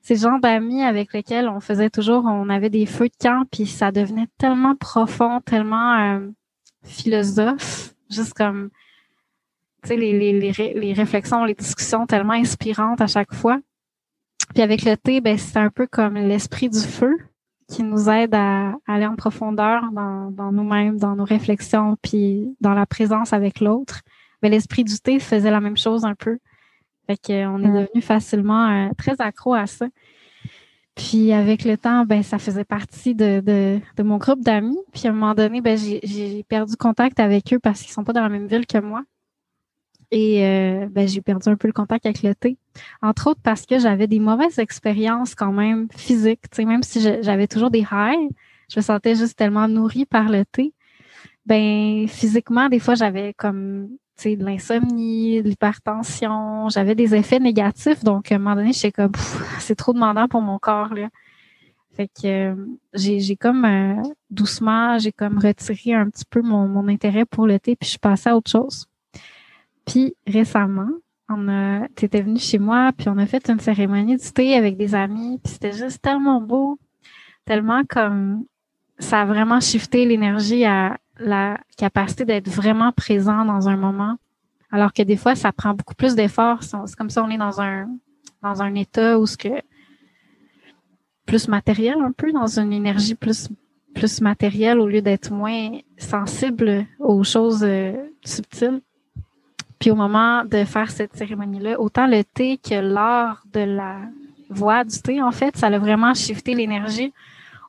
C'est 0.00 0.14
le 0.14 0.20
genre 0.20 0.38
d'amis 0.38 0.84
avec 0.84 1.12
lesquels 1.12 1.48
on 1.48 1.58
faisait 1.58 1.90
toujours, 1.90 2.24
on 2.24 2.48
avait 2.48 2.70
des 2.70 2.86
feux 2.86 3.08
de 3.08 3.16
camp, 3.20 3.42
puis 3.50 3.66
ça 3.66 3.90
devenait 3.90 4.28
tellement 4.38 4.76
profond, 4.76 5.40
tellement 5.40 5.98
euh, 5.98 6.28
philosophe, 6.84 7.96
juste 8.08 8.34
comme, 8.34 8.70
les, 9.88 9.96
les, 9.96 10.38
les, 10.38 10.74
les 10.74 10.92
réflexions, 10.92 11.44
les 11.44 11.54
discussions 11.54 12.06
tellement 12.06 12.34
inspirantes 12.34 13.00
à 13.00 13.08
chaque 13.08 13.34
fois. 13.34 13.58
Puis 14.54 14.62
avec 14.62 14.84
le 14.84 14.96
thé, 14.96 15.20
ben 15.20 15.36
c'est 15.38 15.58
un 15.58 15.70
peu 15.70 15.86
comme 15.86 16.14
l'esprit 16.14 16.68
du 16.68 16.80
feu 16.80 17.16
qui 17.68 17.82
nous 17.82 18.08
aide 18.08 18.34
à, 18.34 18.74
aller 18.86 19.06
en 19.06 19.16
profondeur 19.16 19.82
dans, 19.92 20.30
dans 20.30 20.52
nous-mêmes, 20.52 20.98
dans 20.98 21.16
nos 21.16 21.24
réflexions, 21.24 21.96
puis 22.00 22.56
dans 22.60 22.74
la 22.74 22.86
présence 22.86 23.32
avec 23.32 23.60
l'autre. 23.60 24.02
Mais 24.42 24.48
l'esprit 24.48 24.84
du 24.84 24.98
thé 24.98 25.18
faisait 25.18 25.50
la 25.50 25.60
même 25.60 25.76
chose 25.76 26.04
un 26.04 26.14
peu. 26.14 26.38
Fait 27.06 27.16
qu'on 27.16 27.62
est 27.62 27.68
devenu 27.68 28.02
facilement 28.02 28.68
euh, 28.68 28.90
très 28.96 29.20
accro 29.20 29.54
à 29.54 29.66
ça. 29.66 29.86
Puis 30.94 31.32
avec 31.32 31.64
le 31.64 31.76
temps, 31.76 32.04
ben 32.04 32.22
ça 32.22 32.38
faisait 32.38 32.64
partie 32.64 33.14
de, 33.14 33.40
de, 33.40 33.78
de 33.96 34.02
mon 34.02 34.16
groupe 34.16 34.40
d'amis. 34.40 34.78
Puis 34.92 35.06
à 35.06 35.10
un 35.10 35.12
moment 35.12 35.34
donné, 35.34 35.60
ben 35.60 35.76
j'ai 35.76 36.42
perdu 36.44 36.76
contact 36.76 37.20
avec 37.20 37.52
eux 37.52 37.58
parce 37.58 37.82
qu'ils 37.82 37.92
sont 37.92 38.02
pas 38.02 38.12
dans 38.12 38.22
la 38.22 38.28
même 38.28 38.46
ville 38.46 38.66
que 38.66 38.78
moi. 38.78 39.02
Et 40.10 40.44
euh, 40.44 40.86
ben, 40.90 41.08
j'ai 41.08 41.20
perdu 41.20 41.48
un 41.48 41.56
peu 41.56 41.66
le 41.66 41.72
contact 41.72 42.06
avec 42.06 42.22
le 42.22 42.34
thé. 42.34 42.58
Entre 43.02 43.28
autres 43.28 43.40
parce 43.42 43.66
que 43.66 43.78
j'avais 43.78 44.06
des 44.06 44.20
mauvaises 44.20 44.58
expériences 44.58 45.34
quand 45.34 45.52
même 45.52 45.88
physiques. 45.96 46.44
Même 46.58 46.82
si 46.82 47.00
j'avais 47.00 47.46
toujours 47.46 47.70
des 47.70 47.84
highs, 47.90 48.28
je 48.68 48.78
me 48.78 48.82
sentais 48.82 49.14
juste 49.14 49.36
tellement 49.36 49.68
nourrie 49.68 50.06
par 50.06 50.28
le 50.28 50.44
thé. 50.44 50.72
Ben 51.44 52.06
physiquement, 52.08 52.68
des 52.68 52.78
fois, 52.78 52.94
j'avais 52.94 53.32
comme 53.34 53.88
de 54.24 54.44
l'insomnie, 54.44 55.42
de 55.42 55.48
l'hypertension, 55.48 56.68
j'avais 56.68 56.94
des 56.94 57.14
effets 57.14 57.38
négatifs. 57.38 58.02
Donc, 58.02 58.32
à 58.32 58.36
un 58.36 58.38
moment 58.38 58.56
donné, 58.56 58.72
j'étais 58.72 58.92
comme 58.92 59.12
c'est 59.60 59.76
trop 59.76 59.92
demandant 59.92 60.26
pour 60.28 60.40
mon 60.40 60.58
corps. 60.58 60.94
Là. 60.94 61.08
Fait 61.92 62.08
que 62.08 62.52
euh, 62.52 62.54
j'ai 62.94 63.36
comme 63.36 63.64
euh, 63.64 64.02
doucement, 64.30 64.98
j'ai 64.98 65.12
comme 65.12 65.38
retiré 65.38 65.94
un 65.94 66.10
petit 66.10 66.24
peu 66.28 66.42
mon, 66.42 66.68
mon 66.68 66.88
intérêt 66.88 67.24
pour 67.24 67.46
le 67.46 67.58
thé, 67.58 67.76
puis 67.76 67.86
je 67.86 67.90
suis 67.90 67.98
passée 67.98 68.30
à 68.30 68.36
autre 68.36 68.50
chose. 68.50 68.86
Puis 69.86 70.14
récemment, 70.26 70.90
on 71.28 71.48
a, 71.48 71.86
venu 72.00 72.38
chez 72.38 72.58
moi, 72.58 72.92
puis 72.96 73.08
on 73.08 73.18
a 73.18 73.26
fait 73.26 73.48
une 73.48 73.60
cérémonie 73.60 74.16
du 74.16 74.32
thé 74.32 74.54
avec 74.54 74.76
des 74.76 74.94
amis, 74.94 75.40
puis 75.42 75.52
c'était 75.54 75.72
juste 75.72 76.02
tellement 76.02 76.40
beau, 76.40 76.78
tellement 77.44 77.82
comme 77.88 78.44
ça 78.98 79.22
a 79.22 79.24
vraiment 79.24 79.60
shifté 79.60 80.06
l'énergie 80.06 80.64
à 80.64 80.98
la 81.18 81.58
capacité 81.76 82.24
d'être 82.24 82.48
vraiment 82.48 82.92
présent 82.92 83.44
dans 83.44 83.68
un 83.68 83.76
moment, 83.76 84.16
Alors 84.70 84.92
que 84.92 85.02
des 85.02 85.16
fois, 85.16 85.34
ça 85.34 85.52
prend 85.52 85.74
beaucoup 85.74 85.94
plus 85.94 86.14
d'efforts. 86.14 86.62
C'est 86.62 86.96
comme 86.96 87.10
ça, 87.10 87.24
on 87.24 87.30
est 87.30 87.38
dans 87.38 87.60
un 87.60 87.88
dans 88.42 88.62
un 88.62 88.74
état 88.74 89.18
où 89.18 89.26
ce 89.26 89.36
que 89.36 89.48
plus 91.24 91.48
matériel 91.48 91.96
un 92.00 92.12
peu, 92.12 92.32
dans 92.32 92.58
une 92.58 92.72
énergie 92.72 93.14
plus 93.14 93.48
plus 93.94 94.20
matérielle 94.20 94.78
au 94.78 94.86
lieu 94.86 95.00
d'être 95.00 95.32
moins 95.32 95.70
sensible 95.96 96.86
aux 96.98 97.24
choses 97.24 97.64
euh, 97.64 97.94
subtiles. 98.22 98.82
Puis 99.86 99.92
au 99.92 99.94
moment 99.94 100.44
de 100.44 100.64
faire 100.64 100.90
cette 100.90 101.14
cérémonie-là, 101.14 101.78
autant 101.78 102.08
le 102.08 102.24
thé 102.24 102.58
que 102.58 102.74
l'art 102.74 103.44
de 103.52 103.60
la 103.60 103.98
voix 104.50 104.82
du 104.82 105.00
thé, 105.00 105.22
en 105.22 105.30
fait, 105.30 105.56
ça 105.56 105.68
a 105.68 105.78
vraiment 105.78 106.12
shifté 106.12 106.54
l'énergie 106.54 107.12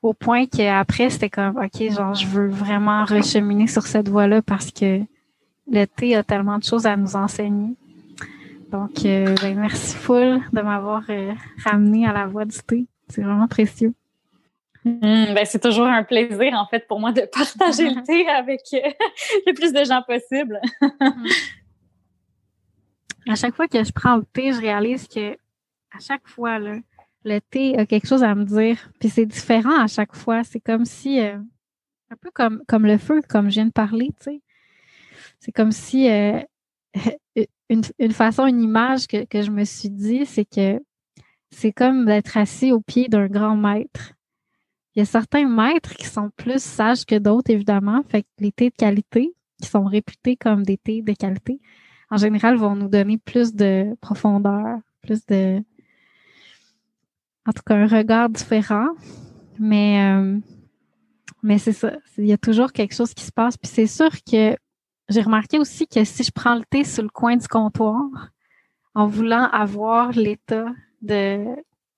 au 0.01 0.13
point 0.13 0.47
qu'après, 0.47 1.11
c'était 1.11 1.29
comme, 1.29 1.57
OK, 1.57 1.91
genre, 1.91 2.15
je 2.15 2.25
veux 2.25 2.47
vraiment 2.47 3.05
recheminer 3.05 3.67
sur 3.67 3.83
cette 3.83 4.09
voie-là 4.09 4.41
parce 4.41 4.71
que 4.71 5.01
le 5.71 5.85
thé 5.85 6.15
a 6.15 6.23
tellement 6.23 6.57
de 6.57 6.63
choses 6.63 6.87
à 6.87 6.97
nous 6.97 7.15
enseigner. 7.15 7.75
Donc, 8.71 9.05
euh, 9.05 9.35
ben, 9.39 9.55
merci 9.55 9.95
full 9.95 10.41
de 10.51 10.61
m'avoir 10.61 11.03
euh, 11.11 11.33
ramené 11.63 12.07
à 12.07 12.13
la 12.13 12.25
voie 12.25 12.45
du 12.45 12.57
thé. 12.65 12.87
C'est 13.09 13.21
vraiment 13.21 13.47
précieux. 13.47 13.93
Hmm, 14.83 15.35
ben, 15.35 15.45
c'est 15.45 15.61
toujours 15.61 15.85
un 15.85 16.01
plaisir, 16.01 16.53
en 16.55 16.65
fait, 16.65 16.87
pour 16.87 16.99
moi 16.99 17.11
de 17.11 17.29
partager 17.31 17.91
le 17.91 18.01
thé 18.07 18.27
avec 18.27 18.61
euh, 18.73 18.79
le 19.45 19.53
plus 19.53 19.71
de 19.71 19.83
gens 19.83 20.01
possible. 20.01 20.59
À 23.27 23.35
chaque 23.35 23.55
fois 23.55 23.67
que 23.67 23.83
je 23.83 23.91
prends 23.91 24.17
le 24.17 24.25
thé, 24.25 24.53
je 24.53 24.59
réalise 24.59 25.07
que 25.07 25.33
à 25.91 25.99
chaque 25.99 26.27
fois, 26.27 26.59
là, 26.59 26.77
le 27.23 27.39
thé 27.39 27.77
a 27.77 27.85
quelque 27.85 28.07
chose 28.07 28.23
à 28.23 28.35
me 28.35 28.45
dire. 28.45 28.91
Puis 28.99 29.09
c'est 29.09 29.25
différent 29.25 29.79
à 29.79 29.87
chaque 29.87 30.15
fois. 30.15 30.43
C'est 30.43 30.59
comme 30.59 30.85
si, 30.85 31.19
euh, 31.19 31.37
un 32.09 32.15
peu 32.21 32.31
comme, 32.31 32.63
comme 32.67 32.85
le 32.85 32.97
feu, 32.97 33.21
comme 33.27 33.49
je 33.49 33.55
viens 33.55 33.65
de 33.65 33.71
parler, 33.71 34.09
tu 34.19 34.31
sais. 34.31 34.41
C'est 35.39 35.51
comme 35.51 35.71
si, 35.71 36.09
euh, 36.09 36.39
une, 37.69 37.81
une, 37.99 38.11
façon, 38.11 38.45
une 38.47 38.61
image 38.61 39.07
que, 39.07 39.25
que 39.25 39.41
je 39.41 39.51
me 39.51 39.63
suis 39.63 39.89
dit, 39.89 40.25
c'est 40.25 40.45
que 40.45 40.79
c'est 41.51 41.71
comme 41.71 42.05
d'être 42.05 42.37
assis 42.37 42.71
au 42.71 42.81
pied 42.81 43.07
d'un 43.07 43.27
grand 43.27 43.55
maître. 43.55 44.13
Il 44.95 44.99
y 44.99 45.01
a 45.01 45.05
certains 45.05 45.47
maîtres 45.47 45.93
qui 45.95 46.05
sont 46.07 46.31
plus 46.35 46.61
sages 46.61 47.05
que 47.05 47.17
d'autres, 47.19 47.51
évidemment. 47.51 48.03
Fait 48.09 48.23
que 48.23 48.27
les 48.39 48.51
thés 48.51 48.69
de 48.69 48.75
qualité, 48.75 49.33
qui 49.61 49.69
sont 49.69 49.85
réputés 49.85 50.35
comme 50.35 50.63
des 50.63 50.77
thés 50.77 51.01
de 51.01 51.13
qualité, 51.13 51.59
en 52.09 52.17
général, 52.17 52.55
vont 52.55 52.75
nous 52.75 52.87
donner 52.87 53.17
plus 53.17 53.53
de 53.53 53.95
profondeur, 54.01 54.79
plus 55.01 55.25
de, 55.25 55.61
en 57.47 57.51
tout 57.51 57.63
cas, 57.65 57.75
un 57.75 57.87
regard 57.87 58.29
différent. 58.29 58.89
Mais, 59.59 60.13
euh, 60.13 60.39
mais 61.43 61.57
c'est 61.57 61.73
ça. 61.73 61.93
Il 62.17 62.27
y 62.27 62.33
a 62.33 62.37
toujours 62.37 62.71
quelque 62.71 62.93
chose 62.93 63.13
qui 63.13 63.23
se 63.23 63.31
passe. 63.31 63.57
Puis 63.57 63.71
c'est 63.71 63.87
sûr 63.87 64.09
que 64.29 64.55
j'ai 65.09 65.21
remarqué 65.21 65.57
aussi 65.57 65.87
que 65.87 66.03
si 66.03 66.23
je 66.23 66.31
prends 66.31 66.55
le 66.55 66.63
thé 66.69 66.83
sur 66.83 67.03
le 67.03 67.09
coin 67.09 67.37
du 67.37 67.47
comptoir, 67.47 68.03
en 68.93 69.07
voulant 69.07 69.47
avoir 69.51 70.11
l'état 70.11 70.65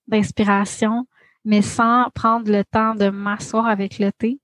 d'inspiration, 0.06 1.06
mais 1.44 1.62
sans 1.62 2.10
prendre 2.14 2.50
le 2.50 2.62
temps 2.64 2.94
de 2.94 3.08
m'asseoir 3.08 3.66
avec 3.66 3.98
le 3.98 4.12
thé, 4.12 4.38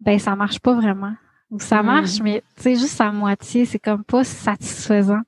ben 0.00 0.18
ça 0.18 0.34
marche 0.34 0.58
pas 0.58 0.74
vraiment. 0.74 1.14
Ça 1.58 1.82
mm. 1.82 1.86
marche, 1.86 2.20
mais 2.20 2.42
tu 2.56 2.62
sais, 2.62 2.74
juste 2.76 3.00
à 3.00 3.12
moitié, 3.12 3.64
c'est 3.64 3.78
comme 3.78 4.04
pas 4.04 4.24
satisfaisant. 4.24 5.20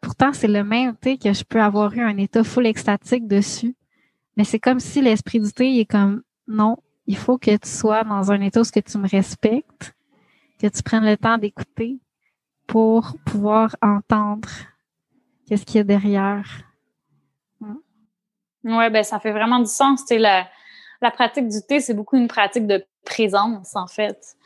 Pourtant, 0.00 0.32
c'est 0.32 0.48
le 0.48 0.64
même 0.64 0.96
thé 0.96 1.16
que 1.16 1.32
je 1.32 1.44
peux 1.44 1.60
avoir 1.60 1.94
eu 1.94 2.00
un 2.00 2.16
état 2.18 2.44
full 2.44 2.66
extatique 2.66 3.26
dessus. 3.26 3.74
Mais 4.36 4.44
c'est 4.44 4.58
comme 4.58 4.80
si 4.80 5.00
l'esprit 5.00 5.40
du 5.40 5.52
thé 5.52 5.78
est 5.78 5.90
comme 5.90 6.22
non, 6.48 6.76
il 7.06 7.16
faut 7.16 7.38
que 7.38 7.56
tu 7.56 7.68
sois 7.68 8.04
dans 8.04 8.32
un 8.32 8.40
état 8.40 8.60
où 8.60 8.64
que 8.64 8.80
tu 8.80 8.98
me 8.98 9.08
respectes, 9.08 9.94
que 10.60 10.66
tu 10.66 10.82
prennes 10.82 11.04
le 11.04 11.16
temps 11.16 11.38
d'écouter 11.38 11.98
pour 12.66 13.16
pouvoir 13.24 13.76
entendre 13.80 14.48
qu'est-ce 15.46 15.64
qu'il 15.64 15.76
y 15.76 15.80
a 15.80 15.84
derrière. 15.84 16.62
Hmm. 17.60 17.76
Ouais, 18.64 18.90
ben 18.90 19.04
ça 19.04 19.20
fait 19.20 19.32
vraiment 19.32 19.60
du 19.60 19.70
sens. 19.70 20.04
Tu 20.04 20.18
la, 20.18 20.48
la 21.00 21.10
pratique 21.10 21.48
du 21.48 21.60
thé, 21.66 21.80
c'est 21.80 21.94
beaucoup 21.94 22.16
une 22.16 22.28
pratique 22.28 22.66
de 22.66 22.84
présence, 23.04 23.76
en 23.76 23.86
fait. 23.86 24.36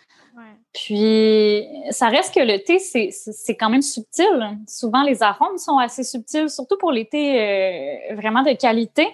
Puis, 0.74 1.66
ça 1.90 2.08
reste 2.08 2.34
que 2.34 2.40
le 2.40 2.62
thé, 2.62 2.78
c'est 2.78 3.56
quand 3.56 3.70
même 3.70 3.82
subtil. 3.82 4.58
Souvent, 4.66 5.02
les 5.02 5.22
arômes 5.22 5.58
sont 5.58 5.78
assez 5.78 6.04
subtils, 6.04 6.50
surtout 6.50 6.76
pour 6.78 6.92
les 6.92 7.06
thés 7.06 7.40
euh, 7.40 8.14
vraiment 8.14 8.42
de 8.42 8.52
qualité 8.52 9.06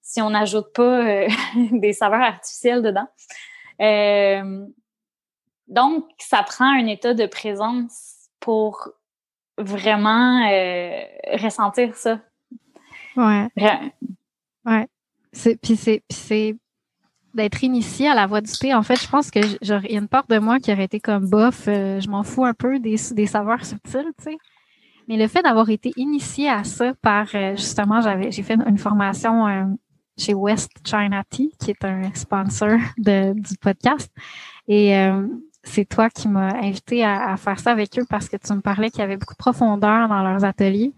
si 0.00 0.20
on 0.20 0.30
n'ajoute 0.30 0.72
pas 0.74 1.06
euh, 1.06 1.28
des 1.72 1.92
saveurs 1.92 2.22
artificielles 2.22 2.82
dedans. 2.82 3.06
Euh, 3.80 4.66
donc, 5.68 6.06
ça 6.18 6.42
prend 6.42 6.66
un 6.66 6.86
état 6.86 7.14
de 7.14 7.26
présence 7.26 8.28
pour 8.40 8.88
vraiment 9.58 10.40
ressentir 11.34 11.94
ça. 11.94 12.18
Ouais. 13.16 13.48
Ouais. 14.64 14.88
Puis 15.62 15.76
c'est 15.76 16.56
d'être 17.34 17.64
initié 17.64 18.08
à 18.08 18.14
la 18.14 18.26
voix 18.26 18.40
du 18.40 18.52
thé. 18.52 18.74
En 18.74 18.82
fait, 18.82 18.96
je 18.96 19.08
pense 19.08 19.30
que 19.30 19.40
a 19.40 19.90
une 19.90 20.08
part 20.08 20.26
de 20.28 20.38
moi 20.38 20.58
qui 20.60 20.72
aurait 20.72 20.84
été 20.84 21.00
comme 21.00 21.28
bof, 21.28 21.62
je 21.66 22.08
m'en 22.08 22.22
fous 22.22 22.44
un 22.44 22.54
peu 22.54 22.78
des, 22.78 22.96
des 23.12 23.26
saveurs 23.26 23.64
subtiles, 23.64 24.12
tu 24.18 24.24
sais. 24.24 24.36
Mais 25.08 25.16
le 25.16 25.26
fait 25.26 25.42
d'avoir 25.42 25.68
été 25.68 25.92
initié 25.96 26.48
à 26.48 26.62
ça 26.62 26.94
par 27.02 27.26
justement, 27.56 28.00
j'avais 28.00 28.30
j'ai 28.30 28.42
fait 28.42 28.56
une 28.66 28.78
formation 28.78 29.76
chez 30.18 30.34
West 30.34 30.70
China 30.84 31.22
Tea, 31.28 31.52
qui 31.58 31.70
est 31.70 31.84
un 31.84 32.12
sponsor 32.14 32.78
de, 32.98 33.32
du 33.34 33.56
podcast. 33.60 34.10
Et 34.68 34.96
euh, 34.96 35.26
c'est 35.64 35.88
toi 35.88 36.10
qui 36.10 36.28
m'as 36.28 36.54
invité 36.54 37.04
à, 37.04 37.36
faire 37.36 37.58
ça 37.58 37.72
avec 37.72 37.98
eux 37.98 38.04
parce 38.08 38.28
que 38.28 38.36
tu 38.36 38.52
me 38.52 38.60
parlais 38.60 38.90
qu'il 38.90 39.00
y 39.00 39.04
avait 39.04 39.16
beaucoup 39.16 39.34
de 39.34 39.38
profondeur 39.38 40.08
dans 40.08 40.22
leurs 40.22 40.44
ateliers. 40.44 40.92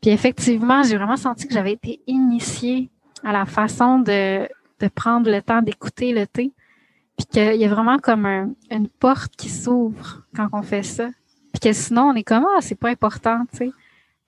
Puis 0.00 0.10
effectivement, 0.10 0.82
j'ai 0.82 0.96
vraiment 0.96 1.16
senti 1.16 1.46
que 1.46 1.54
j'avais 1.54 1.72
été 1.72 2.00
initiée 2.06 2.90
à 3.24 3.32
la 3.32 3.46
façon 3.46 3.98
de, 3.98 4.48
de 4.80 4.88
prendre 4.88 5.30
le 5.30 5.42
temps 5.42 5.62
d'écouter 5.62 6.12
le 6.12 6.26
thé. 6.26 6.52
Puis 7.16 7.26
qu'il 7.26 7.56
y 7.56 7.64
a 7.64 7.68
vraiment 7.68 7.98
comme 7.98 8.54
une 8.70 8.88
porte 8.88 9.34
qui 9.36 9.48
s'ouvre 9.48 10.22
quand 10.36 10.48
on 10.52 10.62
fait 10.62 10.84
ça. 10.84 11.08
Puis 11.52 11.60
que 11.60 11.72
sinon, 11.72 12.10
on 12.10 12.14
est 12.14 12.22
comme, 12.22 12.46
ah, 12.56 12.60
c'est 12.60 12.78
pas 12.78 12.90
important, 12.90 13.44
tu 13.50 13.58
sais. 13.58 13.70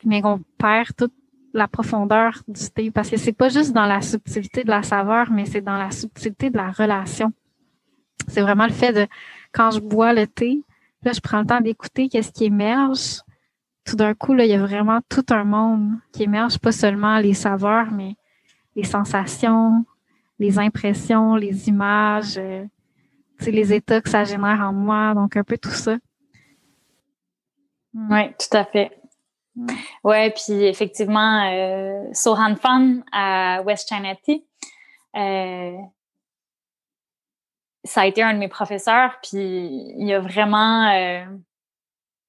Mais 0.04 0.22
qu'on 0.22 0.40
perd 0.58 0.96
tout 0.96 1.10
la 1.52 1.68
profondeur 1.68 2.42
du 2.48 2.70
thé 2.70 2.90
parce 2.90 3.10
que 3.10 3.16
c'est 3.16 3.32
pas 3.32 3.48
juste 3.48 3.72
dans 3.72 3.86
la 3.86 4.00
subtilité 4.00 4.64
de 4.64 4.70
la 4.70 4.82
saveur, 4.82 5.30
mais 5.30 5.46
c'est 5.46 5.60
dans 5.60 5.76
la 5.76 5.90
subtilité 5.90 6.50
de 6.50 6.56
la 6.56 6.70
relation. 6.70 7.32
C'est 8.28 8.40
vraiment 8.40 8.66
le 8.66 8.72
fait 8.72 8.92
de 8.92 9.06
quand 9.52 9.70
je 9.70 9.80
bois 9.80 10.12
le 10.12 10.26
thé, 10.26 10.62
là 11.02 11.12
je 11.12 11.20
prends 11.20 11.40
le 11.40 11.46
temps 11.46 11.60
d'écouter 11.60 12.08
qu'est-ce 12.08 12.32
qui 12.32 12.44
émerge. 12.44 13.22
Tout 13.84 13.96
d'un 13.96 14.14
coup 14.14 14.34
là, 14.34 14.44
il 14.44 14.50
y 14.50 14.54
a 14.54 14.60
vraiment 14.60 15.00
tout 15.08 15.24
un 15.30 15.44
monde 15.44 15.94
qui 16.12 16.22
émerge, 16.22 16.58
pas 16.58 16.72
seulement 16.72 17.18
les 17.18 17.34
saveurs, 17.34 17.90
mais 17.90 18.14
les 18.76 18.84
sensations, 18.84 19.84
les 20.40 20.58
impressions, 20.58 21.36
les 21.36 21.68
images, 21.68 22.38
euh, 22.38 22.64
les 23.46 23.72
états 23.72 24.00
que 24.00 24.08
ça 24.08 24.24
génère 24.24 24.60
en 24.60 24.72
moi, 24.72 25.14
donc 25.14 25.36
un 25.36 25.44
peu 25.44 25.56
tout 25.56 25.70
ça. 25.70 25.96
Oui, 27.94 28.32
tout 28.38 28.56
à 28.56 28.64
fait. 28.64 28.98
Ouais, 30.02 30.30
puis 30.30 30.64
effectivement, 30.64 31.44
euh, 31.50 32.08
Sohan 32.14 32.56
Fan 32.56 33.04
à 33.12 33.62
West 33.62 33.88
China 33.88 34.14
Tea, 34.16 34.44
euh, 35.16 35.76
ça 37.84 38.02
a 38.02 38.06
été 38.06 38.22
un 38.22 38.32
de 38.32 38.38
mes 38.38 38.48
professeurs, 38.48 39.18
puis 39.22 39.92
il 39.98 40.12
a 40.12 40.20
vraiment, 40.20 40.88
euh, 40.90 41.24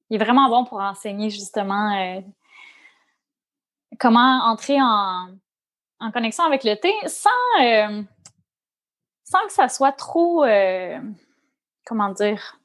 il 0.10 0.15
est 0.15 0.24
vraiment 0.24 0.50
bon 0.50 0.65
pour 0.65 0.82
enseigner 0.82 1.30
justement 1.30 2.21
comment 4.00 4.43
entrer 4.45 4.82
en, 4.82 5.30
en, 6.02 6.12
connexion 6.12 6.44
avec 6.44 6.64
le 6.64 6.76
thé 6.76 6.94
sans, 7.08 7.30
euh, 7.62 8.02
sans 9.24 9.46
que 9.46 9.54
ça 9.54 9.70
soit 9.70 9.94
trop, 9.94 10.44
comment 11.86 12.10
dire, 12.10 12.60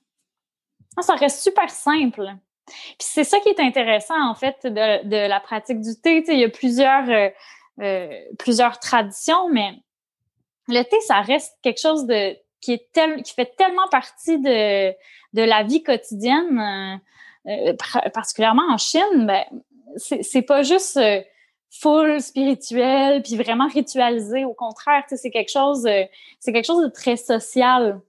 ça 1.02 1.14
reste 1.14 1.40
super 1.40 1.70
simple. 1.70 2.36
Puis 2.66 2.96
c'est 2.98 3.24
ça 3.24 3.38
qui 3.40 3.48
est 3.48 3.60
intéressant, 3.60 4.20
en 4.28 4.34
fait, 4.34 4.56
de, 4.64 5.06
de 5.06 5.28
la 5.28 5.40
pratique 5.40 5.80
du 5.80 6.00
thé. 6.00 6.24
il 6.28 6.38
y 6.38 6.44
a 6.44 6.48
plusieurs, 6.48 7.08
euh, 7.08 7.28
euh, 7.80 8.20
plusieurs 8.38 8.80
traditions, 8.80 9.48
mais 9.50 9.72
le 10.68 10.82
thé, 10.82 11.00
ça 11.02 11.20
reste 11.20 11.56
quelque 11.62 11.80
chose 11.80 12.06
de 12.06 12.36
qui 12.60 12.72
est 12.72 12.88
tel, 12.92 13.22
qui 13.22 13.34
fait 13.34 13.54
tellement 13.56 13.86
partie 13.88 14.38
de, 14.38 14.90
de 14.90 15.42
la 15.42 15.62
vie 15.62 15.82
quotidienne, 15.84 17.00
euh, 17.46 17.74
particulièrement 18.12 18.68
en 18.68 18.78
Chine. 18.78 19.26
Ben, 19.26 19.44
c'est 19.96 20.42
pas 20.42 20.62
juste 20.62 20.98
full 21.80 22.20
spirituel 22.20 23.22
puis 23.22 23.36
vraiment 23.36 23.68
ritualisé. 23.68 24.44
Au 24.44 24.54
contraire, 24.54 25.04
c'est 25.08 25.30
quelque 25.30 25.50
chose, 25.50 25.82
c'est 26.38 26.52
quelque 26.52 26.66
chose 26.66 26.82
de 26.82 26.90
très 26.90 27.16
social. 27.16 28.00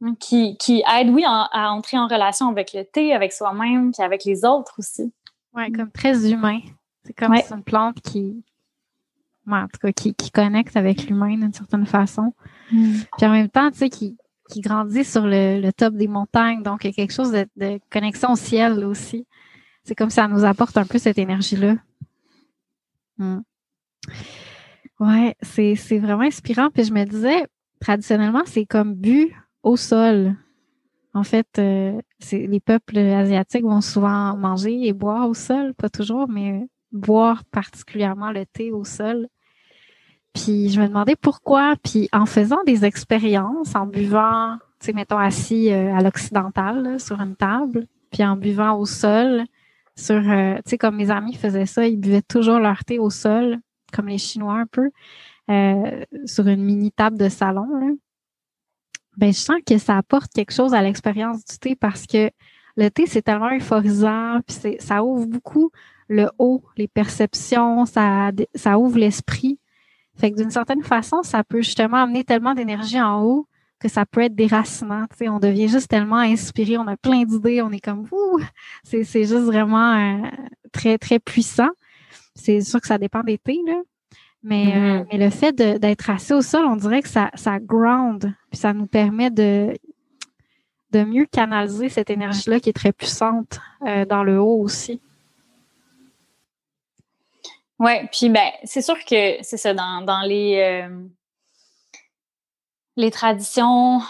Mm. 0.00 0.16
Qui, 0.20 0.56
qui 0.58 0.82
aide, 0.94 1.08
oui, 1.08 1.24
à 1.26 1.72
entrer 1.72 1.96
en 1.96 2.06
relation 2.06 2.48
avec 2.48 2.74
le 2.74 2.84
thé, 2.84 3.14
avec 3.14 3.32
soi-même, 3.32 3.92
puis 3.92 4.02
avec 4.04 4.24
les 4.26 4.44
autres 4.44 4.74
aussi. 4.78 5.10
Oui, 5.54 5.72
comme 5.72 5.90
très 5.90 6.30
humain. 6.30 6.60
C'est 7.04 7.14
comme 7.14 7.32
une 7.32 7.64
plante 7.64 8.00
qui, 8.02 8.44
en 9.50 9.66
tout 9.66 9.78
cas, 9.80 9.92
qui, 9.92 10.30
connecte 10.30 10.76
avec 10.76 11.06
l'humain 11.06 11.36
d'une 11.36 11.52
certaine 11.52 11.86
façon. 11.86 12.34
Mm. 12.70 12.98
Puis 13.16 13.26
en 13.26 13.30
même 13.30 13.48
temps, 13.48 13.70
tu 13.70 13.78
sais, 13.78 13.88
qui, 13.88 14.16
qui 14.50 14.60
grandit 14.60 15.04
sur 15.04 15.26
le, 15.26 15.70
top 15.70 15.94
des 15.94 16.08
montagnes. 16.08 16.62
Donc, 16.62 16.84
il 16.84 16.88
y 16.88 16.90
a 16.90 16.92
quelque 16.92 17.12
chose 17.12 17.32
de, 17.32 17.80
connexion 17.90 18.32
au 18.32 18.36
ciel 18.36 18.84
aussi. 18.84 19.26
C'est 19.84 19.94
comme 19.94 20.10
ça 20.10 20.28
nous 20.28 20.44
apporte 20.44 20.76
un 20.76 20.84
peu 20.84 20.98
cette 20.98 21.18
énergie-là. 21.18 21.76
Hmm. 23.22 23.42
Ouais, 24.98 25.36
c'est, 25.42 25.98
vraiment 25.98 26.22
inspirant. 26.22 26.70
Puis 26.70 26.84
je 26.84 26.92
me 26.92 27.04
disais, 27.04 27.46
traditionnellement, 27.80 28.42
c'est 28.46 28.66
comme 28.66 28.94
bu 28.94 29.34
au 29.62 29.76
sol. 29.76 30.36
En 31.14 31.24
fait, 31.24 31.46
euh, 31.58 32.00
les 32.32 32.60
peuples 32.60 32.98
asiatiques 32.98 33.64
vont 33.64 33.80
souvent 33.80 34.36
manger 34.36 34.86
et 34.86 34.92
boire 34.92 35.28
au 35.28 35.34
sol, 35.34 35.74
pas 35.74 35.90
toujours, 35.90 36.28
mais 36.28 36.66
boire 36.90 37.44
particulièrement 37.44 38.32
le 38.32 38.46
thé 38.46 38.72
au 38.72 38.84
sol. 38.84 39.28
Puis 40.34 40.70
je 40.70 40.80
me 40.80 40.88
demandais 40.88 41.16
pourquoi. 41.16 41.76
Puis 41.82 42.08
en 42.12 42.26
faisant 42.26 42.62
des 42.64 42.84
expériences, 42.84 43.74
en 43.76 43.86
buvant, 43.86 44.56
tu 44.80 44.86
sais, 44.86 44.92
mettons 44.92 45.18
assis 45.18 45.70
euh, 45.70 45.94
à 45.94 46.02
l'occidental 46.02 46.98
sur 46.98 47.20
une 47.20 47.36
table, 47.36 47.86
puis 48.10 48.24
en 48.24 48.36
buvant 48.36 48.76
au 48.78 48.86
sol, 48.86 49.44
sur, 49.96 50.16
euh, 50.16 50.56
tu 50.56 50.62
sais, 50.70 50.78
comme 50.78 50.96
mes 50.96 51.10
amis 51.10 51.34
faisaient 51.34 51.66
ça, 51.66 51.86
ils 51.86 51.98
buvaient 51.98 52.22
toujours 52.22 52.58
leur 52.58 52.84
thé 52.84 52.98
au 52.98 53.10
sol, 53.10 53.58
comme 53.92 54.08
les 54.08 54.18
Chinois 54.18 54.54
un 54.54 54.66
peu, 54.66 54.90
euh, 55.50 56.04
sur 56.24 56.46
une 56.46 56.62
mini 56.62 56.92
table 56.92 57.18
de 57.18 57.28
salon. 57.28 57.66
Là. 57.78 57.92
Ben, 59.16 59.32
je 59.32 59.38
sens 59.38 59.58
que 59.66 59.76
ça 59.78 59.98
apporte 59.98 60.32
quelque 60.32 60.52
chose 60.52 60.72
à 60.72 60.82
l'expérience 60.82 61.44
du 61.44 61.58
thé 61.58 61.76
parce 61.76 62.06
que 62.06 62.30
le 62.76 62.88
thé, 62.88 63.06
c'est 63.06 63.22
tellement 63.22 63.54
euphorisant, 63.54 64.40
puis 64.46 64.78
ça 64.78 65.04
ouvre 65.04 65.26
beaucoup 65.26 65.70
le 66.08 66.30
haut, 66.38 66.62
les 66.76 66.88
perceptions, 66.88 67.84
ça, 67.84 68.30
ça 68.54 68.78
ouvre 68.78 68.98
l'esprit. 68.98 69.58
Fait 70.16 70.30
que 70.30 70.36
d'une 70.36 70.50
certaine 70.50 70.82
façon, 70.82 71.22
ça 71.22 71.44
peut 71.44 71.62
justement 71.62 71.98
amener 71.98 72.24
tellement 72.24 72.54
d'énergie 72.54 73.00
en 73.00 73.22
haut 73.22 73.46
que 73.82 73.88
ça 73.88 74.06
peut 74.06 74.22
être 74.22 74.34
déracinant. 74.34 75.06
Tu 75.10 75.18
sais, 75.18 75.28
on 75.28 75.40
devient 75.40 75.68
juste 75.68 75.88
tellement 75.88 76.16
inspiré, 76.16 76.78
on 76.78 76.86
a 76.86 76.96
plein 76.96 77.24
d'idées, 77.24 77.60
on 77.62 77.70
est 77.70 77.80
comme 77.80 78.06
ouh, 78.10 78.40
c'est, 78.84 79.04
c'est 79.04 79.24
juste 79.24 79.44
vraiment 79.44 79.94
euh, 79.94 80.28
très, 80.72 80.98
très 80.98 81.18
puissant. 81.18 81.70
C'est 82.34 82.60
sûr 82.60 82.80
que 82.80 82.86
ça 82.86 82.98
dépend 82.98 83.22
des 83.22 83.38
thés, 83.38 83.60
là. 83.66 83.80
Mais, 84.44 84.74
euh, 84.74 84.98
mm-hmm. 85.00 85.06
mais 85.12 85.18
le 85.18 85.30
fait 85.30 85.52
d'être 85.54 86.10
assis 86.10 86.32
au 86.32 86.42
sol, 86.42 86.64
on 86.64 86.76
dirait 86.76 87.02
que 87.02 87.08
ça, 87.08 87.30
ça 87.34 87.60
ground, 87.60 88.32
puis 88.50 88.58
ça 88.58 88.72
nous 88.72 88.86
permet 88.86 89.30
de, 89.30 89.72
de 90.90 91.04
mieux 91.04 91.26
canaliser 91.26 91.88
cette 91.88 92.10
énergie-là 92.10 92.58
qui 92.58 92.70
est 92.70 92.72
très 92.72 92.92
puissante 92.92 93.60
euh, 93.86 94.04
dans 94.04 94.24
le 94.24 94.40
haut 94.40 94.60
aussi. 94.60 95.00
Oui, 97.78 97.92
puis 98.10 98.30
ben, 98.30 98.48
c'est 98.64 98.82
sûr 98.82 98.96
que 99.04 99.42
c'est 99.42 99.56
ça, 99.56 99.74
dans, 99.74 100.02
dans 100.02 100.22
les, 100.22 100.86
euh, 100.88 101.04
les 102.96 103.10
traditions 103.10 104.00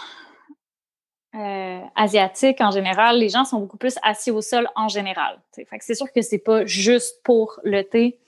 euh, 1.35 1.79
asiatiques 1.95 2.61
en 2.61 2.71
général, 2.71 3.17
les 3.17 3.29
gens 3.29 3.45
sont 3.45 3.59
beaucoup 3.59 3.77
plus 3.77 3.95
assis 4.03 4.31
au 4.31 4.41
sol 4.41 4.67
en 4.75 4.87
général. 4.87 5.41
C'est 5.79 5.95
sûr 5.95 6.11
que 6.11 6.21
c'est 6.21 6.39
pas 6.39 6.65
juste 6.65 7.23
pour 7.23 7.59
le 7.63 7.81
thé 7.81 8.19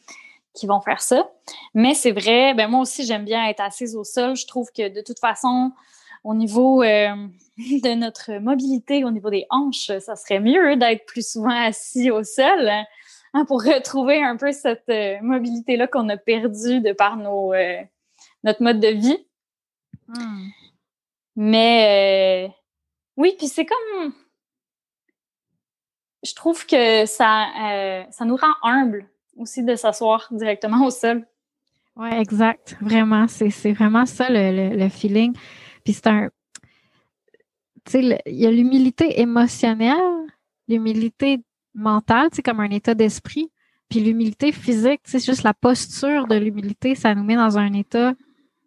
qui 0.53 0.65
vont 0.67 0.81
faire 0.81 1.01
ça. 1.01 1.29
Mais 1.73 1.93
c'est 1.93 2.11
vrai, 2.11 2.53
ben 2.53 2.67
moi 2.69 2.79
aussi 2.79 3.05
j'aime 3.05 3.25
bien 3.25 3.47
être 3.47 3.61
assise 3.61 3.95
au 3.95 4.03
sol. 4.03 4.35
Je 4.35 4.47
trouve 4.47 4.69
que 4.75 4.89
de 4.89 5.01
toute 5.01 5.19
façon, 5.19 5.71
au 6.23 6.33
niveau 6.33 6.81
euh, 6.81 7.13
de 7.57 7.93
notre 7.93 8.39
mobilité, 8.39 9.03
au 9.03 9.11
niveau 9.11 9.29
des 9.29 9.45
hanches, 9.49 9.91
ça 9.99 10.15
serait 10.15 10.39
mieux 10.39 10.75
d'être 10.77 11.05
plus 11.05 11.29
souvent 11.29 11.49
assis 11.49 12.09
au 12.09 12.23
sol. 12.23 12.71
Hein, 13.37 13.43
pour 13.43 13.61
retrouver 13.61 14.23
un 14.23 14.37
peu 14.37 14.53
cette 14.53 14.87
euh, 14.89 15.17
mobilité-là 15.21 15.87
qu'on 15.87 16.07
a 16.07 16.15
perdue 16.15 16.79
de 16.79 16.93
par 16.93 17.17
notre 17.17 18.63
mode 18.63 18.79
de 18.79 18.87
vie. 18.87 19.27
Hmm. 20.07 20.47
Mais 21.35 22.47
euh, 22.47 22.53
oui, 23.17 23.35
puis 23.37 23.47
c'est 23.47 23.65
comme. 23.65 24.13
Je 26.23 26.33
trouve 26.33 26.65
que 26.65 27.05
ça, 27.05 28.05
ça 28.09 28.25
nous 28.25 28.35
rend 28.35 28.53
humbles 28.63 29.07
aussi 29.37 29.63
de 29.63 29.75
s'asseoir 29.75 30.27
directement 30.31 30.85
au 30.85 30.89
sol. 30.89 31.27
Oui, 31.95 32.09
exact. 32.13 32.77
Vraiment. 32.81 33.27
C'est 33.27 33.73
vraiment 33.73 34.05
ça 34.05 34.27
le, 34.29 34.75
le 34.75 34.89
feeling. 34.89 35.33
Puis 35.83 35.93
c'est 35.93 36.07
un. 36.07 36.29
Tu 37.85 37.91
sais, 37.91 38.21
il 38.25 38.35
y 38.35 38.47
a 38.47 38.51
l'humilité 38.51 39.21
émotionnelle, 39.21 40.25
l'humilité 40.67 41.41
mentale, 41.75 42.29
c'est 42.33 42.41
comme 42.41 42.59
un 42.59 42.71
état 42.71 42.95
d'esprit. 42.95 43.51
Puis 43.89 43.99
l'humilité 43.99 44.51
physique, 44.51 45.01
c'est 45.03 45.23
juste 45.23 45.43
la 45.43 45.53
posture 45.53 46.25
de 46.27 46.35
l'humilité, 46.35 46.95
ça 46.95 47.13
nous 47.13 47.23
met 47.23 47.35
dans 47.35 47.57
un 47.57 47.71
état 47.73 48.13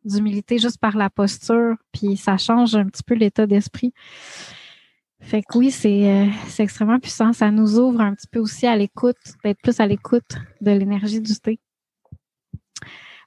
d'humilité 0.05 0.59
juste 0.59 0.79
par 0.79 0.97
la 0.97 1.11
posture, 1.11 1.77
puis 1.93 2.17
ça 2.17 2.37
change 2.37 2.75
un 2.75 2.87
petit 2.87 3.03
peu 3.03 3.15
l'état 3.15 3.47
d'esprit. 3.47 3.93
Fait 5.21 5.43
que 5.43 5.59
oui, 5.59 5.71
c'est 5.71 6.11
euh, 6.11 6.27
extrêmement 6.59 7.01
puissant. 7.01 7.33
Ça 7.33 7.51
nous 7.51 7.79
ouvre 7.79 8.01
un 8.01 8.15
petit 8.15 8.29
peu 8.29 8.39
aussi 8.39 8.67
à 8.67 8.77
l'écoute, 8.77 9.17
d'être 9.45 9.61
plus 9.61 9.81
à 9.81 9.87
l'écoute 9.87 10.37
de 10.61 10.71
l'énergie 10.71 11.21
du 11.21 11.35
thé. 11.35 11.59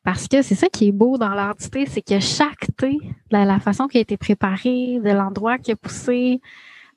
Parce 0.03 0.27
que 0.27 0.41
c'est 0.41 0.55
ça 0.55 0.67
qui 0.69 0.88
est 0.88 0.91
beau 0.91 1.17
dans 1.17 1.29
l'art 1.29 1.55
du 1.55 1.69
thé, 1.69 1.86
c'est 1.86 2.01
que 2.01 2.19
chaque 2.19 2.67
thé, 2.77 2.97
la, 3.29 3.45
la 3.45 3.60
façon 3.60 3.88
qui 3.88 3.97
a 3.97 4.01
été 4.01 4.17
préparé, 4.17 4.99
de 4.99 5.12
l'endroit 5.12 5.60
qui 5.60 5.71
a 5.71 5.75
poussé, 5.75 6.41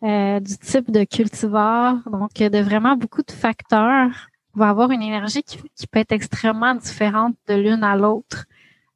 euh, 0.05 0.39
du 0.39 0.59
type 0.59 0.91
de 0.91 1.05
cultivar, 1.05 1.97
donc 2.11 2.35
de 2.35 2.59
vraiment 2.59 2.95
beaucoup 2.95 3.23
de 3.23 3.33
facteurs, 3.33 4.29
va 4.55 4.69
avoir 4.69 4.91
une 4.91 5.03
énergie 5.03 5.43
qui, 5.43 5.59
peut 5.87 5.99
être 5.99 6.13
extrêmement 6.13 6.75
différente 6.75 7.37
de 7.49 7.55
l'une 7.55 7.83
à 7.83 7.97
l'autre. 7.97 8.45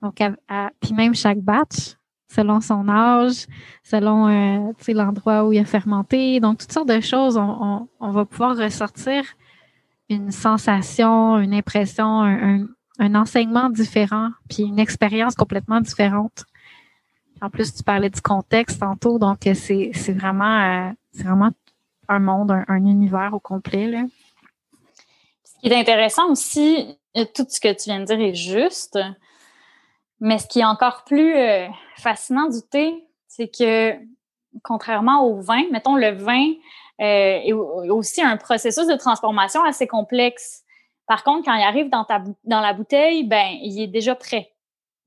Donc, 0.03 0.23
puis 0.81 0.93
même 0.95 1.15
chaque 1.15 1.41
batch, 1.41 1.97
selon 2.29 2.61
son 2.61 2.89
âge, 2.89 3.47
selon 3.83 4.29
euh, 4.29 4.73
l'endroit 4.89 5.45
où 5.45 5.53
il 5.53 5.59
a 5.59 5.65
fermenté, 5.65 6.41
donc 6.41 6.59
toutes 6.59 6.73
sortes 6.73 6.89
de 6.89 7.01
choses, 7.01 7.37
on, 7.37 7.89
on, 7.99 8.11
va 8.11 8.25
pouvoir 8.25 8.57
ressortir 8.57 9.25
une 10.09 10.31
sensation, 10.31 11.39
une 11.39 11.55
impression, 11.55 12.23
un, 12.23 12.67
un 12.99 13.15
enseignement 13.15 13.71
différent, 13.71 14.31
puis 14.49 14.65
une 14.65 14.79
expérience 14.79 15.35
complètement 15.35 15.81
différente. 15.81 16.45
En 17.41 17.51
plus, 17.51 17.73
tu 17.73 17.83
parlais 17.85 18.11
du 18.11 18.21
contexte 18.21 18.81
tantôt, 18.81 19.19
donc 19.19 19.47
euh, 19.47 19.55
c'est, 19.55 19.93
c'est 19.95 20.13
vraiment, 20.13 20.89
euh, 20.89 20.91
c'est 21.13 21.23
vraiment 21.23 21.51
un 22.09 22.19
monde, 22.19 22.51
un, 22.67 22.85
univers 22.85 23.31
au 23.33 23.39
complet. 23.39 23.87
Là. 23.87 24.03
Ce 25.45 25.53
qui 25.61 25.69
est 25.69 25.79
intéressant 25.79 26.31
aussi, 26.31 26.99
euh, 27.17 27.25
tout 27.33 27.47
ce 27.49 27.61
que 27.61 27.73
tu 27.73 27.85
viens 27.85 28.01
de 28.01 28.07
dire 28.07 28.21
est 28.21 28.35
juste, 28.35 28.99
mais 30.21 30.39
ce 30.39 30.47
qui 30.47 30.61
est 30.61 30.65
encore 30.65 31.05
plus 31.05 31.35
fascinant 31.97 32.49
du 32.49 32.61
thé, 32.71 33.05
c'est 33.27 33.49
que 33.49 33.95
contrairement 34.63 35.25
au 35.25 35.41
vin, 35.41 35.63
mettons 35.71 35.95
le 35.95 36.11
vin 36.11 36.53
est 36.99 37.53
aussi 37.53 38.23
un 38.23 38.37
processus 38.37 38.87
de 38.87 38.97
transformation 38.97 39.63
assez 39.63 39.87
complexe. 39.87 40.65
Par 41.07 41.25
contre, 41.25 41.45
quand 41.47 41.55
il 41.55 41.63
arrive 41.63 41.89
dans, 41.89 42.05
ta, 42.05 42.23
dans 42.45 42.61
la 42.61 42.73
bouteille, 42.73 43.25
ben, 43.25 43.57
il 43.63 43.81
est 43.81 43.87
déjà 43.87 44.15
prêt. 44.15 44.53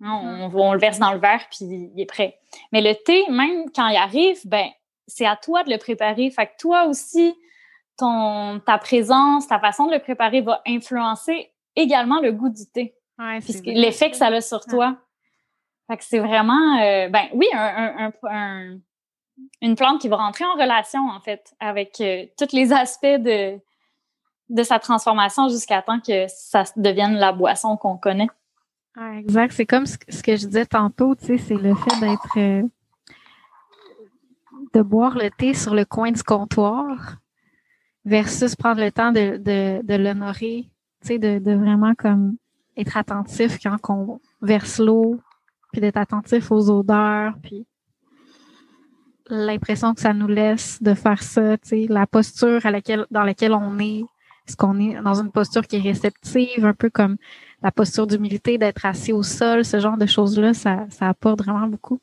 Hein, 0.02 0.50
mm. 0.50 0.56
On, 0.56 0.74
le 0.74 0.80
verse 0.80 1.00
dans 1.00 1.13
le 1.13 1.19
verre, 1.19 1.45
puis 1.50 1.65
il 1.65 2.02
est 2.02 2.06
prêt. 2.06 2.39
Mais 2.71 2.82
le 2.82 2.93
thé, 2.95 3.26
même 3.30 3.69
quand 3.74 3.88
il 3.88 3.95
arrive, 3.95 4.39
ben 4.45 4.67
c'est 5.08 5.26
à 5.26 5.36
toi 5.36 5.63
de 5.63 5.69
le 5.69 5.78
préparer. 5.78 6.30
Fait 6.32 6.47
que 6.47 6.54
toi 6.60 6.86
aussi, 6.86 7.34
ton, 7.97 8.60
ta 8.65 8.78
présence, 8.78 9.47
ta 9.47 9.60
façon 9.60 9.88
de 9.88 9.93
le 9.93 10.00
préparer 10.00 10.41
va 10.41 10.62
influencer 10.65 11.52
également 11.76 12.19
le 12.19 12.32
goût 12.32 12.50
du 12.50 12.65
thé. 12.65 12.95
Ouais, 13.21 13.39
l'effet 13.65 14.10
que 14.10 14.17
ça 14.17 14.27
a 14.27 14.41
sur 14.41 14.65
toi. 14.65 14.97
Fait 15.88 15.97
que 15.97 16.03
c'est 16.03 16.19
vraiment, 16.19 16.79
euh, 16.81 17.10
ben 17.10 17.27
oui, 17.34 17.47
un, 17.53 18.12
une 19.62 19.75
plante 19.75 20.01
qui 20.01 20.07
va 20.07 20.17
rentrer 20.17 20.45
en 20.45 20.53
relation, 20.53 21.07
en 21.07 21.19
fait, 21.19 21.53
avec 21.60 21.99
euh, 22.01 22.25
tous 22.38 22.55
les 22.55 22.73
aspects 22.73 23.05
de, 23.05 23.60
de 24.49 24.63
sa 24.63 24.79
transformation 24.79 25.49
jusqu'à 25.49 25.81
temps 25.81 25.99
que 25.99 26.25
ça 26.27 26.63
devienne 26.75 27.15
la 27.15 27.31
boisson 27.31 27.77
qu'on 27.77 27.97
connaît. 27.97 28.29
Ah, 28.97 29.17
exact. 29.17 29.53
C'est 29.53 29.65
comme 29.65 29.86
ce, 29.86 29.97
que 29.97 30.36
je 30.36 30.47
disais 30.47 30.65
tantôt, 30.65 31.15
tu 31.15 31.25
sais, 31.25 31.38
c'est 31.38 31.55
le 31.55 31.75
fait 31.75 31.99
d'être 31.99 32.38
euh, 32.38 32.63
de 34.73 34.81
boire 34.81 35.17
le 35.17 35.29
thé 35.29 35.53
sur 35.53 35.73
le 35.73 35.86
coin 35.86 36.12
du 36.12 36.23
comptoir 36.23 37.17
versus 38.03 38.55
prendre 38.55 38.81
le 38.81 38.91
temps 38.91 39.12
de, 39.12 39.38
de, 39.38 39.86
de 39.86 39.95
l'honorer, 39.95 40.69
tu 41.01 41.07
sais, 41.07 41.19
de, 41.19 41.39
de 41.39 41.53
vraiment 41.53 41.93
comme 41.95 42.36
être 42.77 42.97
attentif 42.97 43.57
quand 43.62 43.77
on 43.89 44.19
verse 44.41 44.79
l'eau, 44.79 45.19
puis 45.71 45.81
d'être 45.81 45.97
attentif 45.97 46.51
aux 46.51 46.69
odeurs, 46.69 47.34
puis 47.41 47.65
l'impression 49.29 49.93
que 49.93 50.01
ça 50.01 50.13
nous 50.13 50.27
laisse 50.27 50.81
de 50.81 50.93
faire 50.93 51.23
ça, 51.23 51.55
la 51.71 52.07
posture 52.07 52.65
à 52.65 52.71
laquelle, 52.71 53.05
dans 53.12 53.23
laquelle 53.23 53.53
on 53.53 53.79
est, 53.79 54.03
est-ce 54.47 54.57
qu'on 54.57 54.79
est 54.79 55.01
dans 55.01 55.21
une 55.21 55.31
posture 55.31 55.65
qui 55.65 55.77
est 55.77 55.81
réceptive, 55.81 56.65
un 56.65 56.73
peu 56.73 56.89
comme 56.89 57.17
la 57.63 57.71
posture 57.71 58.07
d'humilité, 58.07 58.57
d'être 58.57 58.86
assis 58.86 59.13
au 59.13 59.23
sol, 59.23 59.63
ce 59.63 59.79
genre 59.79 59.97
de 59.97 60.05
choses-là, 60.05 60.53
ça, 60.53 60.86
ça 60.89 61.07
apporte 61.07 61.43
vraiment 61.43 61.67
beaucoup. 61.67 61.99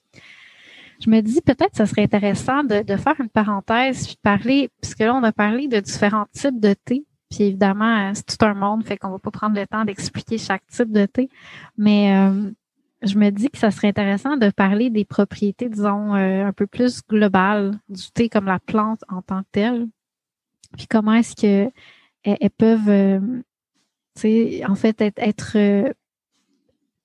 Je 1.01 1.11
me 1.11 1.21
dis 1.21 1.41
peut-être 1.41 1.71
que 1.71 1.77
ça 1.77 1.87
serait 1.87 2.03
intéressant 2.03 2.65
de, 2.65 2.83
de 2.83 2.97
faire 2.97 3.21
une 3.21 3.29
parenthèse 3.29 4.07
puis 4.07 4.19
parler, 4.23 4.71
puisque 4.81 5.01
là, 5.01 5.15
on 5.15 5.23
a 5.23 5.33
parlé 5.33 5.69
de 5.69 5.81
différents 5.81 6.27
types 6.33 6.59
de 6.59 6.75
thé. 6.75 7.05
Puis 7.31 7.45
évidemment, 7.45 8.13
c'est 8.15 8.39
tout 8.39 8.45
un 8.45 8.55
monde, 8.55 8.85
fait 8.85 8.97
qu'on 8.97 9.11
va 9.11 9.19
pas 9.19 9.31
prendre 9.31 9.57
le 9.59 9.67
temps 9.67 9.85
d'expliquer 9.85 10.39
chaque 10.39 10.67
type 10.67 10.91
de 10.91 11.07
thé. 11.07 11.29
Mais 11.77 12.17
euh, 12.17 12.51
je 13.03 13.19
me 13.19 13.31
dis 13.31 13.51
que 13.51 13.59
ça 13.59 13.71
serait 13.71 13.89
intéressant 13.89 14.37
de 14.37 14.51
parler 14.51 14.91
des 14.91 15.05
propriétés, 15.05 15.69
disons, 15.69 16.15
euh, 16.15 16.47
un 16.47 16.53
peu 16.53 16.67
plus 16.67 17.03
globales 17.07 17.79
du 17.89 18.11
thé 18.13 18.29
comme 18.29 18.47
la 18.47 18.59
plante 18.59 19.05
en 19.09 19.21
tant 19.23 19.43
que 19.43 19.49
telle. 19.53 19.89
Puis 20.77 20.87
comment 20.87 21.15
est-ce 21.15 21.37
que 21.37 21.71
elles, 22.25 22.51
peuvent, 22.51 22.89
euh, 22.89 23.21
en 24.67 24.75
fait, 24.75 25.01
être, 25.01 25.19
être 25.19 25.95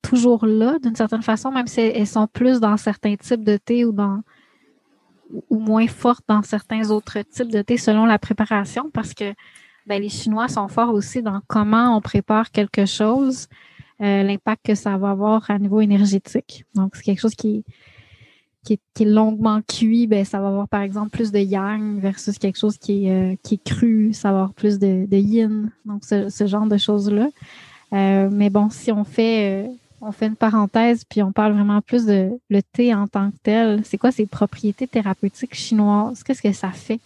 toujours 0.01 0.45
là 0.45 0.79
d'une 0.79 0.95
certaine 0.95 1.21
façon, 1.21 1.51
même 1.51 1.67
si 1.67 1.81
elles 1.81 2.07
sont 2.07 2.27
plus 2.27 2.59
dans 2.59 2.77
certains 2.77 3.15
types 3.15 3.43
de 3.43 3.57
thé 3.57 3.85
ou 3.85 3.91
dans 3.91 4.21
ou 5.49 5.59
moins 5.59 5.87
fortes 5.87 6.25
dans 6.27 6.43
certains 6.43 6.91
autres 6.91 7.19
types 7.21 7.51
de 7.51 7.61
thé 7.61 7.77
selon 7.77 8.05
la 8.05 8.19
préparation, 8.19 8.89
parce 8.91 9.13
que 9.13 9.33
ben, 9.87 10.01
les 10.01 10.09
Chinois 10.09 10.47
sont 10.47 10.67
forts 10.67 10.93
aussi 10.93 11.21
dans 11.21 11.41
comment 11.47 11.97
on 11.97 12.01
prépare 12.01 12.51
quelque 12.51 12.85
chose, 12.85 13.47
euh, 14.01 14.23
l'impact 14.23 14.65
que 14.65 14.75
ça 14.75 14.97
va 14.97 15.11
avoir 15.11 15.49
à 15.49 15.59
niveau 15.59 15.81
énergétique. 15.81 16.65
Donc, 16.75 16.95
c'est 16.95 17.03
quelque 17.03 17.21
chose 17.21 17.35
qui, 17.35 17.63
qui, 18.63 18.79
est, 18.99 19.05
longuement 19.05 19.61
cuit, 19.61 20.07
ben, 20.07 20.25
ça 20.25 20.39
va 20.39 20.47
avoir 20.47 20.67
par 20.67 20.81
exemple 20.81 21.09
plus 21.09 21.31
de 21.31 21.39
yang 21.39 21.99
versus 21.99 22.37
quelque 22.37 22.57
chose 22.57 22.77
qui 22.77 23.05
est, 23.05 23.11
euh, 23.11 23.35
qui 23.43 23.55
est 23.55 23.63
cru, 23.63 24.13
ça 24.13 24.31
va 24.31 24.39
avoir 24.39 24.53
plus 24.53 24.79
de, 24.79 25.07
yin. 25.11 25.69
Donc, 25.85 26.03
ce, 26.03 26.29
ce 26.29 26.47
genre 26.47 26.65
de 26.65 26.77
choses-là. 26.77 27.29
Euh, 27.93 28.29
mais 28.31 28.49
bon, 28.49 28.69
si 28.69 28.91
on 28.91 29.03
fait 29.03 29.69
on 30.05 30.11
fait 30.11 30.27
une 30.27 30.35
parenthèse 30.35 31.05
puis 31.05 31.23
on 31.23 31.31
parle 31.31 31.53
vraiment 31.53 31.81
plus 31.81 32.05
de 32.05 32.37
le 32.49 32.61
thé 32.61 32.93
en 32.93 33.07
tant 33.07 33.31
que 33.31 33.37
tel. 33.41 33.81
C'est 33.85 33.97
quoi 33.97 34.11
ses 34.11 34.25
propriétés 34.25 34.87
thérapeutiques 34.87 35.55
chinoises? 35.55 36.23
Qu'est-ce 36.23 36.41
que 36.41 36.51
ça 36.51 36.71
fait? 36.71 36.99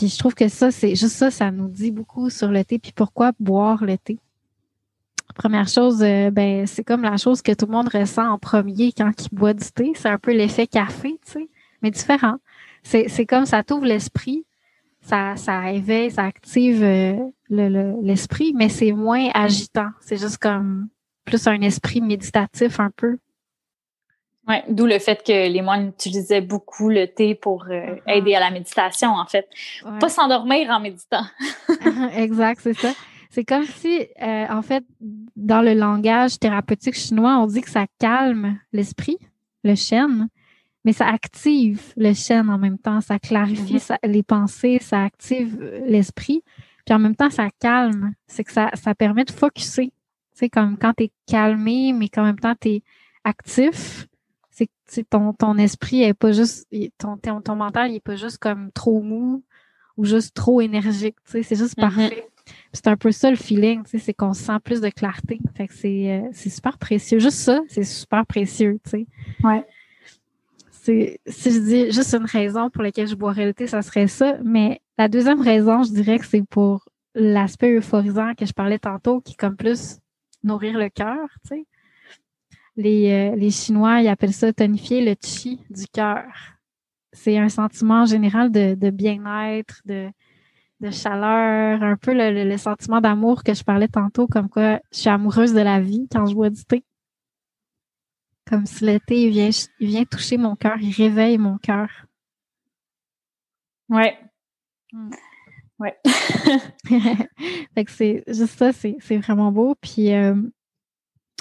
Puis 0.00 0.08
je 0.08 0.18
trouve 0.18 0.34
que 0.34 0.48
ça, 0.48 0.70
c'est 0.70 0.94
juste 0.94 1.16
ça, 1.16 1.30
ça 1.30 1.50
nous 1.50 1.68
dit 1.68 1.90
beaucoup 1.90 2.30
sur 2.30 2.48
le 2.48 2.64
thé. 2.64 2.78
Puis 2.78 2.92
pourquoi 2.96 3.32
boire 3.38 3.84
le 3.84 3.98
thé? 3.98 4.18
Première 5.34 5.68
chose, 5.68 6.02
euh, 6.02 6.30
ben, 6.30 6.66
c'est 6.66 6.84
comme 6.84 7.02
la 7.02 7.18
chose 7.18 7.42
que 7.42 7.52
tout 7.52 7.66
le 7.66 7.72
monde 7.72 7.90
ressent 7.92 8.26
en 8.26 8.38
premier 8.38 8.92
quand 8.92 9.12
il 9.20 9.28
boit 9.36 9.52
du 9.52 9.70
thé. 9.70 9.92
C'est 9.94 10.08
un 10.08 10.16
peu 10.16 10.32
l'effet 10.32 10.66
café, 10.66 11.18
tu 11.26 11.32
sais, 11.32 11.48
mais 11.82 11.90
différent. 11.90 12.36
C'est 12.82 13.26
comme 13.26 13.44
ça 13.44 13.62
t'ouvre 13.62 13.84
l'esprit, 13.84 14.46
ça, 15.02 15.36
ça 15.36 15.70
éveille, 15.70 16.10
ça 16.10 16.24
active 16.24 16.82
euh, 16.82 17.16
l'esprit, 17.50 18.54
mais 18.56 18.70
c'est 18.70 18.92
moins 18.92 19.28
agitant. 19.34 19.90
C'est 20.00 20.16
juste 20.16 20.38
comme 20.38 20.88
plus 21.26 21.46
un 21.46 21.60
esprit 21.60 22.00
méditatif 22.00 22.80
un 22.80 22.90
peu. 22.90 23.18
D'où 24.68 24.86
le 24.86 24.98
fait 24.98 25.22
que 25.24 25.48
les 25.48 25.62
moines 25.62 25.88
utilisaient 25.88 26.40
beaucoup 26.40 26.88
le 26.88 27.06
thé 27.06 27.34
pour 27.34 27.64
euh, 27.64 27.68
uh-huh. 27.68 28.00
aider 28.06 28.34
à 28.34 28.40
la 28.40 28.50
méditation, 28.50 29.10
en 29.10 29.26
fait. 29.26 29.48
Pas 30.00 30.08
s'endormir 30.08 30.70
en 30.70 30.80
méditant. 30.80 31.24
exact, 32.16 32.60
c'est 32.62 32.74
ça. 32.74 32.92
C'est 33.30 33.44
comme 33.44 33.64
si, 33.64 34.06
euh, 34.20 34.46
en 34.48 34.62
fait, 34.62 34.84
dans 35.36 35.62
le 35.62 35.74
langage 35.74 36.38
thérapeutique 36.38 36.96
chinois, 36.96 37.38
on 37.38 37.46
dit 37.46 37.60
que 37.60 37.70
ça 37.70 37.86
calme 37.98 38.58
l'esprit, 38.72 39.18
le 39.62 39.76
chêne, 39.76 40.28
mais 40.84 40.92
ça 40.92 41.06
active 41.06 41.92
le 41.96 42.12
chêne 42.12 42.50
en 42.50 42.58
même 42.58 42.78
temps. 42.78 43.00
Ça 43.00 43.18
clarifie 43.18 43.76
mm-hmm. 43.76 44.08
les 44.08 44.22
pensées, 44.22 44.78
ça 44.80 45.04
active 45.04 45.60
l'esprit, 45.86 46.42
puis 46.84 46.94
en 46.94 46.98
même 46.98 47.14
temps, 47.14 47.30
ça 47.30 47.48
calme. 47.60 48.14
C'est 48.26 48.42
que 48.42 48.52
ça, 48.52 48.70
ça 48.74 48.94
permet 48.94 49.24
de 49.24 49.30
focuser 49.30 49.92
sais, 50.40 50.48
comme 50.48 50.76
quand 50.76 50.94
tu 50.94 51.04
es 51.04 51.12
calmé, 51.26 51.92
mais 51.92 52.08
qu'en 52.08 52.24
même 52.24 52.38
temps, 52.38 52.54
tu 52.60 52.68
es 52.68 52.82
actif, 53.24 54.06
c'est 54.86 55.08
ton, 55.08 55.32
ton 55.32 55.56
esprit 55.56 56.02
est 56.02 56.14
pas 56.14 56.32
juste, 56.32 56.68
ton, 56.98 57.16
ton 57.16 57.56
mental, 57.56 57.90
il 57.90 57.96
est 57.96 58.00
pas 58.00 58.16
juste 58.16 58.38
comme 58.38 58.70
trop 58.72 59.00
mou 59.00 59.44
ou 59.96 60.04
juste 60.04 60.34
trop 60.34 60.60
énergique, 60.60 61.16
tu 61.24 61.32
sais, 61.32 61.42
c'est 61.42 61.56
juste 61.56 61.76
mm-hmm. 61.76 61.80
parfait. 61.80 62.26
C'est 62.72 62.88
un 62.88 62.96
peu 62.96 63.12
ça 63.12 63.30
le 63.30 63.36
feeling, 63.36 63.84
tu 63.84 63.90
sais, 63.90 63.98
c'est 63.98 64.14
qu'on 64.14 64.32
sent 64.32 64.58
plus 64.64 64.80
de 64.80 64.88
clarté. 64.88 65.38
Fait 65.56 65.68
que 65.68 65.74
c'est, 65.74 66.10
euh, 66.10 66.28
c'est 66.32 66.50
super 66.50 66.78
précieux. 66.78 67.20
Juste 67.20 67.38
ça, 67.38 67.60
c'est 67.68 67.84
super 67.84 68.26
précieux, 68.26 68.80
tu 68.84 68.90
sais. 68.90 69.06
Ouais. 69.44 69.64
Si 71.26 71.52
je 71.52 71.58
dis 71.60 71.92
juste 71.92 72.14
une 72.14 72.24
raison 72.24 72.68
pour 72.70 72.82
laquelle 72.82 73.06
je 73.06 73.14
boirais 73.14 73.44
le 73.44 73.54
thé, 73.54 73.68
ça 73.68 73.82
serait 73.82 74.08
ça. 74.08 74.38
Mais 74.42 74.80
la 74.98 75.08
deuxième 75.08 75.40
raison, 75.40 75.84
je 75.84 75.92
dirais 75.92 76.18
que 76.18 76.26
c'est 76.26 76.42
pour 76.42 76.86
l'aspect 77.14 77.76
euphorisant 77.76 78.34
que 78.34 78.46
je 78.46 78.52
parlais 78.52 78.78
tantôt, 78.78 79.20
qui 79.20 79.32
est 79.32 79.36
comme 79.36 79.56
plus 79.56 79.98
nourrir 80.42 80.76
le 80.78 80.88
cœur, 80.88 81.28
tu 81.44 81.56
sais. 81.56 81.66
Les, 82.80 83.12
euh, 83.12 83.36
les 83.36 83.50
Chinois, 83.50 84.00
ils 84.00 84.08
appellent 84.08 84.32
ça 84.32 84.52
tonifier 84.52 85.04
le 85.04 85.14
chi 85.22 85.60
du 85.68 85.86
cœur. 85.86 86.24
C'est 87.12 87.36
un 87.36 87.48
sentiment 87.48 88.06
général 88.06 88.50
de, 88.50 88.74
de 88.74 88.90
bien-être, 88.90 89.82
de, 89.84 90.08
de 90.80 90.90
chaleur, 90.90 91.82
un 91.82 91.96
peu 91.96 92.14
le, 92.14 92.44
le, 92.44 92.56
sentiment 92.56 93.00
d'amour 93.00 93.44
que 93.44 93.52
je 93.52 93.62
parlais 93.62 93.88
tantôt, 93.88 94.26
comme 94.26 94.48
quoi 94.48 94.80
je 94.92 95.00
suis 95.00 95.10
amoureuse 95.10 95.52
de 95.52 95.60
la 95.60 95.80
vie 95.80 96.08
quand 96.10 96.24
je 96.24 96.34
bois 96.34 96.50
du 96.50 96.64
thé. 96.64 96.84
Comme 98.48 98.64
si 98.64 98.84
le 98.86 98.98
thé 98.98 99.28
vient, 99.28 99.50
il 99.78 99.88
vient 99.88 100.04
toucher 100.04 100.38
mon 100.38 100.56
cœur, 100.56 100.76
il 100.80 100.92
réveille 100.92 101.36
mon 101.36 101.58
cœur. 101.58 101.88
Ouais. 103.88 104.18
Hmm. 104.92 105.10
Ouais. 105.78 105.96
fait 107.74 107.84
que 107.84 107.90
c'est 107.90 108.24
juste 108.26 108.58
ça, 108.58 108.72
c'est, 108.72 108.96
vraiment 109.18 109.52
beau. 109.52 109.74
Puis 109.80 110.12
euh, 110.14 110.34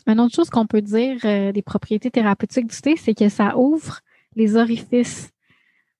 une 0.09 0.19
autre 0.19 0.35
chose 0.35 0.49
qu'on 0.49 0.65
peut 0.65 0.81
dire 0.81 1.17
euh, 1.25 1.51
des 1.51 1.61
propriétés 1.61 2.11
thérapeutiques 2.11 2.67
du 2.67 2.81
thé, 2.81 2.95
c'est 2.95 3.13
que 3.13 3.29
ça 3.29 3.57
ouvre 3.57 3.99
les 4.35 4.55
orifices. 4.55 5.29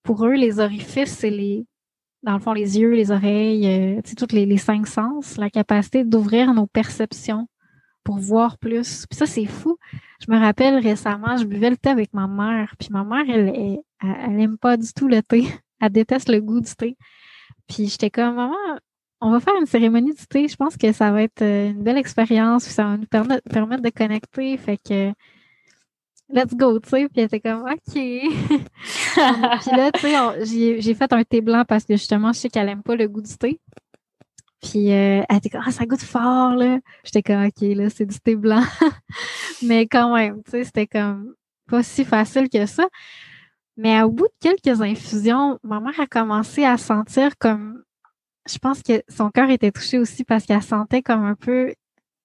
Pour 0.03 0.25
eux, 0.25 0.33
les 0.33 0.59
orifices, 0.59 1.11
c'est 1.11 1.29
les 1.29 1.65
dans 2.23 2.33
le 2.33 2.39
fond, 2.39 2.51
les 2.51 2.77
yeux, 2.79 2.91
les 2.91 3.11
oreilles, 3.11 3.65
euh, 3.97 4.01
tous 4.17 4.33
les, 4.33 4.57
cinq 4.57 4.87
sens, 4.87 5.37
la 5.37 5.49
capacité 5.49 6.03
d'ouvrir 6.03 6.53
nos 6.53 6.67
perceptions 6.67 7.47
pour 8.03 8.17
voir 8.17 8.57
plus. 8.57 9.05
Puis 9.09 9.17
ça, 9.17 9.25
c'est 9.25 9.45
fou. 9.45 9.77
Je 10.19 10.31
me 10.31 10.37
rappelle 10.37 10.79
récemment, 10.79 11.37
je 11.37 11.45
buvais 11.45 11.69
le 11.69 11.77
thé 11.77 11.89
avec 11.89 12.13
ma 12.13 12.27
mère, 12.27 12.75
puis 12.77 12.89
ma 12.91 13.03
mère, 13.05 13.23
elle, 13.29 13.53
elle, 13.55 13.79
elle 14.01 14.39
aime 14.39 14.57
pas 14.57 14.75
du 14.75 14.91
tout 14.93 15.07
le 15.07 15.21
thé. 15.21 15.45
Elle 15.81 15.93
déteste 15.93 16.27
le 16.27 16.41
goût 16.41 16.59
du 16.59 16.75
thé. 16.75 16.97
Puis 17.69 17.87
j'étais 17.87 18.09
comme, 18.09 18.35
maman, 18.35 18.57
on 19.21 19.31
va 19.31 19.39
faire 19.39 19.55
une 19.59 19.65
cérémonie 19.65 20.13
du 20.13 20.25
thé. 20.27 20.47
Je 20.47 20.55
pense 20.55 20.77
que 20.77 20.91
ça 20.91 21.11
va 21.11 21.23
être 21.23 21.41
euh, 21.41 21.69
une 21.69 21.83
belle 21.83 21.97
expérience. 21.97 22.63
ça 22.63 22.83
va 22.85 22.97
nous 22.97 23.07
permettre, 23.07 23.83
de 23.83 23.89
connecter. 23.89 24.57
Fait 24.57 24.77
que, 24.77 25.11
let's 26.29 26.55
go, 26.55 26.79
tu 26.79 26.89
sais. 26.89 27.09
Puis 27.09 27.19
elle 27.19 27.25
était 27.25 27.39
comme, 27.39 27.63
OK. 27.63 27.79
puis 27.93 29.71
là, 29.75 29.91
tu 29.91 30.01
sais, 30.01 30.81
j'ai 30.81 30.93
fait 30.93 31.11
un 31.11 31.23
thé 31.23 31.41
blanc 31.41 31.63
parce 31.67 31.85
que 31.85 31.93
justement, 31.93 32.31
je 32.33 32.39
sais 32.39 32.49
qu'elle 32.49 32.69
aime 32.69 32.83
pas 32.83 32.95
le 32.95 33.07
goût 33.07 33.21
du 33.21 33.37
thé. 33.37 33.59
Puis 34.61 34.91
euh, 34.91 35.23
elle 35.27 35.37
était 35.37 35.49
comme, 35.49 35.63
ah, 35.65 35.71
ça 35.71 35.85
goûte 35.85 36.01
fort, 36.01 36.55
là. 36.55 36.79
J'étais 37.03 37.23
comme, 37.23 37.45
OK, 37.45 37.61
là, 37.61 37.89
c'est 37.89 38.05
du 38.05 38.19
thé 38.19 38.35
blanc. 38.35 38.63
Mais 39.63 39.87
quand 39.87 40.15
même, 40.15 40.41
tu 40.43 40.51
sais, 40.51 40.63
c'était 40.63 40.87
comme 40.87 41.33
pas 41.69 41.83
si 41.83 42.03
facile 42.03 42.49
que 42.49 42.65
ça. 42.65 42.87
Mais 43.77 44.01
au 44.01 44.11
bout 44.11 44.27
de 44.27 44.33
quelques 44.41 44.81
infusions, 44.81 45.59
ma 45.63 45.79
mère 45.79 45.99
a 45.99 46.07
commencé 46.07 46.65
à 46.65 46.77
sentir 46.77 47.37
comme, 47.37 47.83
je 48.51 48.57
pense 48.57 48.81
que 48.81 49.03
son 49.07 49.29
cœur 49.29 49.49
était 49.49 49.71
touché 49.71 49.99
aussi 49.99 50.23
parce 50.23 50.45
qu'elle 50.45 50.61
sentait 50.63 51.01
comme 51.01 51.23
un 51.23 51.35
peu 51.35 51.73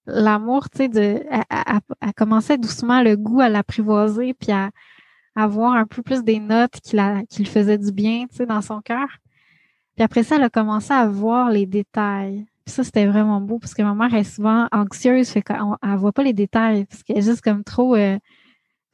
l'amour, 0.07 0.69
tu 0.71 0.79
sais, 0.79 0.89
de, 0.89 1.23
elle, 1.31 2.13
commençait 2.17 2.59
doucement 2.59 3.03
le 3.03 3.17
goût 3.17 3.41
à 3.41 3.49
l'apprivoiser 3.49 4.35
puis 4.35 4.53
à, 4.53 4.71
avoir 5.37 5.73
un 5.73 5.85
peu 5.85 6.01
plus 6.03 6.23
des 6.23 6.39
notes 6.39 6.79
qui, 6.81 6.95
la, 6.95 7.25
qui 7.25 7.45
faisaient 7.45 7.79
du 7.79 7.91
bien, 7.91 8.27
tu 8.31 8.37
sais, 8.37 8.47
dans 8.47 8.63
son 8.63 8.81
cœur. 8.81 9.09
Puis 9.97 10.05
après 10.05 10.23
ça, 10.23 10.37
elle 10.37 10.45
a 10.45 10.51
commencé 10.51 10.93
à 10.93 11.09
voir 11.09 11.51
les 11.51 11.67
détails. 11.67 12.47
Puis 12.65 12.73
ça, 12.73 12.85
c'était 12.85 13.07
vraiment 13.07 13.41
beau 13.41 13.59
parce 13.59 13.75
que 13.75 13.83
ma 13.83 13.95
mère 13.95 14.15
est 14.15 14.25
souvent 14.25 14.69
anxieuse, 14.71 15.29
fait 15.31 15.43
qu'elle 15.43 15.61
elle 15.83 15.97
voit 15.97 16.13
pas 16.13 16.23
les 16.23 16.33
détails 16.33 16.85
parce 16.87 17.03
qu'elle 17.03 17.19
est 17.19 17.23
juste 17.23 17.41
comme 17.41 17.65
trop, 17.65 17.97
euh, 17.97 18.17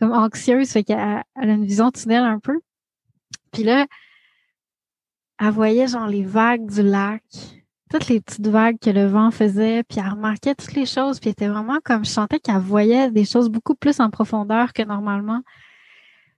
comme 0.01 0.13
anxieuse, 0.13 0.71
fait 0.71 0.83
qu'elle 0.83 0.99
a 0.99 1.25
une 1.43 1.67
vision 1.67 1.91
tunnel 1.91 2.25
un 2.25 2.39
peu. 2.39 2.59
Puis 3.53 3.65
là, 3.65 3.87
elle 5.41 5.51
voyait 5.51 5.87
genre 5.87 6.07
les 6.07 6.23
vagues 6.23 6.71
du 6.71 6.83
lac, 6.83 7.23
toutes 7.91 8.09
les 8.09 8.21
petites 8.21 8.47
vagues 8.47 8.79
que 8.79 8.91
le 8.91 9.07
vent 9.07 9.31
faisait, 9.31 9.83
puis 9.83 9.99
elle 9.99 10.13
remarquait 10.13 10.55
toutes 10.55 10.75
les 10.75 10.87
choses, 10.87 11.19
puis 11.19 11.31
elle 11.31 11.33
était 11.33 11.49
vraiment 11.49 11.79
comme 11.85 12.05
je 12.05 12.11
sentais 12.11 12.39
qu'elle 12.39 12.59
voyait 12.59 13.11
des 13.11 13.25
choses 13.25 13.49
beaucoup 13.49 13.75
plus 13.75 13.99
en 14.01 14.11
profondeur 14.11 14.73
que 14.73 14.83
normalement. 14.83 15.43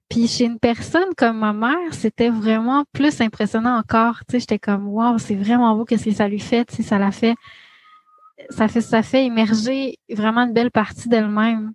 Puis 0.08 0.28
chez 0.28 0.44
une 0.44 0.58
personne 0.58 1.14
comme 1.16 1.38
ma 1.38 1.52
mère, 1.52 1.92
c'était 1.92 2.28
vraiment 2.28 2.84
plus 2.92 3.20
impressionnant 3.20 3.78
encore. 3.78 4.20
Tu 4.28 4.32
sais, 4.32 4.40
j'étais 4.40 4.58
comme 4.58 4.86
wow, 4.88 5.18
c'est 5.18 5.34
vraiment 5.34 5.74
beau 5.74 5.84
qu'est-ce 5.84 6.04
que 6.04 6.12
ça 6.12 6.28
lui 6.28 6.38
fait. 6.38 6.70
Sais, 6.70 6.82
ça 6.82 6.98
l'a 6.98 7.12
fait 7.12 7.34
ça 8.50 8.68
fait 8.68 8.80
ça 8.80 9.02
fait 9.02 9.24
émerger 9.24 9.98
vraiment 10.10 10.42
une 10.42 10.52
belle 10.52 10.70
partie 10.70 11.08
d'elle-même. 11.08 11.72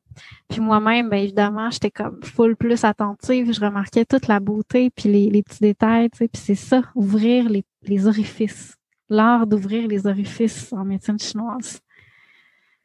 Puis 0.50 0.62
moi-même, 0.62 1.10
bien 1.10 1.20
évidemment, 1.20 1.70
j'étais 1.70 1.92
comme 1.92 2.20
full 2.24 2.56
plus 2.56 2.84
attentive, 2.84 3.54
je 3.54 3.60
remarquais 3.62 4.06
toute 4.06 4.28
la 4.28 4.40
beauté 4.40 4.90
puis 4.90 5.10
les, 5.10 5.44
petits 5.44 5.60
détails, 5.60 6.10
tu 6.10 6.20
sais, 6.20 6.28
puis 6.28 6.42
c'est 6.42 6.56
ça, 6.56 6.82
ouvrir 6.96 7.50
les, 7.50 7.64
les 7.84 8.08
orifices. 8.08 8.76
L'art 9.10 9.48
d'ouvrir 9.48 9.88
les 9.88 10.08
orifices 10.08 10.74
en 10.74 10.84
médecine 10.84 11.20
chinoise. 11.20 11.80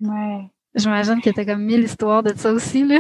Ouais. 0.01 0.51
J'imagine 0.74 1.20
que 1.20 1.30
t'as 1.30 1.45
comme 1.45 1.64
mille 1.64 1.85
histoires 1.85 2.22
de 2.22 2.33
ça 2.37 2.53
aussi, 2.53 2.85
là. 2.85 2.99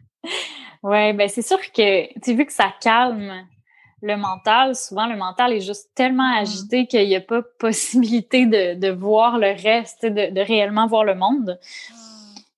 ouais, 0.82 1.12
ben 1.12 1.28
c'est 1.28 1.42
sûr 1.42 1.58
que 1.72 2.20
tu 2.20 2.34
vu 2.34 2.46
que 2.46 2.52
ça 2.52 2.72
calme 2.80 3.46
le 4.04 4.18
mental, 4.18 4.76
souvent 4.76 5.06
le 5.06 5.16
mental 5.16 5.52
est 5.54 5.60
juste 5.60 5.90
tellement 5.94 6.28
mm. 6.28 6.42
agité 6.42 6.86
qu'il 6.86 7.08
n'y 7.08 7.16
a 7.16 7.20
pas 7.20 7.42
possibilité 7.58 8.46
de, 8.46 8.90
voir 8.90 9.38
le 9.38 9.50
reste, 9.60 10.04
de, 10.04 10.40
réellement 10.40 10.86
voir 10.86 11.04
le 11.04 11.14
monde. 11.14 11.58
Mm. 11.90 11.94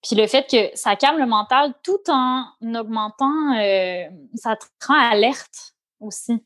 Puis 0.03 0.17
le 0.17 0.27
fait 0.27 0.47
que 0.51 0.77
ça 0.77 0.97
calme 0.97 1.19
le 1.19 1.27
mental 1.27 1.73
tout 1.83 1.99
en 2.09 2.45
augmentant, 2.75 3.57
euh, 3.59 4.05
ça 4.35 4.57
te 4.57 4.65
rend 4.87 4.99
alerte 4.99 5.75
aussi. 6.01 6.45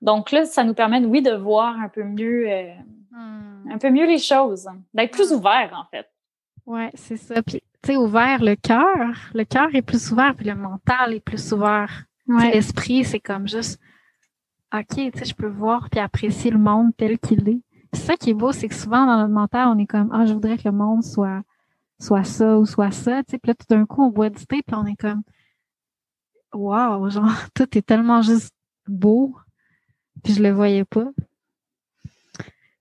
Donc 0.00 0.30
là, 0.30 0.44
ça 0.44 0.62
nous 0.62 0.74
permet, 0.74 1.04
oui, 1.04 1.22
de 1.22 1.32
voir 1.32 1.78
un 1.80 1.88
peu 1.88 2.04
mieux, 2.04 2.48
euh, 2.48 2.72
hmm. 3.10 3.70
un 3.72 3.78
peu 3.78 3.90
mieux 3.90 4.06
les 4.06 4.18
choses, 4.18 4.68
d'être 4.94 5.10
plus 5.10 5.32
ouvert, 5.32 5.72
en 5.74 5.88
fait. 5.90 6.06
Oui, 6.66 6.82
c'est 6.94 7.16
ça. 7.16 7.42
Puis, 7.42 7.62
tu 7.82 7.92
sais, 7.92 7.96
ouvert 7.96 8.42
le 8.42 8.56
cœur, 8.56 9.16
le 9.34 9.44
cœur 9.44 9.74
est 9.74 9.82
plus 9.82 10.12
ouvert, 10.12 10.34
puis 10.36 10.46
le 10.46 10.54
mental 10.54 11.14
est 11.14 11.20
plus 11.20 11.52
ouvert. 11.52 12.05
L'esprit, 12.28 13.04
c'est 13.04 13.20
comme 13.20 13.46
juste, 13.46 13.80
OK, 14.74 14.86
tu 14.88 15.10
sais, 15.18 15.24
je 15.24 15.34
peux 15.34 15.48
voir 15.48 15.88
puis 15.90 16.00
apprécier 16.00 16.50
le 16.50 16.58
monde 16.58 16.90
tel 16.96 17.18
qu'il 17.18 17.48
est. 17.48 17.60
C'est 17.92 18.02
ça 18.02 18.16
qui 18.16 18.30
est 18.30 18.34
beau, 18.34 18.52
c'est 18.52 18.68
que 18.68 18.74
souvent 18.74 19.06
dans 19.06 19.16
notre 19.16 19.32
mental, 19.32 19.68
on 19.68 19.78
est 19.78 19.86
comme, 19.86 20.10
ah, 20.12 20.26
je 20.26 20.32
voudrais 20.32 20.58
que 20.58 20.64
le 20.68 20.72
monde 20.72 21.04
soit, 21.04 21.42
soit 22.00 22.24
ça 22.24 22.58
ou 22.58 22.66
soit 22.66 22.90
ça, 22.90 23.22
tu 23.22 23.32
sais. 23.32 23.38
Puis 23.38 23.50
là, 23.50 23.54
tout 23.54 23.66
d'un 23.70 23.86
coup, 23.86 24.02
on 24.02 24.10
boit 24.10 24.30
du 24.30 24.44
thé, 24.46 24.62
puis 24.66 24.76
on 24.76 24.86
est 24.86 24.96
comme, 24.96 25.22
wow, 26.52 27.08
genre, 27.08 27.30
tout 27.54 27.78
est 27.78 27.86
tellement 27.86 28.22
juste 28.22 28.52
beau, 28.88 29.36
puis 30.22 30.34
je 30.34 30.42
le 30.42 30.50
voyais 30.50 30.84
pas. 30.84 31.08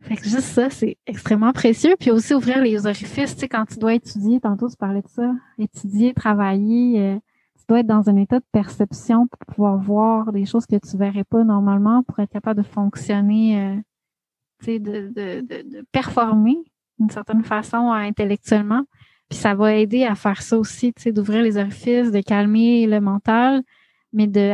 Fait 0.01 0.17
que 0.17 0.23
juste 0.23 0.41
ça, 0.41 0.69
c'est 0.69 0.97
extrêmement 1.07 1.51
précieux. 1.51 1.95
Puis 1.99 2.11
aussi 2.11 2.35
ouvrir 2.35 2.61
les 2.61 2.85
orifices, 2.85 3.33
tu 3.33 3.39
sais, 3.41 3.47
quand 3.47 3.65
tu 3.65 3.79
dois 3.79 3.95
étudier, 3.95 4.39
tantôt 4.39 4.69
tu 4.69 4.77
parlais 4.77 5.01
de 5.01 5.07
ça, 5.07 5.33
étudier, 5.57 6.13
travailler, 6.13 6.99
euh, 6.99 7.19
tu 7.65 7.69
dois 7.69 7.79
être 7.79 7.87
dans 7.87 8.07
un 8.11 8.17
état 8.17 8.39
de 8.39 8.45
perception 8.51 9.27
pour 9.27 9.39
pouvoir 9.47 9.77
voir 9.77 10.31
des 10.31 10.45
choses 10.45 10.67
que 10.67 10.75
tu 10.75 10.97
verrais 10.97 11.23
pas 11.23 11.43
normalement, 11.43 12.03
pour 12.03 12.19
être 12.19 12.29
capable 12.29 12.61
de 12.61 12.67
fonctionner, 12.67 13.59
euh, 13.59 13.75
tu 14.59 14.65
sais, 14.65 14.79
de, 14.79 15.07
de, 15.07 15.41
de, 15.41 15.85
performer 15.91 16.57
d'une 16.99 17.09
certaine 17.09 17.43
façon 17.43 17.89
euh, 17.89 17.95
intellectuellement. 17.95 18.83
Puis 19.29 19.39
ça 19.39 19.55
va 19.55 19.73
aider 19.73 20.03
à 20.03 20.13
faire 20.13 20.43
ça 20.43 20.59
aussi, 20.59 20.93
tu 20.93 21.01
sais, 21.01 21.11
d'ouvrir 21.11 21.41
les 21.41 21.57
orifices, 21.57 22.11
de 22.11 22.21
calmer 22.21 22.85
le 22.85 23.01
mental, 23.01 23.63
mais 24.13 24.27
de 24.27 24.53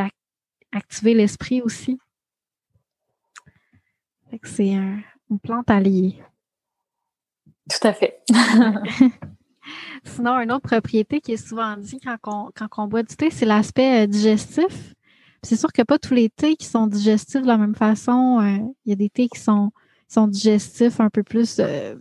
activer 0.71 1.13
l'esprit 1.13 1.61
aussi. 1.61 1.99
Fait 4.29 4.39
que 4.39 4.47
c'est 4.47 4.73
un, 4.73 4.99
une 5.29 5.39
plante 5.39 5.69
alliée. 5.69 6.15
Tout 7.69 7.85
à 7.85 7.91
fait. 7.91 8.23
Sinon, 10.03 10.39
une 10.39 10.51
autre 10.51 10.67
propriété 10.67 11.21
qui 11.21 11.33
est 11.33 11.47
souvent 11.47 11.77
dit 11.77 11.99
quand 11.99 12.49
on, 12.77 12.87
boit 12.87 13.03
du 13.03 13.15
thé, 13.15 13.29
c'est 13.29 13.45
l'aspect 13.45 14.03
euh, 14.03 14.07
digestif. 14.07 14.93
C'est 15.43 15.55
sûr 15.55 15.71
que 15.71 15.81
pas 15.81 15.97
tous 15.97 16.13
les 16.13 16.29
thés 16.29 16.55
qui 16.55 16.65
sont 16.65 16.87
digestifs 16.87 17.41
de 17.41 17.47
la 17.47 17.57
même 17.57 17.75
façon. 17.75 18.39
Euh, 18.41 18.57
il 18.85 18.89
y 18.89 18.93
a 18.93 18.95
des 18.95 19.09
thés 19.09 19.27
qui 19.27 19.39
sont, 19.39 19.71
sont 20.07 20.27
digestifs 20.27 20.99
un 20.99 21.09
peu 21.09 21.23
plus 21.23 21.57
euh, 21.59 21.95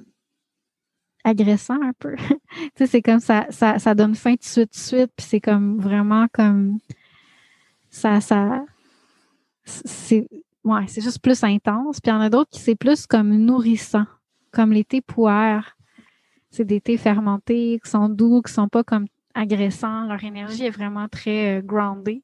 agressants 1.25 1.81
un 1.83 1.93
peu. 1.99 2.16
c'est 2.77 3.03
comme 3.03 3.21
ça, 3.21 3.47
ça, 3.51 3.79
ça 3.79 3.95
donne 3.95 4.14
faim 4.14 4.35
de 4.35 4.43
suite, 4.43 4.73
de 4.73 4.79
suite, 4.79 5.12
puis 5.16 5.27
c'est 5.27 5.41
comme 5.41 5.79
vraiment 5.79 6.27
comme 6.33 6.79
ça, 7.91 8.21
ça, 8.21 8.64
c'est 9.64 10.29
ouais, 10.64 10.87
juste 10.87 11.21
plus 11.21 11.43
intense. 11.45 12.01
Puis 12.01 12.11
il 12.11 12.14
y 12.14 12.16
en 12.16 12.21
a 12.21 12.31
d'autres 12.31 12.51
qui 12.51 12.61
c'est 12.61 12.75
plus 12.75 13.07
comme 13.07 13.37
nourrissant, 13.37 14.07
comme 14.53 14.73
les 14.73 14.85
thés 14.85 15.01
poires. 15.01 15.77
C'est 16.51 16.64
des 16.64 16.80
thés 16.80 16.96
fermentés 16.96 17.80
qui 17.82 17.90
sont 17.90 18.09
doux, 18.09 18.42
qui 18.42 18.53
sont 18.53 18.68
pas 18.68 18.84
comme 18.84 19.07
agressants. 19.34 20.07
Leur 20.07 20.22
énergie 20.24 20.64
est 20.64 20.70
vraiment 20.70 21.09
très 21.09 21.59
euh, 21.59 21.62
groundée. 21.62 22.22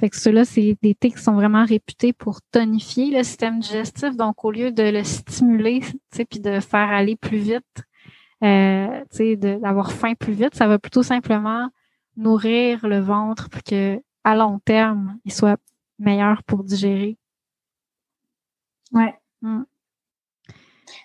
Fait 0.00 0.08
que 0.08 0.16
ceux-là, 0.16 0.44
c'est 0.44 0.76
des 0.82 0.94
thés 0.94 1.10
qui 1.10 1.20
sont 1.20 1.34
vraiment 1.34 1.64
réputés 1.64 2.12
pour 2.12 2.40
tonifier 2.42 3.16
le 3.16 3.24
système 3.24 3.58
digestif. 3.58 4.16
Donc, 4.16 4.44
au 4.44 4.52
lieu 4.52 4.70
de 4.70 4.84
le 4.84 5.02
stimuler, 5.02 5.80
puis 6.12 6.40
de 6.40 6.60
faire 6.60 6.90
aller 6.90 7.16
plus 7.16 7.38
vite, 7.38 7.82
euh, 8.44 9.04
d'avoir 9.36 9.92
faim 9.92 10.14
plus 10.14 10.32
vite, 10.32 10.54
ça 10.54 10.68
va 10.68 10.78
plutôt 10.78 11.02
simplement 11.02 11.68
nourrir 12.16 12.86
le 12.86 13.00
ventre 13.00 13.48
pour 13.48 13.62
que, 13.62 14.00
à 14.24 14.36
long 14.36 14.60
terme, 14.60 15.18
il 15.24 15.32
soit 15.32 15.60
meilleur 15.98 16.42
pour 16.44 16.62
digérer. 16.62 17.16
Ouais. 18.92 19.14
Mm. 19.42 19.62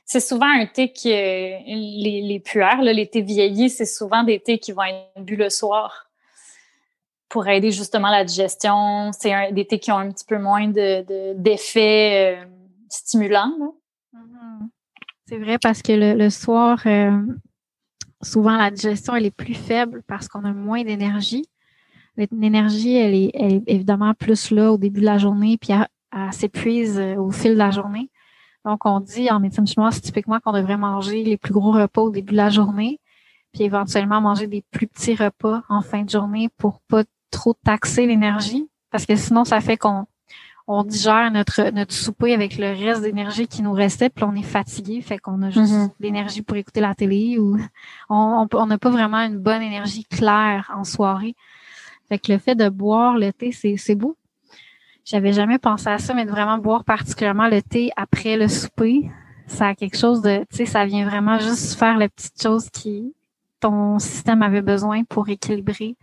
C'est 0.06 0.20
souvent 0.20 0.50
un 0.50 0.66
thé 0.66 0.92
qui 0.92 1.10
les, 1.10 2.22
les 2.22 2.40
puères, 2.40 2.82
les 2.82 3.08
thés 3.08 3.22
vieillis, 3.22 3.70
c'est 3.70 3.86
souvent 3.86 4.24
des 4.24 4.40
thés 4.40 4.60
qui 4.60 4.72
vont 4.72 4.84
être 4.84 5.24
bu 5.24 5.36
le 5.36 5.50
soir 5.50 6.10
pour 7.34 7.48
aider 7.48 7.72
justement 7.72 8.12
la 8.12 8.24
digestion. 8.24 9.12
C'est 9.12 9.52
des 9.54 9.66
thés 9.66 9.80
qui 9.80 9.92
ont 9.92 9.98
un 9.98 10.12
petit 10.12 10.24
peu 10.24 10.38
moins 10.38 10.68
de, 10.68 11.34
d'effets 11.34 12.38
euh, 12.38 12.46
stimulants. 12.90 13.74
Mm-hmm. 14.14 14.68
C'est 15.26 15.40
vrai 15.40 15.58
parce 15.58 15.82
que 15.82 15.94
le, 16.16 16.30
soir, 16.30 16.80
euh, 16.86 17.12
souvent 18.22 18.56
la 18.56 18.70
digestion 18.70 19.16
elle 19.16 19.26
est 19.26 19.36
plus 19.36 19.56
faible 19.56 20.04
parce 20.06 20.28
qu'on 20.28 20.44
a 20.46 20.54
moins 20.54 20.84
d'énergie. 20.84 21.48
L'énergie, 22.18 22.96
elle 22.96 23.16
est, 23.16 23.64
évidemment 23.66 24.14
plus 24.14 24.52
là 24.52 24.72
au 24.72 24.78
début 24.78 25.00
de 25.00 25.06
la 25.06 25.18
journée, 25.18 25.58
puis 25.58 25.74
elle 25.74 26.34
s'épuise 26.34 27.00
euh, 27.00 27.16
au 27.16 27.32
fil 27.32 27.54
de 27.54 27.58
la 27.58 27.72
journée. 27.72 28.12
Donc, 28.66 28.86
on 28.86 29.00
dit 29.00 29.30
en 29.30 29.40
médecine 29.40 29.68
chinoise 29.68 30.02
typiquement 30.02 30.40
qu'on 30.40 30.54
devrait 30.54 30.78
manger 30.78 31.24
les 31.24 31.38
plus 31.38 31.54
gros 31.54 31.72
repas 31.72 32.02
au 32.02 32.10
début 32.10 32.32
de 32.32 32.38
la 32.38 32.50
journée, 32.50 33.00
puis 33.54 33.64
éventuellement 33.64 34.22
manger 34.22 34.48
des 34.48 34.64
plus 34.72 34.88
petits 34.88 35.16
repas 35.16 35.64
en 35.70 35.82
fin 35.82 36.04
de 36.04 36.10
journée 36.10 36.50
pour 36.58 36.80
pas 36.82 37.04
trop 37.32 37.54
taxer 37.54 38.06
l'énergie, 38.06 38.68
parce 38.90 39.06
que 39.06 39.16
sinon, 39.16 39.44
ça 39.44 39.60
fait 39.60 39.78
qu'on 39.78 40.06
on 40.66 40.84
digère 40.84 41.30
notre 41.30 41.72
notre 41.72 41.94
souper 41.94 42.34
avec 42.34 42.58
le 42.58 42.68
reste 42.68 43.02
d'énergie 43.02 43.48
qui 43.48 43.62
nous 43.62 43.74
restait, 43.74 44.10
puis 44.10 44.24
on 44.24 44.34
est 44.34 44.44
fatigué, 44.44 45.02
fait 45.02 45.18
qu'on 45.18 45.42
a 45.42 45.50
juste 45.50 45.74
mm-hmm. 45.74 45.92
l'énergie 46.00 46.42
pour 46.42 46.56
écouter 46.56 46.80
la 46.80 46.96
télé 46.96 47.38
ou 47.38 47.58
on 48.10 48.46
n'a 48.46 48.76
on, 48.76 48.78
pas 48.78 48.90
vraiment 48.90 49.18
une 49.18 49.40
bonne 49.40 49.62
énergie 49.62 50.06
claire 50.06 50.72
en 50.76 50.86
soirée. 50.86 51.36
Fait 52.08 52.20
que 52.20 52.32
le 52.32 52.38
fait 52.38 52.56
de 52.56 52.70
boire 52.70 53.18
le 53.18 53.32
thé, 53.34 53.52
c'est, 53.52 53.76
c'est 53.78 53.96
beau. 53.96 54.16
J'avais 55.06 55.34
jamais 55.34 55.60
pensé 55.60 55.90
à 55.90 55.98
ça, 55.98 56.14
mais 56.14 56.26
de 56.26 56.32
vraiment 56.32 56.58
boire 56.58 56.84
particulièrement 56.84 57.48
le 57.48 57.62
thé 57.62 57.92
après 57.98 58.38
le 58.38 58.48
souper, 58.48 59.10
ça 59.48 59.68
a 59.68 59.76
quelque 59.76 59.98
chose 59.98 60.22
de, 60.22 60.40
tu 60.50 60.58
sais, 60.58 60.66
ça 60.66 60.86
vient 60.86 61.06
vraiment 61.06 61.40
juste 61.40 61.78
faire 61.78 61.98
les 61.98 62.08
petites 62.08 62.42
choses 62.42 62.70
qui 62.70 63.14
ton 63.60 64.00
système 64.00 64.42
avait 64.42 64.62
besoin 64.62 65.04
pour 65.04 65.30
équilibrer 65.30 65.96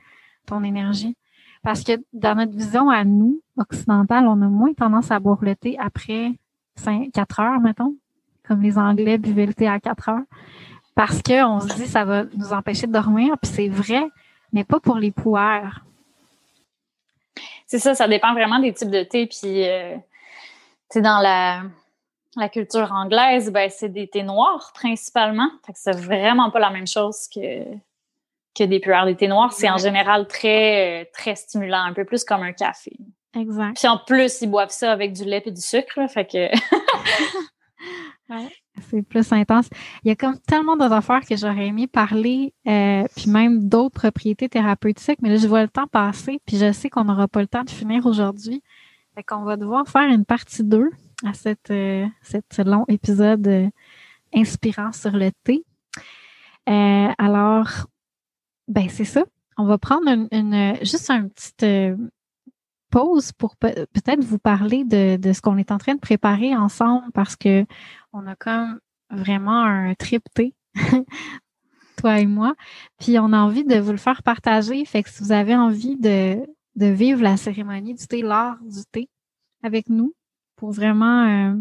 ton 0.47 0.63
énergie. 0.65 1.17
Parce 1.63 1.83
que 1.83 1.93
dans 2.13 2.35
notre 2.35 2.57
vision 2.57 2.89
à 2.89 3.05
nous, 3.05 3.41
occidentales, 3.57 4.27
on 4.27 4.41
a 4.41 4.49
moins 4.49 4.73
tendance 4.73 5.11
à 5.11 5.19
boire 5.19 5.39
le 5.43 5.55
thé 5.55 5.77
après 5.79 6.33
5, 6.77 7.11
4 7.13 7.41
heures, 7.41 7.61
mettons, 7.61 7.95
comme 8.47 8.63
les 8.63 8.79
Anglais 8.79 9.19
buvaient 9.19 9.47
le 9.47 9.55
thé 9.55 9.69
à 9.69 9.79
4 9.79 10.09
heures. 10.09 10.25
Parce 10.95 11.23
qu'on 11.23 11.61
se 11.61 11.75
dit 11.75 11.87
ça 11.87 12.05
va 12.05 12.25
nous 12.37 12.53
empêcher 12.53 12.87
de 12.87 12.93
dormir, 12.93 13.37
puis 13.41 13.51
c'est 13.51 13.69
vrai, 13.69 14.07
mais 14.53 14.65
pas 14.65 14.81
pour 14.81 14.97
les 14.97 15.11
pouères 15.11 15.85
c'est 17.71 17.79
ça, 17.79 17.95
ça 17.95 18.09
dépend 18.09 18.35
vraiment 18.35 18.59
des 18.59 18.75
types 18.75 18.91
de 18.91 19.05
thé. 19.05 19.29
Puis, 19.29 19.65
euh, 19.65 19.97
dans 20.97 21.21
la, 21.21 21.63
la 22.35 22.49
culture 22.49 22.91
anglaise, 22.91 23.53
ben, 23.53 23.71
c'est 23.71 23.91
des 23.91 24.09
thés 24.09 24.25
noirs 24.25 24.73
principalement. 24.75 25.49
Fait 25.65 25.73
que 25.73 25.79
c'est 25.79 25.97
vraiment 25.97 26.51
pas 26.51 26.59
la 26.59 26.71
même 26.71 26.89
chose 26.89 27.29
que, 27.33 27.63
que 28.59 28.65
des 28.65 28.81
puères. 28.81 29.07
Des 29.07 29.15
thés 29.15 29.29
noirs, 29.29 29.53
c'est 29.53 29.71
en 29.71 29.79
général 29.79 30.27
très, 30.27 31.09
très 31.13 31.37
stimulant, 31.37 31.85
un 31.85 31.93
peu 31.93 32.05
plus 32.05 32.25
comme 32.25 32.43
un 32.43 32.53
café. 32.53 32.97
Exact. 33.39 33.77
Puis 33.77 33.87
en 33.87 33.99
plus, 33.99 34.41
ils 34.43 34.51
boivent 34.51 34.71
ça 34.71 34.91
avec 34.91 35.13
du 35.13 35.23
lait 35.23 35.45
et 35.47 35.53
du 35.53 35.61
sucre. 35.61 36.01
fait 36.11 36.27
que. 36.27 36.49
C'est 38.91 39.03
plus 39.03 39.33
intense. 39.33 39.69
Il 40.05 40.09
y 40.09 40.11
a 40.11 40.17
comme 40.17 40.39
tellement 40.39 40.77
d'autres 40.77 40.93
affaires 40.93 41.25
que 41.27 41.37
j'aurais 41.37 41.67
aimé 41.67 41.87
parler, 41.87 42.55
euh, 42.67 43.05
puis 43.17 43.31
même 43.31 43.69
d'autres 43.69 43.95
propriétés 43.95 44.49
thérapeutiques, 44.49 45.19
mais 45.23 45.31
là, 45.31 45.37
je 45.37 45.47
vois 45.47 45.63
le 45.63 45.69
temps 45.69 45.87
passer, 45.87 46.41
puis 46.47 46.57
je 46.57 46.73
sais 46.73 46.91
qu'on 46.91 47.05
n'aura 47.05 47.29
pas 47.29 47.41
le 47.41 47.47
temps 47.47 47.65
de 47.65 47.71
finir 47.71 48.07
aujourd'hui. 48.07 48.63
Fait 49.15 49.23
qu'on 49.23 49.43
va 49.43 49.57
devoir 49.57 49.89
faire 49.89 50.09
une 50.09 50.25
partie 50.25 50.65
2 50.65 50.89
à 51.25 51.35
cette, 51.35 51.71
euh, 51.71 52.07
ce 52.23 52.63
long 52.63 52.85
épisode 52.89 53.47
euh, 53.47 53.69
inspirant 54.35 54.93
sur 54.93 55.13
le 55.13 55.31
thé. 55.45 55.65
alors, 56.67 57.69
ben 58.69 58.89
c'est 58.89 59.05
ça. 59.05 59.25
On 59.57 59.65
va 59.65 59.79
prendre 59.79 60.09
une, 60.31 60.77
juste 60.83 61.11
un 61.11 61.29
petit 61.29 61.97
pause 62.91 63.33
pour 63.33 63.57
peut-être 63.57 64.23
vous 64.23 64.39
parler 64.39 64.85
de 64.85 65.33
ce 65.33 65.41
qu'on 65.41 65.57
est 65.57 65.73
en 65.73 65.79
train 65.79 65.95
de 65.95 66.01
préparer 66.01 66.55
ensemble 66.55 67.11
parce 67.13 67.37
que 67.37 67.65
on 68.13 68.27
a 68.27 68.37
comme 68.37 68.81
vraiment 69.11 69.63
un 69.65 69.95
trip 69.95 70.25
thé, 70.35 70.55
toi 71.97 72.21
et 72.21 72.27
moi. 72.27 72.55
Puis 72.99 73.19
on 73.19 73.33
a 73.33 73.39
envie 73.39 73.65
de 73.65 73.79
vous 73.79 73.93
le 73.93 73.99
faire 73.99 74.23
partager. 74.23 74.85
Fait 74.85 75.03
que 75.03 75.11
si 75.11 75.23
vous 75.23 75.33
avez 75.33 75.57
envie 75.57 75.97
de, 75.97 76.39
de 76.77 76.87
vivre 76.87 77.23
la 77.23 77.37
cérémonie 77.37 77.95
du 77.95 78.07
thé, 78.07 78.23
l'art 78.23 78.59
du 78.63 78.85
thé 78.91 79.09
avec 79.63 79.89
nous, 79.89 80.15
pour 80.57 80.73
vraiment 80.73 81.25
euh, 81.27 81.55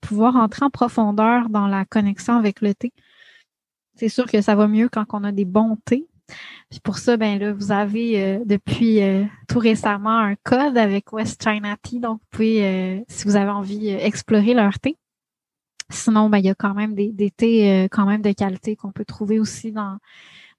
pouvoir 0.00 0.36
entrer 0.36 0.64
en 0.64 0.70
profondeur 0.70 1.48
dans 1.48 1.66
la 1.66 1.84
connexion 1.84 2.36
avec 2.36 2.60
le 2.60 2.74
thé. 2.74 2.92
C'est 3.94 4.08
sûr 4.08 4.26
que 4.26 4.40
ça 4.42 4.54
va 4.54 4.68
mieux 4.68 4.88
quand 4.88 5.06
on 5.12 5.24
a 5.24 5.32
des 5.32 5.44
bons 5.44 5.78
thés. 5.84 6.06
Puis 6.70 6.80
pour 6.80 6.98
ça, 6.98 7.16
ben 7.16 7.38
là, 7.38 7.52
vous 7.52 7.72
avez 7.72 8.22
euh, 8.22 8.38
depuis 8.44 9.02
euh, 9.02 9.24
tout 9.48 9.58
récemment 9.58 10.18
un 10.18 10.34
code 10.42 10.76
avec 10.76 11.12
West 11.12 11.42
China 11.42 11.76
Tea. 11.82 12.00
Donc, 12.00 12.20
vous 12.20 12.26
pouvez, 12.30 13.04
si 13.08 13.24
vous 13.24 13.36
avez 13.36 13.50
envie, 13.50 13.88
explorer 13.88 14.52
leur 14.54 14.78
thé. 14.78 14.96
Sinon, 15.90 16.30
ben, 16.30 16.38
il 16.38 16.46
y 16.46 16.50
a 16.50 16.54
quand 16.54 16.74
même 16.74 16.94
des, 16.94 17.12
des 17.12 17.30
thés 17.30 17.70
euh, 17.70 17.88
quand 17.90 18.06
même 18.06 18.22
de 18.22 18.32
qualité 18.32 18.76
qu'on 18.76 18.92
peut 18.92 19.04
trouver 19.04 19.38
aussi 19.38 19.72
dans, 19.72 19.98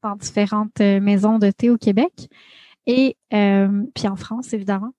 dans 0.04 0.16
différentes 0.16 0.80
maisons 0.80 1.40
de 1.40 1.52
thé 1.52 1.70
au 1.70 1.78
Québec 1.78 2.30
et 2.86 3.18
puis 3.30 4.08
en 4.08 4.16
France, 4.16 4.54
évidemment. 4.54 4.94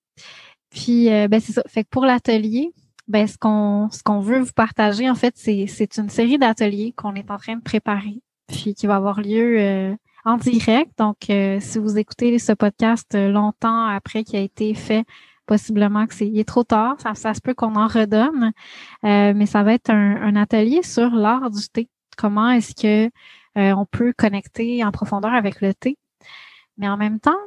Puis 0.71 1.07
ben 1.07 1.41
c'est 1.41 1.53
ça. 1.53 1.63
Fait 1.69 1.85
que 1.85 1.89
pour 1.89 2.05
l'atelier, 2.05 2.73
ben 3.07 3.29
ce 3.29 3.39
qu'on 3.39 3.89
ce 3.93 4.03
qu'on 4.03 4.19
veut 4.19 4.41
vous 4.41 4.53
partager 4.53 5.09
en 5.09 5.15
fait, 5.15 5.35
c'est 5.37 5.67
c'est 5.69 5.97
une 5.99 6.09
série 6.09 6.39
d'ateliers 6.39 6.93
qu'on 6.97 7.15
est 7.15 7.31
en 7.31 7.37
train 7.37 7.55
de 7.55 7.63
préparer, 7.63 8.21
puis 8.49 8.75
qui 8.75 8.89
va 8.89 8.97
avoir 8.97 9.21
lieu 9.21 9.97
en 10.25 10.37
direct. 10.37 10.91
Donc, 10.99 11.19
si 11.29 11.79
vous 11.79 11.97
écoutez 11.97 12.41
ce 12.41 12.53
podcast 12.53 13.15
longtemps 13.15 13.87
après 13.87 14.25
qu'il 14.25 14.41
a 14.41 14.43
été 14.43 14.75
fait, 14.75 15.05
possiblement 15.47 16.07
que 16.07 16.15
c'est 16.15 16.27
il 16.27 16.39
est 16.39 16.49
trop 16.49 16.65
tard. 16.65 16.97
Ça, 17.01 17.15
ça 17.15 17.35
se 17.35 17.41
peut 17.41 17.55
qu'on 17.55 17.77
en 17.77 17.87
redonne, 17.87 18.53
euh, 19.05 19.33
mais 19.35 19.47
ça 19.47 19.63
va 19.63 19.75
être 19.75 19.91
un, 19.91 20.17
un 20.23 20.37
atelier 20.37 20.83
sur 20.83 21.11
l'art 21.11 21.51
du 21.51 21.69
thé. 21.69 21.89
Comment 22.17 22.51
est-ce 22.51 22.75
que 22.75 23.11
euh, 23.57 23.73
on 23.75 23.87
peut 23.87 24.13
connecter 24.17 24.85
en 24.85 24.93
profondeur 24.93 25.33
avec 25.33 25.61
le 25.61 25.73
thé, 25.73 25.99
mais 26.77 26.89
en 26.89 26.97
même 26.97 27.21
temps, 27.21 27.39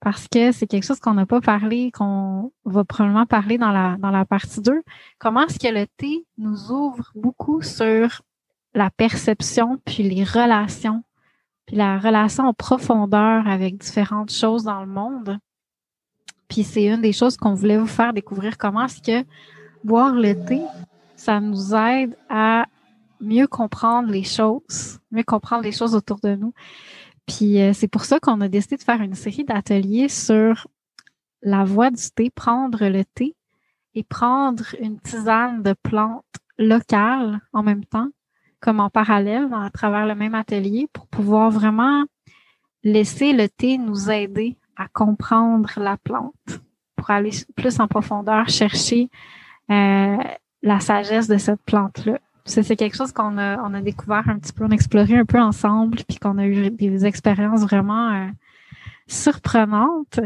parce 0.00 0.26
que 0.26 0.50
c'est 0.50 0.66
quelque 0.66 0.84
chose 0.84 0.98
qu'on 0.98 1.14
n'a 1.14 1.26
pas 1.26 1.40
parlé, 1.40 1.92
qu'on 1.92 2.52
va 2.64 2.84
probablement 2.84 3.26
parler 3.26 3.58
dans 3.58 3.70
la 3.70 3.96
dans 3.98 4.10
la 4.10 4.24
partie 4.24 4.60
2. 4.60 4.82
Comment 5.18 5.46
est-ce 5.46 5.60
que 5.60 5.72
le 5.72 5.86
thé 5.86 6.26
nous 6.38 6.72
ouvre 6.72 7.12
beaucoup 7.14 7.62
sur 7.62 8.22
la 8.74 8.90
perception 8.90 9.80
puis 9.84 10.02
les 10.02 10.24
relations, 10.24 11.04
puis 11.66 11.76
la 11.76 11.98
relation 11.98 12.44
en 12.44 12.54
profondeur 12.54 13.46
avec 13.46 13.78
différentes 13.78 14.32
choses 14.32 14.64
dans 14.64 14.80
le 14.80 14.88
monde? 14.88 15.38
Puis 16.52 16.64
c'est 16.64 16.84
une 16.84 17.00
des 17.00 17.14
choses 17.14 17.38
qu'on 17.38 17.54
voulait 17.54 17.78
vous 17.78 17.86
faire 17.86 18.12
découvrir 18.12 18.58
comment 18.58 18.84
est-ce 18.84 19.00
que 19.00 19.26
boire 19.84 20.14
le 20.14 20.34
thé, 20.34 20.60
ça 21.16 21.40
nous 21.40 21.74
aide 21.74 22.14
à 22.28 22.66
mieux 23.22 23.46
comprendre 23.46 24.10
les 24.10 24.22
choses, 24.22 24.98
mieux 25.10 25.22
comprendre 25.22 25.62
les 25.62 25.72
choses 25.72 25.94
autour 25.94 26.20
de 26.20 26.34
nous. 26.34 26.52
Puis 27.26 27.58
euh, 27.58 27.72
c'est 27.72 27.88
pour 27.88 28.04
ça 28.04 28.20
qu'on 28.20 28.42
a 28.42 28.48
décidé 28.48 28.76
de 28.76 28.82
faire 28.82 29.00
une 29.00 29.14
série 29.14 29.44
d'ateliers 29.44 30.10
sur 30.10 30.66
la 31.40 31.64
voie 31.64 31.90
du 31.90 32.10
thé, 32.14 32.28
prendre 32.28 32.86
le 32.86 33.02
thé 33.02 33.34
et 33.94 34.04
prendre 34.04 34.74
une 34.78 35.00
tisane 35.00 35.62
de 35.62 35.74
plantes 35.82 36.22
locales 36.58 37.40
en 37.54 37.62
même 37.62 37.86
temps, 37.86 38.10
comme 38.60 38.80
en 38.80 38.90
parallèle, 38.90 39.48
à 39.54 39.70
travers 39.70 40.04
le 40.04 40.14
même 40.14 40.34
atelier, 40.34 40.86
pour 40.92 41.06
pouvoir 41.06 41.50
vraiment 41.50 42.04
laisser 42.84 43.32
le 43.32 43.48
thé 43.48 43.78
nous 43.78 44.10
aider 44.10 44.58
à 44.76 44.88
comprendre 44.88 45.70
la 45.76 45.96
plante 45.96 46.60
pour 46.96 47.10
aller 47.10 47.30
plus 47.56 47.80
en 47.80 47.88
profondeur 47.88 48.48
chercher 48.48 49.10
euh, 49.70 50.16
la 50.62 50.80
sagesse 50.80 51.28
de 51.28 51.38
cette 51.38 51.62
plante-là. 51.62 52.18
C'est 52.44 52.76
quelque 52.76 52.96
chose 52.96 53.12
qu'on 53.12 53.38
a, 53.38 53.58
on 53.62 53.72
a 53.72 53.80
découvert 53.80 54.28
un 54.28 54.38
petit 54.38 54.52
peu, 54.52 54.64
on 54.64 54.70
a 54.70 54.74
exploré 54.74 55.16
un 55.16 55.24
peu 55.24 55.40
ensemble, 55.40 55.98
puis 56.08 56.18
qu'on 56.18 56.38
a 56.38 56.46
eu 56.46 56.70
des 56.70 57.06
expériences 57.06 57.62
vraiment 57.62 58.10
euh, 58.10 58.26
surprenantes. 59.06 60.18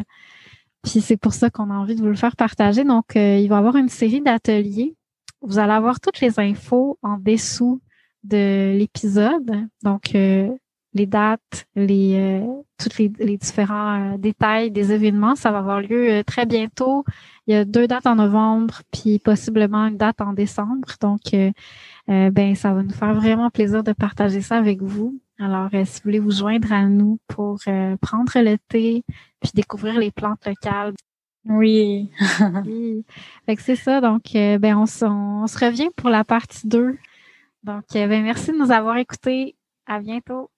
Puis 0.83 1.03
c'est 1.03 1.19
pour 1.19 1.35
ça 1.35 1.51
qu'on 1.51 1.71
a 1.71 1.75
envie 1.75 1.95
de 1.95 2.01
vous 2.01 2.09
le 2.09 2.17
faire 2.17 2.37
partager. 2.37 2.85
Donc, 2.85 3.17
euh, 3.17 3.39
il 3.39 3.49
va 3.49 3.57
y 3.57 3.59
avoir 3.59 3.77
une 3.77 3.91
série 3.91 4.23
d'ateliers. 4.23 4.95
Vous 5.43 5.59
allez 5.59 5.73
avoir 5.73 6.01
toutes 6.01 6.21
les 6.21 6.41
infos 6.41 6.99
en 7.03 7.19
dessous 7.19 7.83
de 8.25 8.75
l'épisode. 8.77 9.69
Donc, 9.83 10.15
les 10.97 11.07
dates, 11.07 11.67
les 11.77 12.15
euh, 12.17 12.63
tous 12.79 12.99
les, 12.99 13.37
différents 13.37 14.15
euh, 14.15 14.17
détails 14.19 14.71
des 14.71 14.93
événements. 14.93 15.37
Ça 15.37 15.53
va 15.53 15.59
avoir 15.59 15.81
lieu 15.81 16.11
euh, 16.11 16.23
très 16.23 16.47
bientôt. 16.47 17.05
Il 17.47 17.55
y 17.55 17.57
a 17.57 17.65
deux 17.65 17.87
dates 17.87 18.07
en 18.07 18.17
novembre, 18.17 18.81
puis 18.93 19.19
possiblement 19.19 19.87
une 19.87 19.99
date 19.99 20.21
en 20.21 20.33
décembre. 20.33 20.89
Donc, 21.01 21.21
ben 22.09 22.55
ça 22.57 22.73
va 22.73 22.83
nous 22.83 22.93
faire 22.93 23.15
vraiment 23.15 23.51
plaisir 23.51 23.85
de 23.85 23.93
partager 23.93 24.41
ça 24.41 24.57
avec 24.57 24.83
vous. 24.83 25.21
Alors, 25.39 25.69
si 25.71 25.77
vous 25.77 26.01
voulez 26.05 26.19
vous 26.19 26.33
joindre 26.33 26.73
à 26.73 26.89
nous 26.89 27.21
pour 27.29 27.61
prendre 28.01 28.33
le 28.35 28.57
thé, 28.69 29.05
puis 29.41 29.53
découvrir 29.55 29.97
les 30.01 30.11
plantes 30.11 30.45
locales. 30.45 30.95
Oui. 31.45 32.11
oui. 32.67 33.05
Fait 33.47 33.55
que 33.55 33.63
c'est 33.63 33.77
ça. 33.77 34.01
Donc, 34.01 34.25
ben 34.33 34.75
on, 34.75 34.85
on, 35.07 35.47
se 35.47 35.65
revient 35.65 35.91
pour 35.95 36.11
la 36.11 36.25
partie 36.25 36.67
2. 36.67 36.99
Donc, 37.63 37.85
ben 37.93 38.25
merci 38.25 38.51
de 38.51 38.57
nous 38.57 38.73
avoir 38.73 38.97
écoutés. 38.97 39.55
À 39.87 40.01
bientôt. 40.01 40.51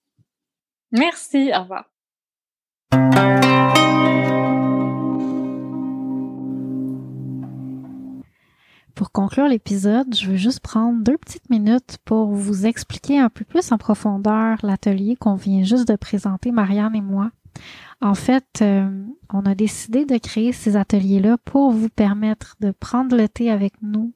Merci, 0.93 1.51
au 1.55 1.63
revoir. 1.63 1.85
Pour 8.95 9.13
conclure 9.13 9.47
l'épisode, 9.47 10.13
je 10.13 10.31
veux 10.31 10.37
juste 10.37 10.59
prendre 10.59 11.05
deux 11.05 11.17
petites 11.17 11.49
minutes 11.51 11.99
pour 12.05 12.33
vous 12.33 12.67
expliquer 12.67 13.21
un 13.21 13.29
peu 13.29 13.45
plus 13.45 13.71
en 13.71 13.79
profondeur 13.79 14.59
l'atelier 14.65 15.15
qu'on 15.15 15.37
vient 15.37 15.63
juste 15.63 15.87
de 15.87 15.95
présenter, 15.95 16.51
Marianne 16.51 16.97
et 16.97 17.01
moi. 17.01 17.31
En 18.01 18.15
fait, 18.15 18.61
euh, 18.61 18.91
on 19.33 19.47
a 19.47 19.55
décidé 19.55 20.05
de 20.05 20.19
créer 20.19 20.53
ces 20.53 20.77
ateliers-là 20.77 21.37
pour 21.45 21.71
vous 21.71 21.89
permettre 21.89 22.57
de 22.61 22.73
prendre 22.73 23.17
le 23.17 23.29
thé 23.29 23.51
avec 23.51 23.75
nous, 23.83 24.13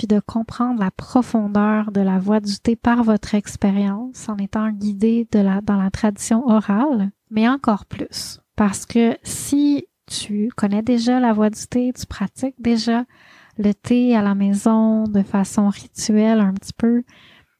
puis 0.00 0.06
de 0.06 0.18
comprendre 0.18 0.80
la 0.80 0.90
profondeur 0.90 1.92
de 1.92 2.00
la 2.00 2.18
voix 2.18 2.40
du 2.40 2.58
thé 2.58 2.74
par 2.74 3.04
votre 3.04 3.34
expérience 3.34 4.30
en 4.30 4.38
étant 4.38 4.70
guidé 4.70 5.28
dans 5.30 5.76
la 5.76 5.90
tradition 5.90 6.48
orale, 6.48 7.10
mais 7.30 7.46
encore 7.46 7.84
plus. 7.84 8.40
Parce 8.56 8.86
que 8.86 9.18
si 9.22 9.88
tu 10.06 10.48
connais 10.56 10.80
déjà 10.80 11.20
la 11.20 11.34
voix 11.34 11.50
du 11.50 11.66
thé, 11.66 11.92
tu 11.92 12.06
pratiques 12.06 12.54
déjà 12.58 13.04
le 13.58 13.74
thé 13.74 14.16
à 14.16 14.22
la 14.22 14.34
maison 14.34 15.04
de 15.04 15.22
façon 15.22 15.68
rituelle 15.68 16.40
un 16.40 16.54
petit 16.54 16.72
peu, 16.72 17.02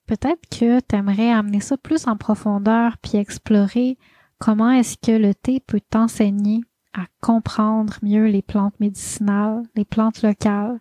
peut-être 0.07 0.49
que 0.49 0.80
tu 0.80 0.97
aimerais 0.97 1.30
amener 1.30 1.61
ça 1.61 1.76
plus 1.76 2.07
en 2.07 2.16
profondeur 2.16 2.97
puis 3.03 3.18
explorer 3.18 3.99
comment 4.38 4.70
est-ce 4.70 4.97
que 4.97 5.12
le 5.12 5.34
thé 5.34 5.61
peut 5.61 5.82
t'enseigner 5.91 6.62
à 6.95 7.05
comprendre 7.20 7.99
mieux 8.01 8.28
les 8.28 8.41
plantes 8.41 8.80
médicinales, 8.80 9.62
les 9.76 9.84
plantes 9.84 10.22
locales, 10.22 10.80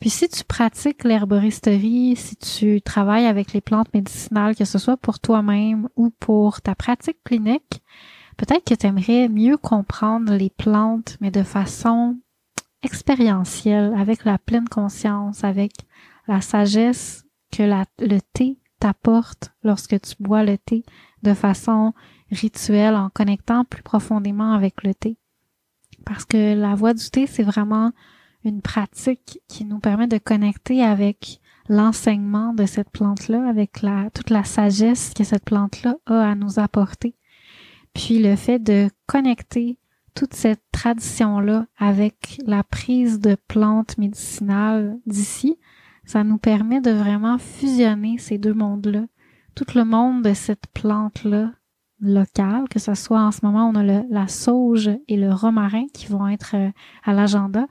puis 0.00 0.08
si 0.08 0.28
tu 0.28 0.44
pratiques 0.44 1.04
l'herboristerie, 1.04 2.16
si 2.16 2.34
tu 2.36 2.80
travailles 2.80 3.26
avec 3.26 3.52
les 3.52 3.60
plantes 3.60 3.92
médicinales, 3.92 4.56
que 4.56 4.64
ce 4.64 4.78
soit 4.78 4.96
pour 4.96 5.20
toi-même 5.20 5.88
ou 5.94 6.08
pour 6.08 6.62
ta 6.62 6.74
pratique 6.74 7.22
clinique, 7.22 7.82
peut-être 8.38 8.64
que 8.64 8.74
tu 8.74 8.86
aimerais 8.86 9.28
mieux 9.28 9.58
comprendre 9.58 10.34
les 10.34 10.48
plantes, 10.48 11.18
mais 11.20 11.30
de 11.30 11.42
façon 11.42 12.16
expérientielle, 12.82 13.94
avec 13.94 14.24
la 14.24 14.38
pleine 14.38 14.68
conscience, 14.68 15.44
avec 15.44 15.72
la 16.26 16.40
sagesse 16.40 17.26
que 17.52 17.62
le 17.62 18.18
thé 18.32 18.58
t'apporte 18.78 19.52
lorsque 19.62 20.00
tu 20.00 20.14
bois 20.18 20.44
le 20.44 20.56
thé 20.56 20.82
de 21.22 21.34
façon 21.34 21.92
rituelle 22.30 22.94
en 22.94 23.10
connectant 23.10 23.66
plus 23.66 23.82
profondément 23.82 24.54
avec 24.54 24.82
le 24.82 24.94
thé. 24.94 25.18
Parce 26.06 26.24
que 26.24 26.54
la 26.54 26.74
voix 26.74 26.94
du 26.94 27.10
thé, 27.10 27.26
c'est 27.26 27.42
vraiment 27.42 27.92
une 28.44 28.62
pratique 28.62 29.40
qui 29.48 29.64
nous 29.64 29.78
permet 29.78 30.06
de 30.06 30.18
connecter 30.18 30.82
avec 30.82 31.40
l'enseignement 31.68 32.52
de 32.54 32.66
cette 32.66 32.90
plante-là, 32.90 33.48
avec 33.48 33.82
la, 33.82 34.10
toute 34.10 34.30
la 34.30 34.44
sagesse 34.44 35.12
que 35.14 35.24
cette 35.24 35.44
plante-là 35.44 35.96
a 36.06 36.30
à 36.30 36.34
nous 36.34 36.58
apporter. 36.58 37.14
Puis 37.94 38.22
le 38.22 38.36
fait 38.36 38.58
de 38.58 38.88
connecter 39.06 39.78
toute 40.14 40.34
cette 40.34 40.62
tradition-là 40.72 41.66
avec 41.78 42.40
la 42.46 42.64
prise 42.64 43.20
de 43.20 43.36
plantes 43.46 43.98
médicinales 43.98 44.98
d'ici, 45.06 45.58
ça 46.04 46.24
nous 46.24 46.38
permet 46.38 46.80
de 46.80 46.90
vraiment 46.90 47.38
fusionner 47.38 48.18
ces 48.18 48.38
deux 48.38 48.54
mondes-là. 48.54 49.04
Tout 49.54 49.66
le 49.74 49.84
monde 49.84 50.22
de 50.22 50.34
cette 50.34 50.66
plante-là 50.74 51.52
locale, 52.00 52.68
que 52.68 52.78
ce 52.78 52.94
soit 52.94 53.22
en 53.22 53.30
ce 53.30 53.44
moment, 53.44 53.68
on 53.68 53.74
a 53.74 53.82
le, 53.82 54.02
la 54.10 54.26
sauge 54.26 54.90
et 55.06 55.16
le 55.16 55.32
romarin 55.32 55.84
qui 55.92 56.06
vont 56.06 56.26
être 56.26 56.56
euh, 56.56 56.70
à 57.04 57.12
l'agenda, 57.12 57.66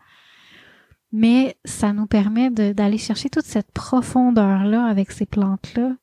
mais 1.11 1.57
ça 1.65 1.93
nous 1.93 2.05
permet 2.05 2.49
d'aller 2.49 2.97
chercher 2.97 3.29
toute 3.29 3.45
cette 3.45 3.71
profondeur-là 3.71 4.85
avec 4.85 5.11
ces 5.11 5.25
plantes-là 5.25 5.95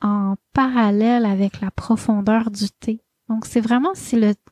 en 0.00 0.36
parallèle 0.52 1.26
avec 1.26 1.60
la 1.60 1.70
profondeur 1.70 2.50
du 2.50 2.68
thé. 2.70 3.00
Donc 3.28 3.46
c'est 3.46 3.60
vraiment 3.60 3.92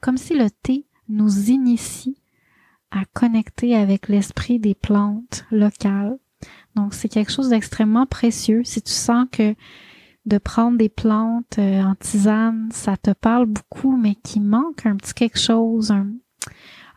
comme 0.01 0.17
si 0.17 0.35
le 0.35 0.51
thé 0.51 0.87
nous 1.09 1.51
initie 1.51 2.23
à 2.91 3.05
connecter 3.13 3.75
avec 3.75 4.09
l'esprit 4.09 4.59
des 4.59 4.75
plantes 4.75 5.45
locales. 5.51 6.19
Donc 6.75 6.95
c'est 6.95 7.09
quelque 7.09 7.33
chose 7.33 7.51
d'extrêmement 7.51 8.07
précieux. 8.07 8.63
Si 8.65 8.83
tu 8.83 8.93
sens 8.93 9.27
que 9.31 9.55
de 10.25 10.39
prendre 10.39 10.79
des 10.79 10.89
plantes 10.89 11.59
euh, 11.59 11.83
en 11.83 11.95
tisane, 11.97 12.69
ça 12.71 12.97
te 12.97 13.11
parle 13.11 13.47
beaucoup, 13.47 13.97
mais 13.97 14.15
qui 14.15 14.41
manque 14.41 14.87
un 14.87 14.97
petit 14.97 15.15
quelque 15.15 15.39
chose, 15.39 15.93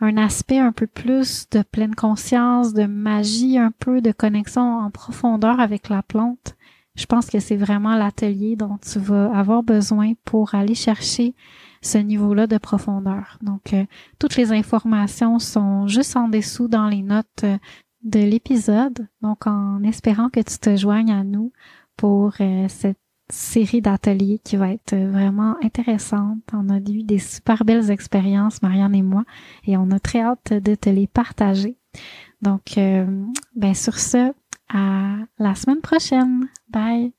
un 0.02 0.18
aspect 0.18 0.60
un 0.60 0.72
peu 0.72 0.88
plus 0.88 1.50
de 1.50 1.62
pleine 1.62 1.96
conscience, 1.96 2.74
de 2.74 2.86
magie, 2.86 3.58
un 3.58 3.72
peu 3.72 4.02
de 4.02 4.12
connexion 4.12 4.80
en 4.80 4.91
profondeur 4.91 5.60
avec 5.60 5.89
la 5.89 6.04
plante, 6.04 6.56
je 6.96 7.06
pense 7.06 7.30
que 7.30 7.39
c'est 7.39 7.58
vraiment 7.58 7.96
l'atelier 7.96 8.56
dont 8.56 8.78
tu 8.78 9.00
vas 9.00 9.30
avoir 9.38 9.64
besoin 9.64 10.14
pour 10.24 10.56
aller 10.56 10.76
chercher 10.76 11.36
ce 11.82 11.98
niveau-là 11.98 12.48
de 12.48 12.58
profondeur. 12.58 13.38
Donc, 13.41 13.74
euh, 13.74 13.86
toutes 14.18 14.38
les 14.38 14.54
informations 14.54 15.38
sont 15.39 15.88
juste 15.88 16.16
en 16.16 16.30
dessous 16.30 16.68
dans 16.68 16.88
les 16.88 17.02
notes 17.02 17.43
euh, 17.43 17.58
de 18.04 18.20
l'épisode. 18.20 19.08
Donc, 19.22 19.46
en 19.46 19.84
espérant 19.84 20.30
que 20.30 20.39
tu 20.39 20.58
te 20.58 20.76
joignes 20.78 21.12
à 21.12 21.24
nous 21.24 21.52
pour 21.98 22.34
euh, 22.39 22.68
cette 22.70 22.98
série 23.30 23.82
d'ateliers 23.82 24.39
qui 24.43 24.55
va 24.55 24.71
être 24.71 24.95
vraiment 24.95 25.55
intéressante. 25.63 26.39
On 26.53 26.69
a 26.69 26.78
eu 26.78 27.03
des 27.03 27.19
super 27.19 27.65
belles 27.65 27.91
expériences, 27.91 28.61
Marianne 28.61 28.95
et 28.95 29.01
moi, 29.01 29.23
et 29.65 29.78
on 29.78 29.91
a 29.91 29.99
très 29.99 30.21
hâte 30.21 30.53
de 30.53 30.76
te 30.76 30.89
les 30.89 31.07
partager. 31.07 31.78
Donc, 32.41 32.78
euh, 32.78 33.05
ben 33.55 33.73
sur 33.73 33.97
ce, 33.97 34.34
à 34.73 35.17
la 35.39 35.55
semaine 35.55 35.82
prochaine. 35.82 36.47
Bye. 36.69 37.13